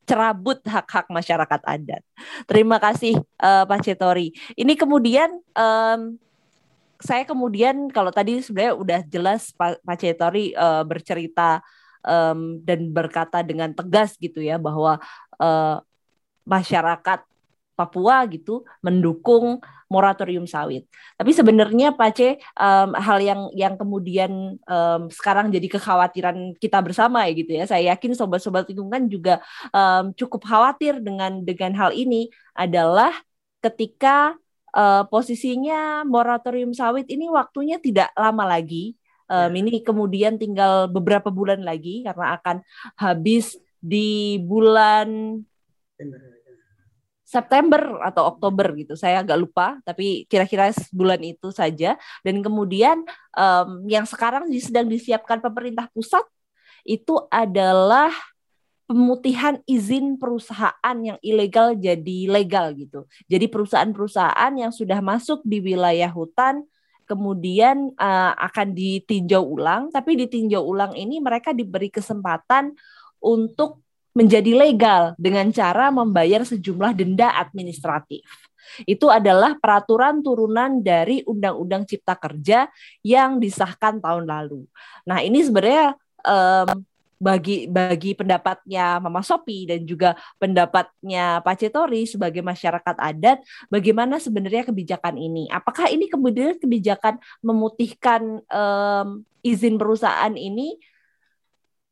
cerabut 0.06 0.62
hak-hak 0.62 1.10
masyarakat 1.10 1.60
adat. 1.66 2.02
Terima 2.46 2.78
kasih 2.78 3.18
uh, 3.42 3.66
Pak 3.66 3.82
Cetori. 3.82 4.30
Ini 4.54 4.78
kemudian 4.78 5.42
um, 5.50 6.14
saya 7.02 7.26
kemudian 7.28 7.90
kalau 7.92 8.14
tadi 8.14 8.40
sebenarnya 8.40 8.74
udah 8.78 9.00
jelas 9.10 9.50
Pak, 9.52 9.82
Pak 9.82 9.96
Cetori 9.98 10.54
uh, 10.54 10.86
bercerita 10.86 11.60
um, 12.06 12.62
dan 12.62 12.94
berkata 12.94 13.42
dengan 13.42 13.74
tegas 13.74 14.14
gitu 14.16 14.38
ya 14.40 14.56
bahwa 14.56 15.02
uh, 15.42 15.82
masyarakat 16.46 17.26
Papua 17.76 18.24
gitu 18.32 18.64
mendukung 18.80 19.60
moratorium 19.92 20.48
sawit. 20.48 20.88
Tapi 21.20 21.30
sebenarnya 21.36 21.92
Pak 21.92 22.10
C 22.16 22.40
um, 22.56 22.96
hal 22.96 23.20
yang 23.20 23.40
yang 23.52 23.76
kemudian 23.76 24.56
um, 24.64 25.12
sekarang 25.12 25.52
jadi 25.52 25.68
kekhawatiran 25.68 26.56
kita 26.56 26.80
bersama 26.80 27.28
ya 27.28 27.36
gitu 27.36 27.52
ya. 27.52 27.68
Saya 27.68 27.92
yakin 27.92 28.16
sobat-sobat 28.16 28.64
lingkungan 28.72 29.12
juga 29.12 29.44
um, 29.76 30.08
cukup 30.16 30.48
khawatir 30.48 31.04
dengan 31.04 31.44
dengan 31.44 31.76
hal 31.76 31.92
ini 31.92 32.32
adalah 32.56 33.12
ketika 33.60 34.32
uh, 34.72 35.04
posisinya 35.12 36.00
moratorium 36.08 36.72
sawit 36.72 37.04
ini 37.12 37.28
waktunya 37.28 37.76
tidak 37.76 38.08
lama 38.16 38.56
lagi 38.56 38.96
Um. 39.26 39.52
Ini 39.54 39.82
kemudian 39.82 40.38
tinggal 40.38 40.86
beberapa 40.86 41.30
bulan 41.34 41.66
lagi 41.66 42.06
karena 42.06 42.38
akan 42.38 42.62
habis 42.94 43.58
di 43.82 44.38
bulan 44.42 45.38
September 47.26 48.06
atau 48.06 48.30
Oktober 48.30 48.70
gitu. 48.78 48.94
Saya 48.94 49.26
agak 49.26 49.38
lupa, 49.42 49.66
tapi 49.82 50.30
kira-kira 50.30 50.70
bulan 50.94 51.18
itu 51.26 51.50
saja. 51.50 51.98
Dan 52.22 52.38
kemudian 52.38 53.02
um, 53.34 53.82
yang 53.90 54.06
sekarang 54.06 54.46
sedang 54.62 54.86
disiapkan 54.86 55.42
pemerintah 55.42 55.90
pusat 55.90 56.22
itu 56.86 57.18
adalah 57.26 58.14
pemutihan 58.86 59.58
izin 59.66 60.14
perusahaan 60.14 60.96
yang 61.02 61.18
ilegal 61.18 61.74
jadi 61.74 62.30
legal 62.30 62.70
gitu. 62.78 63.10
Jadi 63.26 63.50
perusahaan-perusahaan 63.50 64.52
yang 64.54 64.70
sudah 64.70 65.02
masuk 65.02 65.42
di 65.42 65.58
wilayah 65.58 66.08
hutan 66.14 66.62
kemudian 67.06 67.94
uh, 67.96 68.32
akan 68.36 68.74
ditinjau 68.74 69.40
ulang, 69.40 69.88
tapi 69.94 70.18
ditinjau 70.18 70.60
ulang 70.60 70.92
ini 70.98 71.22
mereka 71.22 71.54
diberi 71.54 71.88
kesempatan 71.88 72.74
untuk 73.22 73.86
menjadi 74.16 74.52
legal 74.56 75.12
dengan 75.20 75.52
cara 75.52 75.92
membayar 75.92 76.40
sejumlah 76.42 76.96
denda 76.96 77.36
administratif. 77.36 78.24
Itu 78.88 79.12
adalah 79.12 79.54
peraturan 79.60 80.24
turunan 80.24 80.82
dari 80.82 81.22
Undang-Undang 81.22 81.86
Cipta 81.86 82.18
Kerja 82.18 82.66
yang 83.04 83.38
disahkan 83.38 84.02
tahun 84.02 84.26
lalu. 84.26 84.66
Nah, 85.06 85.22
ini 85.22 85.44
sebenarnya 85.44 85.94
um, 86.26 86.82
bagi 87.16 87.64
bagi 87.66 88.12
pendapatnya 88.12 89.00
Mama 89.00 89.24
Sopi 89.24 89.64
dan 89.64 89.84
juga 89.88 90.14
pendapatnya 90.36 91.40
Pak 91.40 91.56
Cetori 91.56 92.04
sebagai 92.04 92.44
masyarakat 92.44 92.96
adat 92.96 93.40
bagaimana 93.72 94.20
sebenarnya 94.20 94.68
kebijakan 94.68 95.16
ini? 95.16 95.48
Apakah 95.48 95.88
ini 95.88 96.06
kemudian 96.06 96.60
kebijakan 96.60 97.16
memutihkan 97.40 98.44
um, 98.46 99.24
izin 99.40 99.80
perusahaan 99.80 100.32
ini 100.36 100.76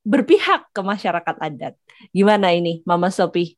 berpihak 0.05 0.69
ke 0.71 0.81
masyarakat 0.85 1.37
adat? 1.41 1.75
Gimana 2.13 2.53
ini 2.53 2.85
Mama 2.85 3.09
Sopi 3.09 3.57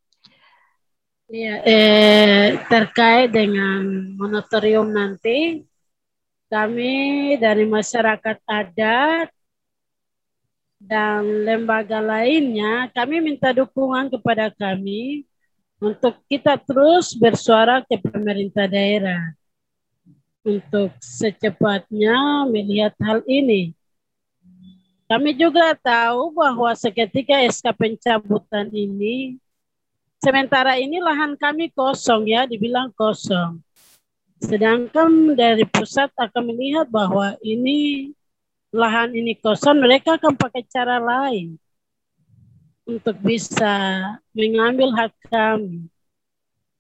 Ya, 1.26 1.58
eh, 1.66 2.54
terkait 2.70 3.34
dengan 3.34 3.82
monotorium 4.14 4.94
nanti, 4.94 5.66
kami 6.46 7.34
dari 7.42 7.66
masyarakat 7.66 8.38
adat 8.46 9.26
dan 10.86 11.42
lembaga 11.42 11.98
lainnya, 11.98 12.86
kami 12.94 13.18
minta 13.18 13.50
dukungan 13.50 14.06
kepada 14.06 14.54
kami 14.54 15.26
untuk 15.82 16.14
kita 16.30 16.54
terus 16.62 17.12
bersuara 17.18 17.82
ke 17.82 17.98
pemerintah 17.98 18.70
daerah. 18.70 19.34
untuk 20.46 20.94
secepatnya 21.02 22.46
melihat 22.46 22.94
hal 23.02 23.18
ini. 23.26 23.74
Kami 25.10 25.34
juga 25.34 25.74
tahu 25.74 26.30
bahwa 26.30 26.70
seketika 26.78 27.42
SK 27.50 27.74
pencabutan 27.74 28.70
ini, 28.70 29.42
sementara 30.22 30.78
ini 30.78 31.02
lahan 31.02 31.34
kami 31.34 31.74
kosong 31.74 32.30
ya, 32.30 32.46
dibilang 32.46 32.94
kosong. 32.94 33.58
Sedangkan 34.38 35.34
dari 35.34 35.66
pusat 35.66 36.14
akan 36.14 36.54
melihat 36.54 36.86
bahwa 36.90 37.34
ini 37.42 38.10
lahan 38.76 39.16
ini 39.16 39.32
kosong, 39.40 39.80
mereka 39.80 40.20
akan 40.20 40.36
pakai 40.36 40.62
cara 40.68 41.00
lain 41.00 41.56
untuk 42.86 43.16
bisa 43.24 44.04
mengambil 44.30 44.94
hak 44.94 45.12
kami. 45.26 45.88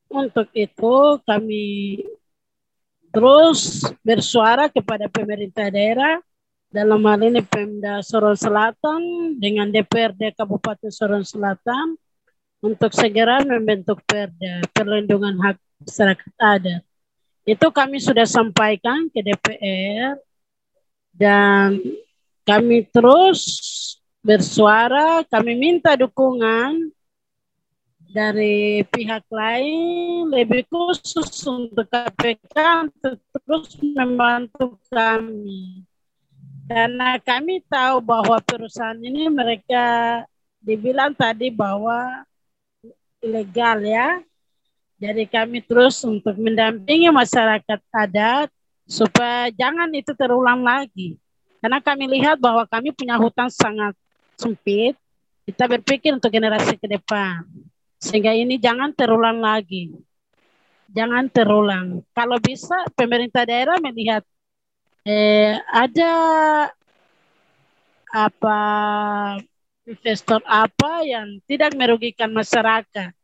Untuk 0.06 0.46
itu 0.54 1.18
kami 1.26 1.66
terus 3.10 3.82
bersuara 4.06 4.70
kepada 4.70 5.10
pemerintah 5.10 5.66
daerah 5.66 6.22
dalam 6.70 7.02
hal 7.08 7.26
ini 7.26 7.42
Pemda 7.42 8.04
Sorong 8.04 8.38
Selatan 8.38 9.34
dengan 9.40 9.66
DPRD 9.72 10.36
Kabupaten 10.36 10.92
Sorong 10.92 11.26
Selatan 11.26 11.98
untuk 12.62 12.94
segera 12.94 13.42
membentuk 13.42 14.04
perda 14.06 14.62
perlindungan 14.70 15.40
hak 15.42 15.56
masyarakat 15.82 16.32
adat. 16.38 16.82
Itu 17.46 17.70
kami 17.70 18.02
sudah 18.02 18.26
sampaikan 18.26 19.06
ke 19.10 19.22
DPR 19.22 20.18
dan 21.16 21.80
kami 22.44 22.84
terus 22.92 23.42
bersuara, 24.20 25.24
kami 25.26 25.56
minta 25.56 25.96
dukungan 25.96 26.92
dari 28.12 28.84
pihak 28.86 29.24
lain 29.28 30.30
lebih 30.30 30.68
khusus 30.68 31.42
untuk 31.48 31.88
KPK 31.88 32.54
untuk 32.88 33.16
terus 33.32 33.76
membantu 33.82 34.78
kami 34.88 35.84
karena 36.66 37.22
kami 37.22 37.62
tahu 37.70 38.02
bahwa 38.02 38.42
perusahaan 38.42 38.98
ini 38.98 39.30
mereka 39.30 40.22
dibilang 40.58 41.14
tadi 41.14 41.46
bahwa 41.46 42.26
ilegal 43.22 43.78
ya. 43.86 44.18
Jadi 44.98 45.30
kami 45.30 45.62
terus 45.62 46.02
untuk 46.02 46.34
mendampingi 46.34 47.06
masyarakat 47.12 47.80
adat 47.94 48.50
supaya 48.86 49.50
jangan 49.52 49.90
itu 49.92 50.14
terulang 50.14 50.62
lagi. 50.62 51.18
Karena 51.58 51.82
kami 51.82 52.06
lihat 52.06 52.38
bahwa 52.38 52.62
kami 52.70 52.94
punya 52.94 53.18
hutan 53.18 53.50
sangat 53.50 53.92
sempit. 54.38 54.94
Kita 55.46 55.66
berpikir 55.66 56.14
untuk 56.14 56.30
generasi 56.30 56.78
ke 56.78 56.86
depan. 56.86 57.42
Sehingga 57.98 58.34
ini 58.34 58.58
jangan 58.58 58.94
terulang 58.94 59.42
lagi. 59.42 59.90
Jangan 60.94 61.26
terulang. 61.30 62.06
Kalau 62.14 62.38
bisa 62.38 62.86
pemerintah 62.94 63.42
daerah 63.42 63.78
melihat 63.82 64.22
eh, 65.02 65.58
ada 65.70 66.14
apa 68.10 68.60
investor 69.86 70.42
apa 70.46 71.02
yang 71.02 71.42
tidak 71.46 71.74
merugikan 71.74 72.30
masyarakat. 72.30 73.15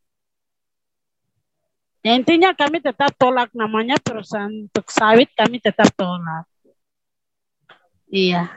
Ya, 2.02 2.18
intinya 2.18 2.50
kami 2.50 2.82
tetap 2.82 3.14
tolak 3.14 3.54
namanya 3.54 3.94
perusahaan 4.02 4.50
untuk 4.50 4.90
sawit 4.90 5.30
kami 5.38 5.62
tetap 5.62 5.86
tolak. 5.94 6.50
Iya. 8.10 8.50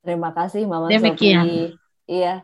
Terima 0.00 0.32
kasih 0.32 0.64
Mama 0.64 0.88
Demikian. 0.88 1.44
Sophie. 1.44 1.68
Iya. 2.08 2.34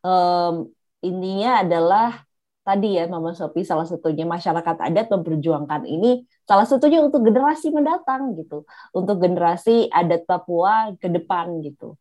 Um, 0.00 0.72
intinya 1.04 1.60
adalah 1.60 2.24
tadi 2.64 2.96
ya 2.96 3.04
Mama 3.08 3.36
Sopi 3.36 3.64
salah 3.64 3.84
satunya 3.84 4.24
masyarakat 4.28 4.76
adat 4.80 5.12
memperjuangkan 5.12 5.88
ini 5.88 6.24
salah 6.44 6.68
satunya 6.68 7.00
untuk 7.00 7.24
generasi 7.24 7.72
mendatang 7.72 8.36
gitu 8.36 8.68
untuk 8.92 9.16
generasi 9.16 9.88
adat 9.88 10.28
Papua 10.28 10.92
ke 11.00 11.08
depan 11.08 11.64
gitu 11.64 11.96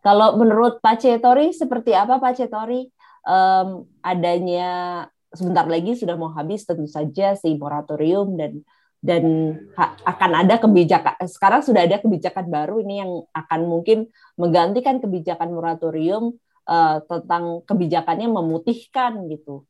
kalau 0.00 0.38
menurut 0.38 0.78
Pak 0.78 1.02
Cetori 1.04 1.50
seperti 1.50 1.92
apa 1.92 2.22
Pak 2.22 2.38
Cetori 2.38 2.86
um, 3.26 3.84
adanya 4.00 5.04
sebentar 5.34 5.66
lagi 5.66 5.94
sudah 5.94 6.14
mau 6.18 6.30
habis 6.34 6.66
tentu 6.66 6.90
saja 6.90 7.38
si 7.38 7.54
moratorium 7.54 8.34
dan 8.34 8.62
dan 9.00 9.24
akan 10.04 10.44
ada 10.44 10.60
kebijakan 10.60 11.16
sekarang 11.24 11.64
sudah 11.64 11.88
ada 11.88 11.96
kebijakan 11.96 12.52
baru 12.52 12.84
ini 12.84 13.00
yang 13.00 13.12
akan 13.32 13.60
mungkin 13.64 14.12
menggantikan 14.36 15.00
kebijakan 15.00 15.56
moratorium 15.56 16.36
uh, 16.68 17.00
tentang 17.08 17.64
kebijakannya 17.64 18.28
memutihkan 18.28 19.24
gitu 19.32 19.64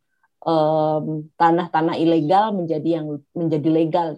tanah-tanah 1.36 1.96
um, 1.96 2.02
ilegal 2.02 2.56
menjadi 2.56 3.00
yang 3.00 3.20
menjadi 3.36 3.68
legal. 3.68 4.08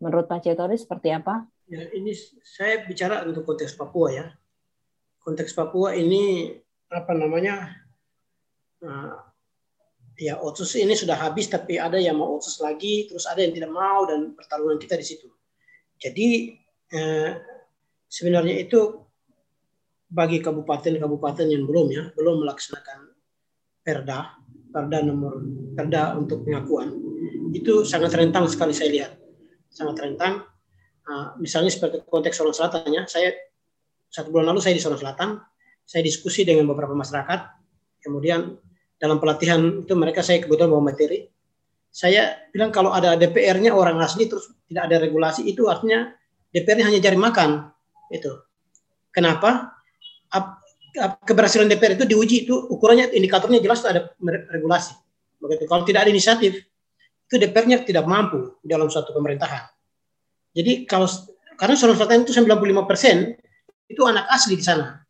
Menurut 0.00 0.26
Pak 0.26 0.48
Cetori 0.48 0.80
seperti 0.80 1.12
apa? 1.12 1.44
Ya, 1.68 1.92
ini 1.92 2.16
saya 2.42 2.82
bicara 2.88 3.22
untuk 3.28 3.44
konteks 3.44 3.76
Papua 3.76 4.08
ya. 4.10 4.26
Konteks 5.22 5.52
Papua 5.52 5.94
ini 5.94 6.56
apa 6.88 7.12
namanya? 7.14 7.68
Uh, 8.82 9.14
ya 10.22 10.38
otsus 10.38 10.78
ini 10.78 10.94
sudah 10.94 11.18
habis 11.18 11.50
tapi 11.50 11.82
ada 11.82 11.98
yang 11.98 12.22
mau 12.22 12.38
otsus 12.38 12.62
lagi, 12.62 13.10
terus 13.10 13.26
ada 13.26 13.42
yang 13.42 13.50
tidak 13.50 13.74
mau 13.74 14.06
dan 14.06 14.38
pertarungan 14.38 14.78
kita 14.78 14.94
di 14.94 15.06
situ. 15.06 15.26
Jadi 15.98 16.54
eh, 16.94 17.30
sebenarnya 18.06 18.62
itu 18.62 19.02
bagi 20.12 20.44
kabupaten-kabupaten 20.44 21.48
yang 21.48 21.64
belum 21.64 21.86
ya 21.88 22.04
belum 22.12 22.44
melaksanakan 22.44 23.16
perda 23.80 24.36
perda 24.68 24.98
nomor 25.00 25.40
perda 25.72 26.20
untuk 26.20 26.44
pengakuan 26.44 26.92
itu 27.56 27.88
sangat 27.88 28.12
rentan 28.12 28.44
sekali 28.44 28.76
saya 28.76 28.92
lihat 28.92 29.12
sangat 29.72 30.04
rentan 30.04 30.44
uh, 31.08 31.32
misalnya 31.40 31.72
seperti 31.72 32.04
konteks 32.04 32.36
Sorong 32.36 32.52
Selatan 32.52 32.92
ya 32.92 33.08
saya 33.08 33.32
satu 34.12 34.28
bulan 34.28 34.52
lalu 34.52 34.60
saya 34.60 34.76
di 34.76 34.84
Sorong 34.84 35.00
Selatan 35.00 35.40
saya 35.88 36.04
diskusi 36.04 36.44
dengan 36.44 36.68
beberapa 36.68 36.92
masyarakat 36.92 37.40
kemudian 38.04 38.52
dalam 39.02 39.18
pelatihan 39.18 39.82
itu 39.82 39.92
mereka 39.98 40.22
saya 40.22 40.38
kebetulan 40.38 40.70
bawa 40.70 40.94
materi 40.94 41.26
saya 41.90 42.46
bilang 42.54 42.70
kalau 42.70 42.94
ada 42.94 43.18
DPR-nya 43.18 43.74
orang 43.74 43.98
asli 43.98 44.30
terus 44.30 44.54
tidak 44.70 44.86
ada 44.86 44.96
regulasi 45.02 45.42
itu 45.44 45.66
artinya 45.66 46.14
DPR-nya 46.54 46.86
hanya 46.86 47.00
cari 47.02 47.18
makan 47.18 47.50
itu 48.14 48.30
kenapa 49.10 49.82
keberhasilan 51.24 51.68
DPR 51.72 51.96
itu 51.96 52.04
diuji 52.04 52.36
itu 52.44 52.54
ukurannya 52.68 53.12
indikatornya 53.16 53.60
jelas 53.64 53.84
ada 53.88 54.12
regulasi. 54.52 54.92
Begitu. 55.40 55.64
Kalau 55.66 55.82
tidak 55.82 56.06
ada 56.06 56.10
inisiatif 56.12 56.62
itu 57.26 57.34
DPR-nya 57.40 57.82
tidak 57.82 58.04
mampu 58.04 58.60
dalam 58.60 58.92
suatu 58.92 59.16
pemerintahan. 59.16 59.72
Jadi 60.52 60.84
kalau 60.84 61.08
karena 61.56 61.74
Sorong 61.80 61.96
Selatan 61.96 62.28
itu 62.28 62.36
95 62.36 62.84
persen 62.84 63.16
itu 63.88 64.02
anak 64.04 64.28
asli 64.28 64.60
di 64.60 64.64
sana. 64.64 65.00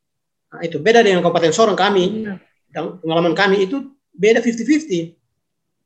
Nah, 0.53 0.63
itu 0.63 0.79
beda 0.79 1.03
dengan 1.03 1.25
Kabupaten 1.25 1.51
Sorong 1.51 1.75
kami 1.75 2.31
dan 2.73 2.99
pengalaman 2.99 3.37
kami 3.37 3.69
itu 3.69 3.93
beda 4.17 4.41
50-50 4.41 5.15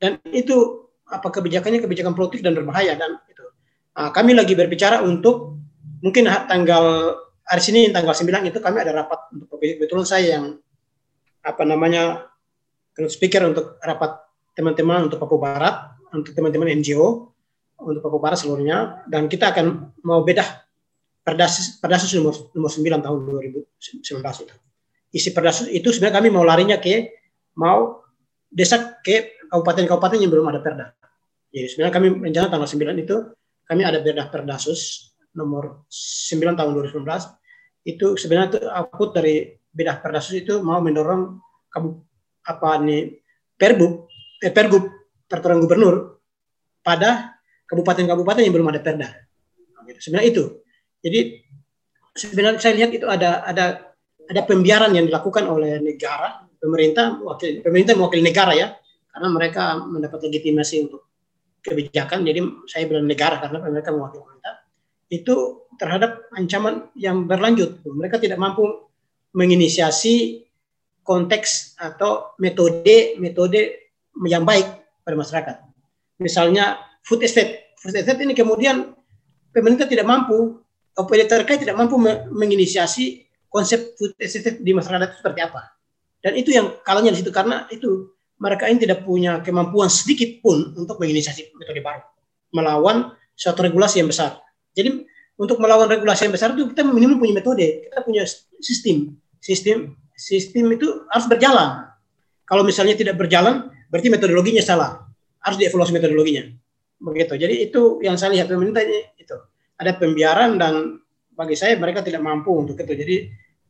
dan 0.01 0.19
itu 0.31 0.87
apa 1.07 1.27
kebijakannya 1.31 1.79
kebijakan 1.79 2.11
produktif 2.11 2.43
dan 2.43 2.51
berbahaya 2.55 2.95
dan 2.99 3.19
itu. 3.31 3.45
Nah, 3.95 4.11
kami 4.11 4.35
lagi 4.35 4.53
berbicara 4.55 5.03
untuk 5.03 5.59
mungkin 6.03 6.27
tanggal 6.47 7.15
hari 7.47 7.61
Senin 7.63 7.95
tanggal 7.95 8.11
9 8.11 8.51
itu 8.51 8.59
kami 8.59 8.83
ada 8.83 8.91
rapat 9.03 9.31
untuk 9.31 9.55
kebetulan 9.55 10.03
saya 10.03 10.39
yang 10.39 10.45
apa 11.47 11.63
namanya 11.63 12.27
speaker 13.07 13.47
untuk 13.47 13.79
rapat 13.79 14.27
teman-teman 14.57 15.07
untuk 15.07 15.21
Papua 15.21 15.39
Barat, 15.39 15.75
untuk 16.11 16.33
teman-teman 16.33 16.73
NGO, 16.81 17.31
untuk 17.77 18.01
Papua 18.01 18.19
Barat 18.19 18.41
seluruhnya, 18.41 19.05
dan 19.05 19.29
kita 19.29 19.53
akan 19.53 19.93
mau 20.01 20.25
bedah 20.25 20.65
Perdasus, 21.21 21.77
Perdasus 21.77 22.09
nomor, 22.17 22.33
nomor 22.55 22.71
9 22.71 23.03
tahun 23.03 23.17
2019 23.27 24.43
itu. 24.47 24.55
Isi 25.13 25.31
Perdasus 25.31 25.71
itu 25.71 25.89
sebenarnya 25.93 26.19
kami 26.19 26.29
mau 26.33 26.43
larinya 26.43 26.77
ke, 26.77 27.15
mau 27.57 28.03
desak 28.51 29.03
ke 29.03 29.47
kabupaten-kabupaten 29.47 30.19
yang 30.19 30.31
belum 30.31 30.51
ada 30.51 30.59
perda. 30.59 30.85
Jadi 31.51 31.67
sebenarnya 31.71 31.93
kami 31.95 32.07
rencana 32.27 32.47
tanggal 32.51 32.69
9 32.69 33.03
itu, 33.03 33.15
kami 33.63 33.81
ada 33.87 34.03
bedah 34.03 34.27
Perdasus 34.27 35.13
nomor 35.37 35.85
9 35.87 36.57
tahun 36.57 36.71
2019 36.73 37.05
itu 37.87 38.19
sebenarnya 38.19 38.47
itu 38.51 38.59
output 38.67 39.09
dari 39.15 39.55
bedah 39.71 40.03
perdasus 40.03 40.35
itu 40.43 40.59
mau 40.59 40.83
mendorong 40.83 41.39
kamu 41.71 41.89
apa 42.43 42.69
nih 42.83 43.21
perbub 43.55 44.11
eh, 44.43 44.51
pergub 44.51 44.83
peraturan 45.29 45.63
gubernur 45.63 46.19
pada 46.83 47.39
kabupaten-kabupaten 47.69 48.43
yang 48.43 48.55
belum 48.57 48.73
ada 48.75 48.83
perda 48.83 49.07
gitu. 49.87 49.99
sebenarnya 50.03 50.27
itu 50.35 50.43
jadi 50.99 51.19
sebenarnya 52.11 52.59
saya 52.59 52.73
lihat 52.75 52.91
itu 52.91 53.07
ada 53.07 53.45
ada 53.47 53.86
ada 54.27 54.41
pembiaran 54.43 54.91
yang 54.93 55.07
dilakukan 55.07 55.47
oleh 55.47 55.79
negara 55.79 56.43
pemerintah 56.59 57.19
wakil 57.23 57.63
pemerintah 57.63 57.93
mewakili 57.95 58.23
negara 58.23 58.53
ya 58.53 58.67
karena 59.11 59.27
mereka 59.31 59.63
mendapat 59.81 60.19
legitimasi 60.27 60.75
untuk 60.89 61.07
kebijakan 61.63 62.23
jadi 62.27 62.39
saya 62.67 62.87
bilang 62.87 63.07
negara 63.07 63.39
karena 63.39 63.57
mereka 63.63 63.89
mewakili 63.95 64.23
pemerintah 64.23 64.37
itu 65.07 65.35
terhadap 65.79 66.27
ancaman 66.35 66.91
yang 66.97 67.23
berlanjut. 67.29 67.79
Mereka 67.87 68.19
tidak 68.19 68.41
mampu 68.41 68.67
menginisiasi 69.31 70.43
konteks 71.05 71.79
atau 71.79 72.35
metode-metode 72.41 73.61
yang 74.27 74.43
baik 74.43 74.67
pada 75.07 75.15
masyarakat. 75.15 75.55
Misalnya 76.19 76.81
food 77.05 77.23
estate. 77.23 77.71
Food 77.79 77.95
estate 77.95 78.19
ini 78.25 78.35
kemudian 78.35 78.91
pemerintah 79.53 79.87
tidak 79.87 80.09
mampu, 80.09 80.59
OPD 80.97 81.29
terkait 81.29 81.61
tidak 81.61 81.77
mampu 81.77 81.95
menginisiasi 82.33 83.26
konsep 83.47 83.95
food 83.95 84.13
estate 84.19 84.59
di 84.61 84.71
masyarakat 84.75 85.13
itu 85.13 85.17
seperti 85.19 85.39
apa. 85.43 85.61
Dan 86.21 86.33
itu 86.35 86.49
yang 86.51 86.79
kalanya 86.83 87.13
di 87.13 87.19
situ 87.23 87.31
karena 87.31 87.65
itu 87.71 88.11
mereka 88.37 88.69
ini 88.69 88.77
tidak 88.83 89.05
punya 89.07 89.41
kemampuan 89.41 89.89
sedikit 89.89 90.43
pun 90.43 90.75
untuk 90.77 91.01
menginisiasi 91.01 91.55
metode 91.57 91.81
baru 91.81 92.05
melawan 92.53 93.11
suatu 93.35 93.65
regulasi 93.65 94.01
yang 94.01 94.09
besar. 94.09 94.39
Jadi 94.73 95.03
untuk 95.37 95.61
melawan 95.61 95.89
regulasi 95.89 96.25
yang 96.25 96.33
besar 96.33 96.53
itu 96.57 96.69
kita 96.71 96.81
minimal 96.85 97.21
punya 97.21 97.33
metode, 97.37 97.89
kita 97.89 98.01
punya 98.01 98.23
sistem. 98.61 99.17
Sistem 99.37 99.93
sistem 100.17 100.73
itu 100.73 101.05
harus 101.13 101.29
berjalan. 101.29 101.85
Kalau 102.49 102.65
misalnya 102.65 102.97
tidak 102.97 103.15
berjalan, 103.21 103.69
berarti 103.93 104.09
metodologinya 104.09 104.65
salah. 104.65 105.05
Harus 105.45 105.61
dievaluasi 105.61 105.93
metodologinya. 105.93 106.49
Begitu. 106.97 107.37
Jadi 107.37 107.55
itu 107.69 108.01
yang 108.01 108.17
saya 108.17 108.33
lihat 108.33 108.49
pemerintah 108.49 108.81
itu 109.15 109.37
ada 109.77 109.93
pembiaran 109.93 110.57
dan 110.57 110.97
bagi 111.37 111.53
saya 111.53 111.77
mereka 111.77 112.01
tidak 112.01 112.25
mampu 112.25 112.49
untuk 112.49 112.73
itu. 112.73 112.93
Jadi 112.97 113.15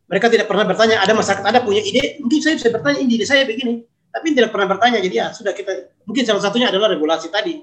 mereka 0.08 0.32
tidak 0.32 0.48
pernah 0.48 0.64
bertanya 0.64 1.04
ada 1.04 1.12
masyarakat 1.12 1.44
ada 1.44 1.60
punya 1.62 1.84
ide 1.84 2.24
mungkin 2.24 2.40
saya 2.40 2.56
bisa 2.56 2.72
bertanya 2.72 3.00
ide 3.04 3.28
saya 3.28 3.44
begini 3.44 3.84
tapi 4.08 4.32
tidak 4.32 4.56
pernah 4.56 4.72
bertanya 4.72 5.04
jadi 5.04 5.16
ya 5.20 5.28
sudah 5.36 5.52
kita 5.52 5.92
mungkin 6.08 6.24
salah 6.24 6.40
satunya 6.40 6.72
adalah 6.72 6.96
regulasi 6.96 7.28
tadi 7.28 7.60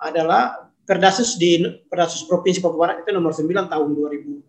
adalah 0.00 0.72
Perdasus 0.82 1.38
di 1.38 1.62
Perdasus 1.86 2.26
Provinsi 2.26 2.58
Papua 2.58 2.90
Barat 2.90 3.06
itu 3.06 3.14
nomor 3.14 3.30
9 3.30 3.46
tahun 3.70 3.88
2019 3.94 4.42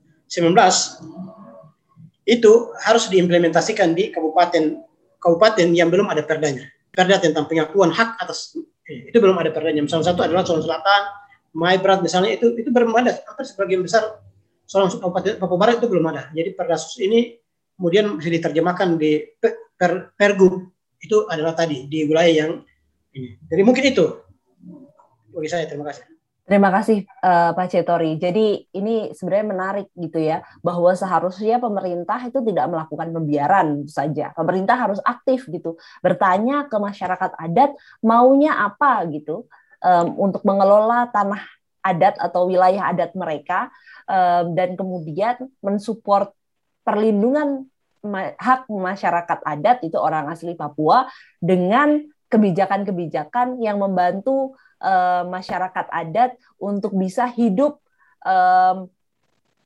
itu 2.24 2.52
harus 2.82 3.04
diimplementasikan 3.12 3.94
di 3.94 4.10
kabupaten 4.10 4.82
kabupaten 5.22 5.68
yang 5.72 5.88
belum 5.88 6.12
ada 6.12 6.24
perdanya. 6.26 6.68
Perda 6.94 7.22
tentang 7.22 7.46
pengakuan 7.46 7.94
hak 7.94 8.18
atas 8.18 8.58
eh, 8.90 9.14
itu 9.14 9.18
belum 9.22 9.38
ada 9.40 9.50
perdanya. 9.54 9.86
Salah 9.86 10.10
satu 10.10 10.26
adalah 10.26 10.42
Sulawesi 10.46 10.68
Selatan, 10.68 11.02
Maibrat 11.54 12.00
misalnya 12.02 12.34
itu 12.34 12.54
itu 12.58 12.70
belum 12.70 12.92
ada. 12.98 13.18
Hampir 13.30 13.46
sebagian 13.46 13.82
besar 13.86 14.04
Sulawesi 14.64 14.98
Kabupaten 15.00 15.38
Papua 15.38 15.58
Barat 15.60 15.76
itu 15.84 15.88
belum 15.92 16.06
ada. 16.10 16.32
Jadi 16.32 16.50
Perdasus 16.56 16.98
ini 17.04 17.36
kemudian 17.76 18.18
bisa 18.18 18.30
diterjemahkan 18.32 18.96
di 18.96 19.20
per, 19.38 20.16
Pergub 20.16 20.72
itu 21.04 21.28
adalah 21.28 21.52
tadi 21.52 21.90
di 21.92 22.08
wilayah 22.08 22.48
yang 22.48 22.52
ini. 23.14 23.36
Jadi 23.44 23.62
mungkin 23.62 23.84
itu 23.84 24.06
bagi 25.34 25.50
saya. 25.52 25.68
Terima 25.68 25.90
kasih. 25.90 26.14
Terima 26.44 26.70
kasih 26.76 27.08
uh, 27.24 27.56
Pak 27.56 27.72
Cetori. 27.72 28.20
Jadi 28.20 28.68
ini 28.76 29.16
sebenarnya 29.16 29.48
menarik 29.48 29.88
gitu 29.96 30.20
ya 30.20 30.44
bahwa 30.60 30.92
seharusnya 30.92 31.56
pemerintah 31.56 32.20
itu 32.20 32.44
tidak 32.44 32.68
melakukan 32.68 33.16
pembiaran 33.16 33.88
saja. 33.88 34.36
Pemerintah 34.36 34.76
harus 34.76 35.00
aktif 35.08 35.48
gitu, 35.48 35.80
bertanya 36.04 36.68
ke 36.68 36.76
masyarakat 36.76 37.32
adat 37.40 37.72
maunya 38.04 38.60
apa 38.60 39.08
gitu 39.08 39.48
um, 39.80 40.08
untuk 40.20 40.44
mengelola 40.44 41.08
tanah 41.16 41.40
adat 41.84 42.16
atau 42.18 42.48
wilayah 42.48 42.90
adat 42.90 43.12
mereka 43.14 43.68
dan 44.56 44.80
kemudian 44.80 45.36
mensupport 45.60 46.32
perlindungan 46.84 47.68
hak 48.40 48.68
masyarakat 48.68 49.40
adat 49.44 49.84
itu 49.84 49.96
orang 49.96 50.28
asli 50.28 50.56
Papua 50.56 51.08
dengan 51.40 52.04
kebijakan-kebijakan 52.28 53.60
yang 53.64 53.80
membantu 53.80 54.56
masyarakat 55.28 55.88
adat 55.88 56.36
untuk 56.60 56.96
bisa 57.00 57.28
hidup 57.32 57.80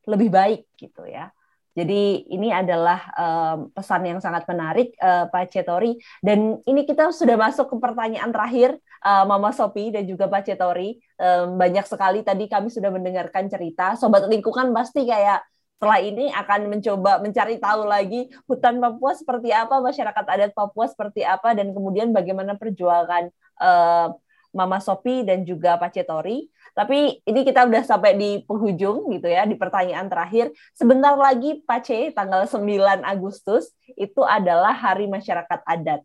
lebih 0.08 0.30
baik 0.32 0.62
gitu 0.80 1.04
ya. 1.06 1.30
Jadi 1.78 2.26
ini 2.34 2.50
adalah 2.50 3.06
um, 3.14 3.70
pesan 3.70 4.02
yang 4.02 4.18
sangat 4.18 4.50
menarik 4.50 4.98
uh, 4.98 5.30
Pak 5.30 5.54
Cetori 5.54 5.94
dan 6.26 6.58
ini 6.66 6.90
kita 6.90 7.14
sudah 7.14 7.38
masuk 7.38 7.70
ke 7.70 7.78
pertanyaan 7.78 8.34
terakhir 8.34 8.82
uh, 9.04 9.26
Mama 9.28 9.54
Sopi 9.54 9.94
dan 9.94 10.08
juga 10.08 10.30
Pak 10.30 10.48
Cetori. 10.48 10.98
Um, 11.18 11.58
banyak 11.58 11.86
sekali 11.86 12.22
tadi 12.22 12.46
kami 12.50 12.70
sudah 12.70 12.94
mendengarkan 12.94 13.50
cerita 13.50 13.98
sobat 13.98 14.30
lingkungan 14.30 14.70
pasti 14.74 15.06
kayak 15.06 15.42
setelah 15.78 16.02
ini 16.02 16.34
akan 16.34 16.74
mencoba 16.74 17.22
mencari 17.22 17.62
tahu 17.62 17.86
lagi 17.86 18.34
hutan 18.50 18.82
Papua 18.82 19.14
seperti 19.14 19.54
apa, 19.54 19.78
masyarakat 19.78 20.26
adat 20.26 20.52
Papua 20.58 20.90
seperti 20.90 21.22
apa 21.22 21.54
dan 21.54 21.70
kemudian 21.70 22.10
bagaimana 22.10 22.58
perjuangan 22.58 23.30
uh, 23.62 24.10
Mama 24.58 24.82
Sopi 24.82 25.22
dan 25.22 25.46
juga 25.46 25.78
Pak 25.78 25.94
Cetori. 25.94 26.50
Tapi 26.74 27.22
ini 27.22 27.42
kita 27.46 27.70
udah 27.70 27.86
sampai 27.86 28.18
di 28.18 28.42
penghujung 28.46 29.10
gitu 29.14 29.30
ya, 29.30 29.46
di 29.46 29.54
pertanyaan 29.54 30.10
terakhir. 30.10 30.50
Sebentar 30.74 31.14
lagi 31.14 31.62
Pak 31.62 31.82
C, 31.86 31.90
tanggal 32.10 32.50
9 32.50 33.06
Agustus, 33.06 33.70
itu 33.94 34.26
adalah 34.26 34.74
Hari 34.74 35.06
Masyarakat 35.06 35.62
Adat. 35.62 36.02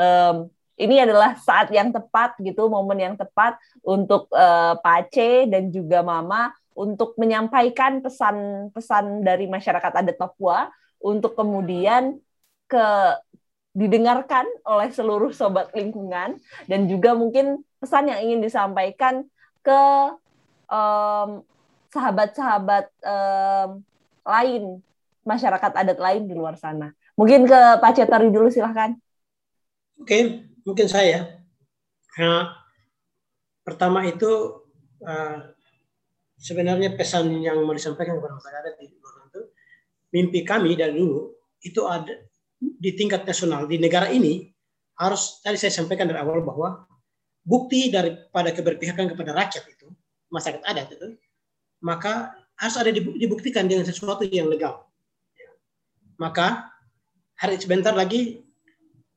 Um, 0.00 0.48
ini 0.80 0.96
adalah 0.96 1.36
saat 1.36 1.68
yang 1.68 1.92
tepat 1.92 2.40
gitu, 2.40 2.72
momen 2.72 2.96
yang 2.96 3.14
tepat 3.20 3.60
untuk 3.84 4.32
uh, 4.32 4.80
Pak 4.80 5.12
C 5.12 5.44
dan 5.44 5.68
juga 5.68 6.00
Mama 6.00 6.56
untuk 6.72 7.12
menyampaikan 7.20 8.00
pesan-pesan 8.00 9.20
dari 9.20 9.44
masyarakat 9.44 9.92
adat 9.92 10.16
Papua 10.16 10.72
untuk 10.96 11.36
kemudian 11.36 12.16
ke 12.64 12.86
didengarkan 13.76 14.48
oleh 14.64 14.88
seluruh 14.88 15.30
sobat 15.36 15.68
lingkungan 15.76 16.40
dan 16.64 16.80
juga 16.88 17.12
mungkin 17.12 17.60
pesan 17.78 18.08
yang 18.08 18.20
ingin 18.24 18.40
disampaikan 18.40 19.28
ke 19.60 19.82
um, 20.72 21.44
sahabat-sahabat 21.92 22.88
um, 23.04 23.84
lain, 24.24 24.62
masyarakat 25.28 25.72
adat 25.76 25.98
lain 26.00 26.24
di 26.24 26.34
luar 26.34 26.56
sana. 26.56 26.96
Mungkin 27.20 27.44
ke 27.44 27.60
Pak 27.84 27.92
Cetari 28.00 28.32
dulu 28.32 28.48
silahkan. 28.48 28.96
Oke, 30.00 30.48
mungkin 30.64 30.86
saya. 30.86 31.40
Nah, 32.18 32.52
pertama 33.64 34.04
itu 34.04 34.62
uh, 35.04 35.38
sebenarnya 36.40 36.96
pesan 36.96 37.30
yang 37.40 37.60
mau 37.62 37.76
disampaikan 37.76 38.18
kepada 38.18 38.34
masyarakat 38.36 38.72
di 38.80 38.86
luar 38.96 39.14
itu, 39.28 39.42
mimpi 40.16 40.40
kami 40.42 40.74
dari 40.74 40.96
dulu 40.96 41.32
itu 41.60 41.80
ada 41.84 42.12
di 42.60 42.90
tingkat 42.96 43.24
nasional 43.24 43.64
di 43.68 43.80
negara 43.80 44.08
ini 44.12 44.48
harus 45.00 45.40
tadi 45.40 45.56
saya 45.56 45.72
sampaikan 45.72 46.08
dari 46.08 46.20
awal 46.20 46.44
bahwa 46.44 46.84
bukti 47.40 47.88
daripada 47.88 48.52
keberpihakan 48.52 49.16
kepada 49.16 49.32
rakyat 49.32 49.64
itu, 49.64 49.88
masyarakat 50.28 50.60
adat 50.64 50.88
itu, 50.92 51.08
maka 51.80 52.36
harus 52.60 52.76
ada 52.76 52.92
dibuktikan 52.92 53.64
dengan 53.64 53.88
sesuatu 53.88 54.28
yang 54.28 54.52
legal. 54.52 54.84
Maka 56.20 56.68
hari 57.40 57.56
sebentar 57.56 57.96
lagi 57.96 58.44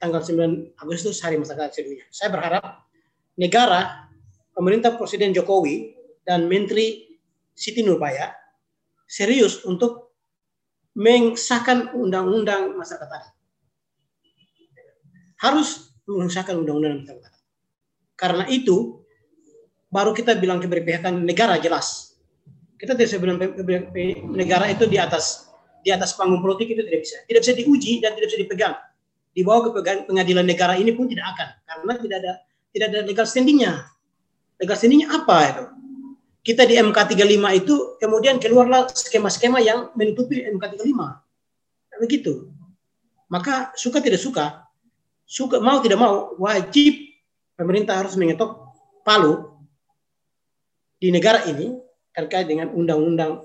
tanggal 0.03 0.19
9 0.19 0.83
Agustus 0.83 1.23
hari 1.23 1.39
masyarakat 1.39 1.71
sedunia. 1.71 2.03
Saya 2.11 2.35
berharap 2.35 2.83
negara, 3.39 4.11
pemerintah 4.51 4.99
Presiden 4.99 5.31
Jokowi 5.31 5.95
dan 6.27 6.51
Menteri 6.51 7.15
Siti 7.55 7.79
Nurbaya 7.87 8.35
serius 9.07 9.63
untuk 9.63 10.11
mengesahkan 10.99 11.95
undang-undang 11.95 12.75
masyarakat 12.75 13.07
adat. 13.07 13.31
Harus 15.39 15.95
mengesahkan 16.03 16.59
undang-undang 16.59 17.07
masyarakat 17.07 17.23
adat. 17.23 17.43
Karena 18.19 18.43
itu 18.51 18.99
baru 19.87 20.11
kita 20.11 20.35
bilang 20.35 20.59
keberpihakan 20.59 21.23
negara 21.23 21.63
jelas. 21.63 22.19
Kita 22.75 22.91
tidak 22.91 23.07
bisa 23.07 23.19
bilang 23.23 23.39
negara 24.35 24.67
itu 24.67 24.83
di 24.83 24.99
atas 24.99 25.47
di 25.79 25.95
atas 25.95 26.11
panggung 26.19 26.43
politik 26.43 26.75
itu 26.75 26.83
tidak 26.83 27.01
bisa. 27.07 27.17
Tidak 27.23 27.39
bisa 27.39 27.53
diuji 27.55 28.03
dan 28.03 28.11
tidak 28.19 28.27
bisa 28.27 28.39
dipegang. 28.43 28.75
Dibawa 29.33 29.65
ke 29.65 29.81
pengadilan 30.05 30.45
negara 30.45 30.77
ini 30.77 30.93
pun 30.93 31.09
tidak 31.09 31.33
akan 31.33 31.49
karena 31.65 31.93
tidak 31.97 32.17
ada 32.21 32.33
tidak 32.69 32.85
ada 32.93 32.99
legal 33.01 33.25
standingnya. 33.25 33.73
Legal 34.61 34.77
standingnya 34.77 35.09
apa 35.09 35.37
itu? 35.49 35.63
Kita 36.43 36.67
di 36.67 36.75
MK 36.77 36.97
35 37.17 37.61
itu 37.65 37.75
kemudian 37.97 38.35
keluarlah 38.37 38.91
skema-skema 38.91 39.63
yang 39.63 39.89
menutupi 39.97 40.43
MK 40.43 40.77
35. 40.77 42.01
Begitu. 42.03 42.51
Maka 43.31 43.73
suka 43.73 44.03
tidak 44.03 44.21
suka, 44.21 44.69
suka 45.25 45.57
mau 45.57 45.81
tidak 45.81 45.97
mau 45.97 46.37
wajib 46.37 46.93
pemerintah 47.57 47.97
harus 47.97 48.13
mengetok 48.19 48.69
palu 49.01 49.53
di 51.01 51.09
negara 51.09 51.41
ini 51.49 51.73
terkait 52.13 52.45
dengan 52.45 52.69
undang-undang 52.71 53.41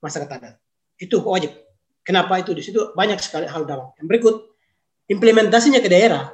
masyarakat 0.00 0.38
adat. 0.40 0.54
Itu 0.96 1.20
wajib. 1.22 1.54
Kenapa 2.02 2.40
itu 2.40 2.56
di 2.56 2.64
situ 2.64 2.90
banyak 2.96 3.20
sekali 3.20 3.44
hal 3.44 3.68
dalam. 3.68 3.92
Yang 4.00 4.06
berikut, 4.08 4.36
implementasinya 5.08 5.80
ke 5.80 5.88
daerah 5.88 6.30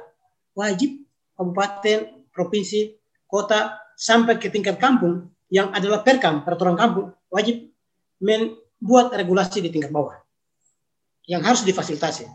wajib 0.55 1.03
kabupaten, 1.35 2.27
provinsi, 2.31 2.95
kota 3.27 3.75
sampai 3.95 4.39
ke 4.39 4.51
tingkat 4.51 4.79
kampung 4.79 5.31
yang 5.51 5.71
adalah 5.71 6.03
perkam 6.03 6.43
peraturan 6.43 6.75
kampung 6.75 7.15
wajib 7.31 7.71
membuat 8.19 9.11
regulasi 9.15 9.63
di 9.63 9.71
tingkat 9.71 9.91
bawah 9.91 10.19
yang 11.27 11.41
harus 11.41 11.65
difasilitasi. 11.65 12.27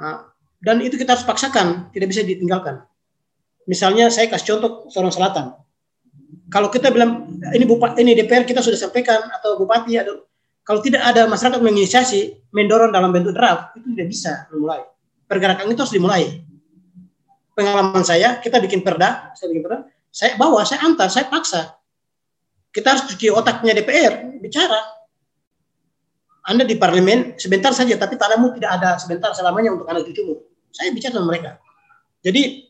Nah, 0.00 0.30
dan 0.64 0.80
itu 0.80 0.96
kita 0.96 1.14
harus 1.14 1.26
paksakan, 1.28 1.92
tidak 1.92 2.08
bisa 2.08 2.24
ditinggalkan. 2.24 2.82
Misalnya 3.68 4.08
saya 4.08 4.28
kasih 4.28 4.56
contoh 4.56 4.88
seorang 4.88 5.12
selatan. 5.12 5.44
Kalau 6.48 6.68
kita 6.68 6.92
bilang 6.92 7.40
ini 7.52 7.64
bupati 7.64 8.04
ini 8.04 8.12
DPR 8.14 8.44
kita 8.44 8.60
sudah 8.60 8.76
sampaikan 8.76 9.28
atau 9.32 9.56
bupati 9.56 9.96
ada 9.96 10.12
kalau 10.64 10.80
tidak 10.80 11.04
ada 11.04 11.28
masyarakat 11.28 11.60
menginisiasi 11.60 12.48
mendorong 12.52 12.92
dalam 12.92 13.12
bentuk 13.12 13.36
draft 13.36 13.76
itu 13.76 13.92
tidak 13.92 14.08
bisa 14.08 14.32
memulai. 14.52 14.84
Pergerakan 15.24 15.72
itu 15.72 15.80
harus 15.80 15.94
dimulai. 15.94 16.44
Pengalaman 17.54 18.02
saya 18.02 18.42
kita 18.42 18.58
bikin 18.58 18.82
perda, 18.82 19.32
saya 19.38 19.46
bikin 19.54 19.62
perda, 19.62 19.78
saya 20.10 20.34
bawa, 20.34 20.66
saya 20.66 20.82
antar, 20.84 21.08
saya 21.10 21.26
paksa. 21.30 21.78
kita 22.74 22.90
harus 22.90 23.06
cuci 23.06 23.30
otaknya 23.30 23.70
DPR 23.70 24.34
bicara. 24.42 24.82
Anda 26.42 26.66
di 26.66 26.74
parlemen 26.74 27.38
sebentar 27.38 27.70
saja, 27.70 27.94
tapi 27.94 28.18
tanahmu 28.18 28.58
tidak 28.58 28.82
ada 28.82 28.98
sebentar 28.98 29.30
selamanya 29.30 29.78
untuk 29.78 29.86
anak 29.86 30.02
cucumu. 30.10 30.42
Saya 30.74 30.90
bicara 30.90 31.14
dengan 31.14 31.30
mereka. 31.30 31.50
Jadi 32.20 32.66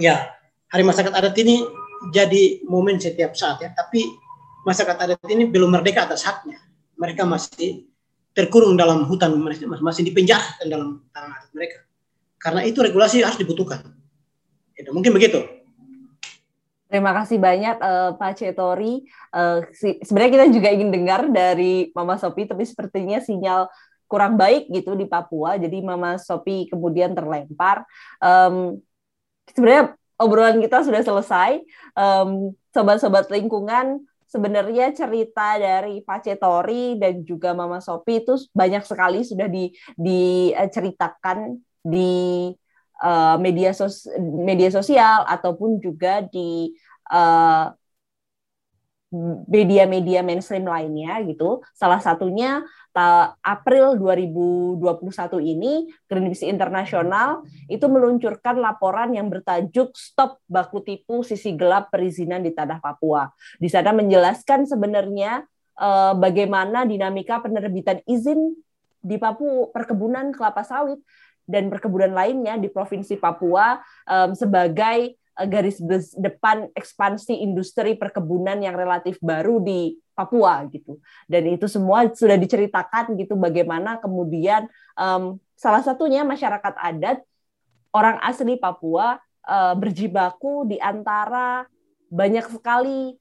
ya 0.00 0.32
hari 0.72 0.82
masyarakat 0.88 1.12
adat 1.12 1.36
ini 1.36 1.62
jadi 2.10 2.64
momen 2.64 2.96
setiap 2.96 3.36
saat 3.36 3.60
ya, 3.60 3.70
tapi 3.76 4.08
masyarakat 4.64 4.96
adat 4.96 5.20
ini 5.28 5.46
belum 5.46 5.68
merdeka 5.68 6.08
atas 6.08 6.24
haknya. 6.24 6.58
Mereka 6.96 7.28
masih 7.28 7.84
terkurung 8.36 8.76
dalam 8.76 9.08
hutan 9.08 9.32
mereka, 9.40 9.64
masih 9.64 10.04
dipenjara 10.04 10.60
dalam 10.68 11.00
tanah 11.08 11.40
adat 11.40 11.52
mereka. 11.56 11.78
Karena 12.36 12.60
itu 12.68 12.84
regulasi 12.84 13.24
harus 13.24 13.40
dibutuhkan. 13.40 13.80
Ya, 14.76 14.92
mungkin 14.92 15.16
begitu. 15.16 15.40
Terima 16.86 17.16
kasih 17.16 17.40
banyak 17.40 17.80
uh, 17.80 18.12
Pak 18.20 18.36
Cetori. 18.36 19.08
Uh, 19.32 19.64
si, 19.72 19.96
sebenarnya 20.04 20.32
kita 20.36 20.46
juga 20.52 20.68
ingin 20.68 20.92
dengar 20.92 21.26
dari 21.32 21.90
Mama 21.96 22.20
Sopi, 22.20 22.44
tapi 22.44 22.68
sepertinya 22.68 23.18
sinyal 23.24 23.72
kurang 24.06 24.38
baik 24.38 24.70
gitu 24.70 24.94
di 24.94 25.08
Papua, 25.08 25.58
jadi 25.58 25.82
Mama 25.82 26.20
Sopi 26.20 26.70
kemudian 26.70 27.16
terlempar. 27.16 27.82
Um, 28.22 28.84
sebenarnya 29.50 29.98
obrolan 30.20 30.62
kita 30.62 30.84
sudah 30.84 31.02
selesai. 31.02 31.64
Um, 31.96 32.54
sobat-sobat 32.70 33.32
lingkungan, 33.32 34.04
sebenarnya 34.26 34.90
cerita 34.92 35.56
dari 35.56 36.02
Pak 36.02 36.26
Cetori 36.26 36.98
dan 36.98 37.22
juga 37.22 37.54
Mama 37.54 37.78
Sopi 37.78 38.26
itu 38.26 38.34
banyak 38.50 38.82
sekali 38.82 39.22
sudah 39.22 39.46
di, 39.46 39.70
diceritakan 39.94 41.56
di 41.86 42.50
uh, 43.02 43.36
media 43.38 43.70
sos 43.70 44.10
media 44.18 44.68
sosial 44.74 45.22
ataupun 45.30 45.78
juga 45.78 46.26
di 46.26 46.74
uh, 47.14 47.70
media-media 49.46 50.20
mainstream 50.26 50.66
lainnya 50.66 51.22
gitu. 51.22 51.62
Salah 51.72 52.02
satunya 52.02 52.66
April 53.44 54.00
2021 54.00 54.80
ini 55.44 55.86
Greenpeace 56.08 56.48
Internasional 56.48 57.44
itu 57.68 57.84
meluncurkan 57.86 58.56
laporan 58.56 59.12
yang 59.12 59.28
bertajuk 59.28 59.92
Stop 59.92 60.40
Baku 60.48 60.80
Tipu 60.80 61.20
Sisi 61.20 61.52
Gelap 61.52 61.92
Perizinan 61.92 62.40
di 62.40 62.56
Tanah 62.56 62.80
Papua. 62.80 63.28
Di 63.60 63.68
sana 63.68 63.92
menjelaskan 63.92 64.64
sebenarnya 64.64 65.44
uh, 65.76 66.16
bagaimana 66.16 66.88
dinamika 66.88 67.44
penerbitan 67.44 68.00
izin 68.08 68.56
di 69.04 69.16
Papua 69.20 69.68
perkebunan 69.70 70.32
kelapa 70.32 70.64
sawit 70.64 70.98
dan 71.46 71.68
perkebunan 71.70 72.10
lainnya 72.16 72.58
di 72.58 72.72
Provinsi 72.72 73.20
Papua 73.20 73.78
um, 74.08 74.32
sebagai 74.32 75.14
garis 75.44 75.76
depan 76.16 76.72
ekspansi 76.72 77.44
industri 77.44 77.92
perkebunan 77.92 78.56
yang 78.56 78.72
relatif 78.72 79.20
baru 79.20 79.60
di 79.60 80.00
Papua 80.16 80.64
gitu. 80.72 80.96
Dan 81.28 81.44
itu 81.52 81.68
semua 81.68 82.08
sudah 82.08 82.40
diceritakan 82.40 83.12
gitu 83.20 83.36
bagaimana 83.36 84.00
kemudian 84.00 84.64
um, 84.96 85.36
salah 85.52 85.84
satunya 85.84 86.24
masyarakat 86.24 86.72
adat 86.80 87.20
orang 87.92 88.16
asli 88.24 88.56
Papua 88.56 89.20
uh, 89.44 89.76
berjibaku 89.76 90.64
di 90.64 90.80
antara 90.80 91.68
banyak 92.08 92.48
sekali 92.48 93.20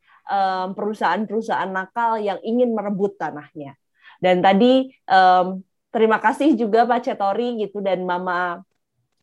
perusahaan-perusahaan 0.74 1.70
nakal 1.70 2.18
yang 2.18 2.42
ingin 2.42 2.74
merebut 2.74 3.14
tanahnya. 3.14 3.78
Dan 4.18 4.42
tadi 4.42 4.90
um, 5.06 5.62
terima 5.94 6.18
kasih 6.18 6.58
juga 6.58 6.90
Pak 6.90 7.06
Cetori 7.06 7.62
gitu 7.62 7.78
dan 7.78 8.02
Mama 8.10 8.66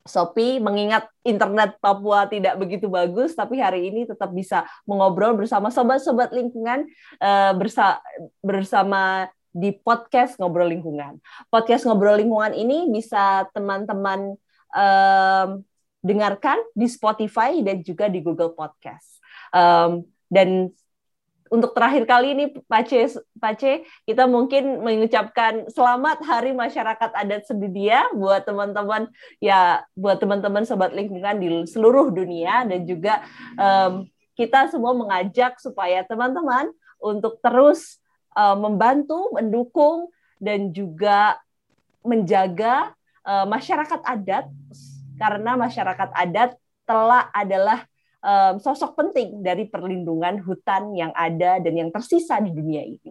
Sopi 0.03 0.59
mengingat 0.59 1.07
internet 1.23 1.79
Papua 1.79 2.27
tidak 2.27 2.59
begitu 2.59 2.91
bagus, 2.91 3.39
tapi 3.39 3.63
hari 3.63 3.87
ini 3.87 4.03
tetap 4.03 4.35
bisa 4.35 4.67
mengobrol 4.83 5.39
bersama 5.39 5.71
sobat-sobat 5.71 6.35
lingkungan 6.35 6.91
uh, 7.23 7.55
bersa 7.55 8.03
bersama 8.43 9.31
di 9.55 9.71
podcast 9.71 10.41
Ngobrol 10.43 10.75
Lingkungan. 10.75 11.23
Podcast 11.53 11.87
Ngobrol 11.87 12.19
Lingkungan 12.19 12.51
ini 12.57 12.91
bisa 12.91 13.47
teman-teman 13.55 14.35
um, 14.75 15.49
dengarkan 16.03 16.59
di 16.75 16.91
Spotify 16.91 17.63
dan 17.63 17.85
juga 17.87 18.11
di 18.11 18.19
Google 18.25 18.59
Podcast. 18.59 19.23
Um, 19.55 20.03
dan 20.33 20.73
untuk 21.53 21.77
terakhir 21.77 22.09
kali 22.09 22.33
ini 22.33 22.45
Pace 22.65 23.21
Pace 23.37 23.85
kita 24.09 24.25
mungkin 24.25 24.81
mengucapkan 24.81 25.69
selamat 25.69 26.25
Hari 26.25 26.57
Masyarakat 26.57 27.13
Adat 27.13 27.45
Sedunia 27.45 28.09
buat 28.17 28.49
teman-teman 28.49 29.13
ya 29.37 29.85
buat 29.93 30.17
teman-teman 30.17 30.65
sobat 30.65 30.97
lingkungan 30.97 31.37
di 31.37 31.49
seluruh 31.69 32.09
dunia 32.09 32.65
dan 32.65 32.89
juga 32.89 33.21
um, 33.61 34.09
kita 34.33 34.73
semua 34.73 34.97
mengajak 34.97 35.61
supaya 35.61 36.01
teman-teman 36.09 36.73
untuk 36.97 37.37
terus 37.45 38.01
uh, 38.33 38.57
membantu, 38.57 39.29
mendukung 39.37 40.09
dan 40.41 40.73
juga 40.73 41.37
menjaga 42.03 42.97
uh, 43.27 43.45
masyarakat 43.47 44.01
adat. 44.03 44.49
Karena 45.21 45.55
masyarakat 45.55 46.11
adat 46.17 46.57
telah 46.89 47.31
adalah 47.31 47.87
um, 48.23 48.55
sosok 48.63 48.97
penting 48.97 49.43
dari 49.43 49.69
perlindungan 49.69 50.41
hutan 50.41 50.95
yang 50.97 51.13
ada 51.13 51.59
dan 51.61 51.75
yang 51.75 51.91
tersisa 51.93 52.39
di 52.41 52.55
dunia 52.55 52.83
ini. 52.87 53.11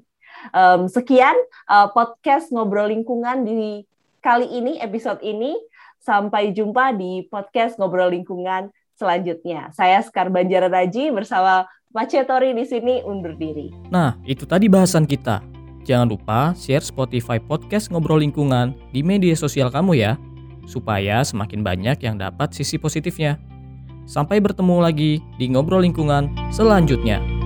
Um, 0.56 0.88
sekian 0.88 1.36
uh, 1.68 1.92
podcast 1.92 2.50
ngobrol 2.50 2.90
lingkungan 2.90 3.44
di 3.46 3.86
kali 4.24 4.48
ini 4.48 4.80
episode 4.80 5.22
ini. 5.22 5.54
Sampai 6.02 6.50
jumpa 6.50 6.98
di 6.98 7.30
podcast 7.30 7.78
ngobrol 7.78 8.10
lingkungan 8.10 8.74
selanjutnya. 8.98 9.70
Saya 9.70 10.02
Skar 10.02 10.34
Banjararaji 10.34 11.14
bersama 11.14 11.70
Pak 11.94 12.10
Cetori 12.10 12.58
di 12.58 12.66
sini 12.66 13.06
undur 13.06 13.38
diri. 13.38 13.70
Nah, 13.94 14.18
itu 14.26 14.50
tadi 14.50 14.66
bahasan 14.66 15.06
kita. 15.06 15.46
Jangan 15.86 16.10
lupa 16.10 16.58
share 16.58 16.82
Spotify 16.82 17.38
podcast 17.38 17.94
ngobrol 17.94 18.18
lingkungan 18.18 18.74
di 18.90 19.06
media 19.06 19.38
sosial 19.38 19.70
kamu 19.70 20.02
ya, 20.02 20.18
supaya 20.66 21.22
semakin 21.22 21.62
banyak 21.62 22.02
yang 22.02 22.18
dapat 22.18 22.50
sisi 22.54 22.82
positifnya. 22.82 23.38
Sampai 24.06 24.44
bertemu 24.44 24.78
lagi 24.84 25.22
di 25.40 25.46
ngobrol 25.50 25.84
lingkungan 25.86 26.30
selanjutnya. 26.54 27.41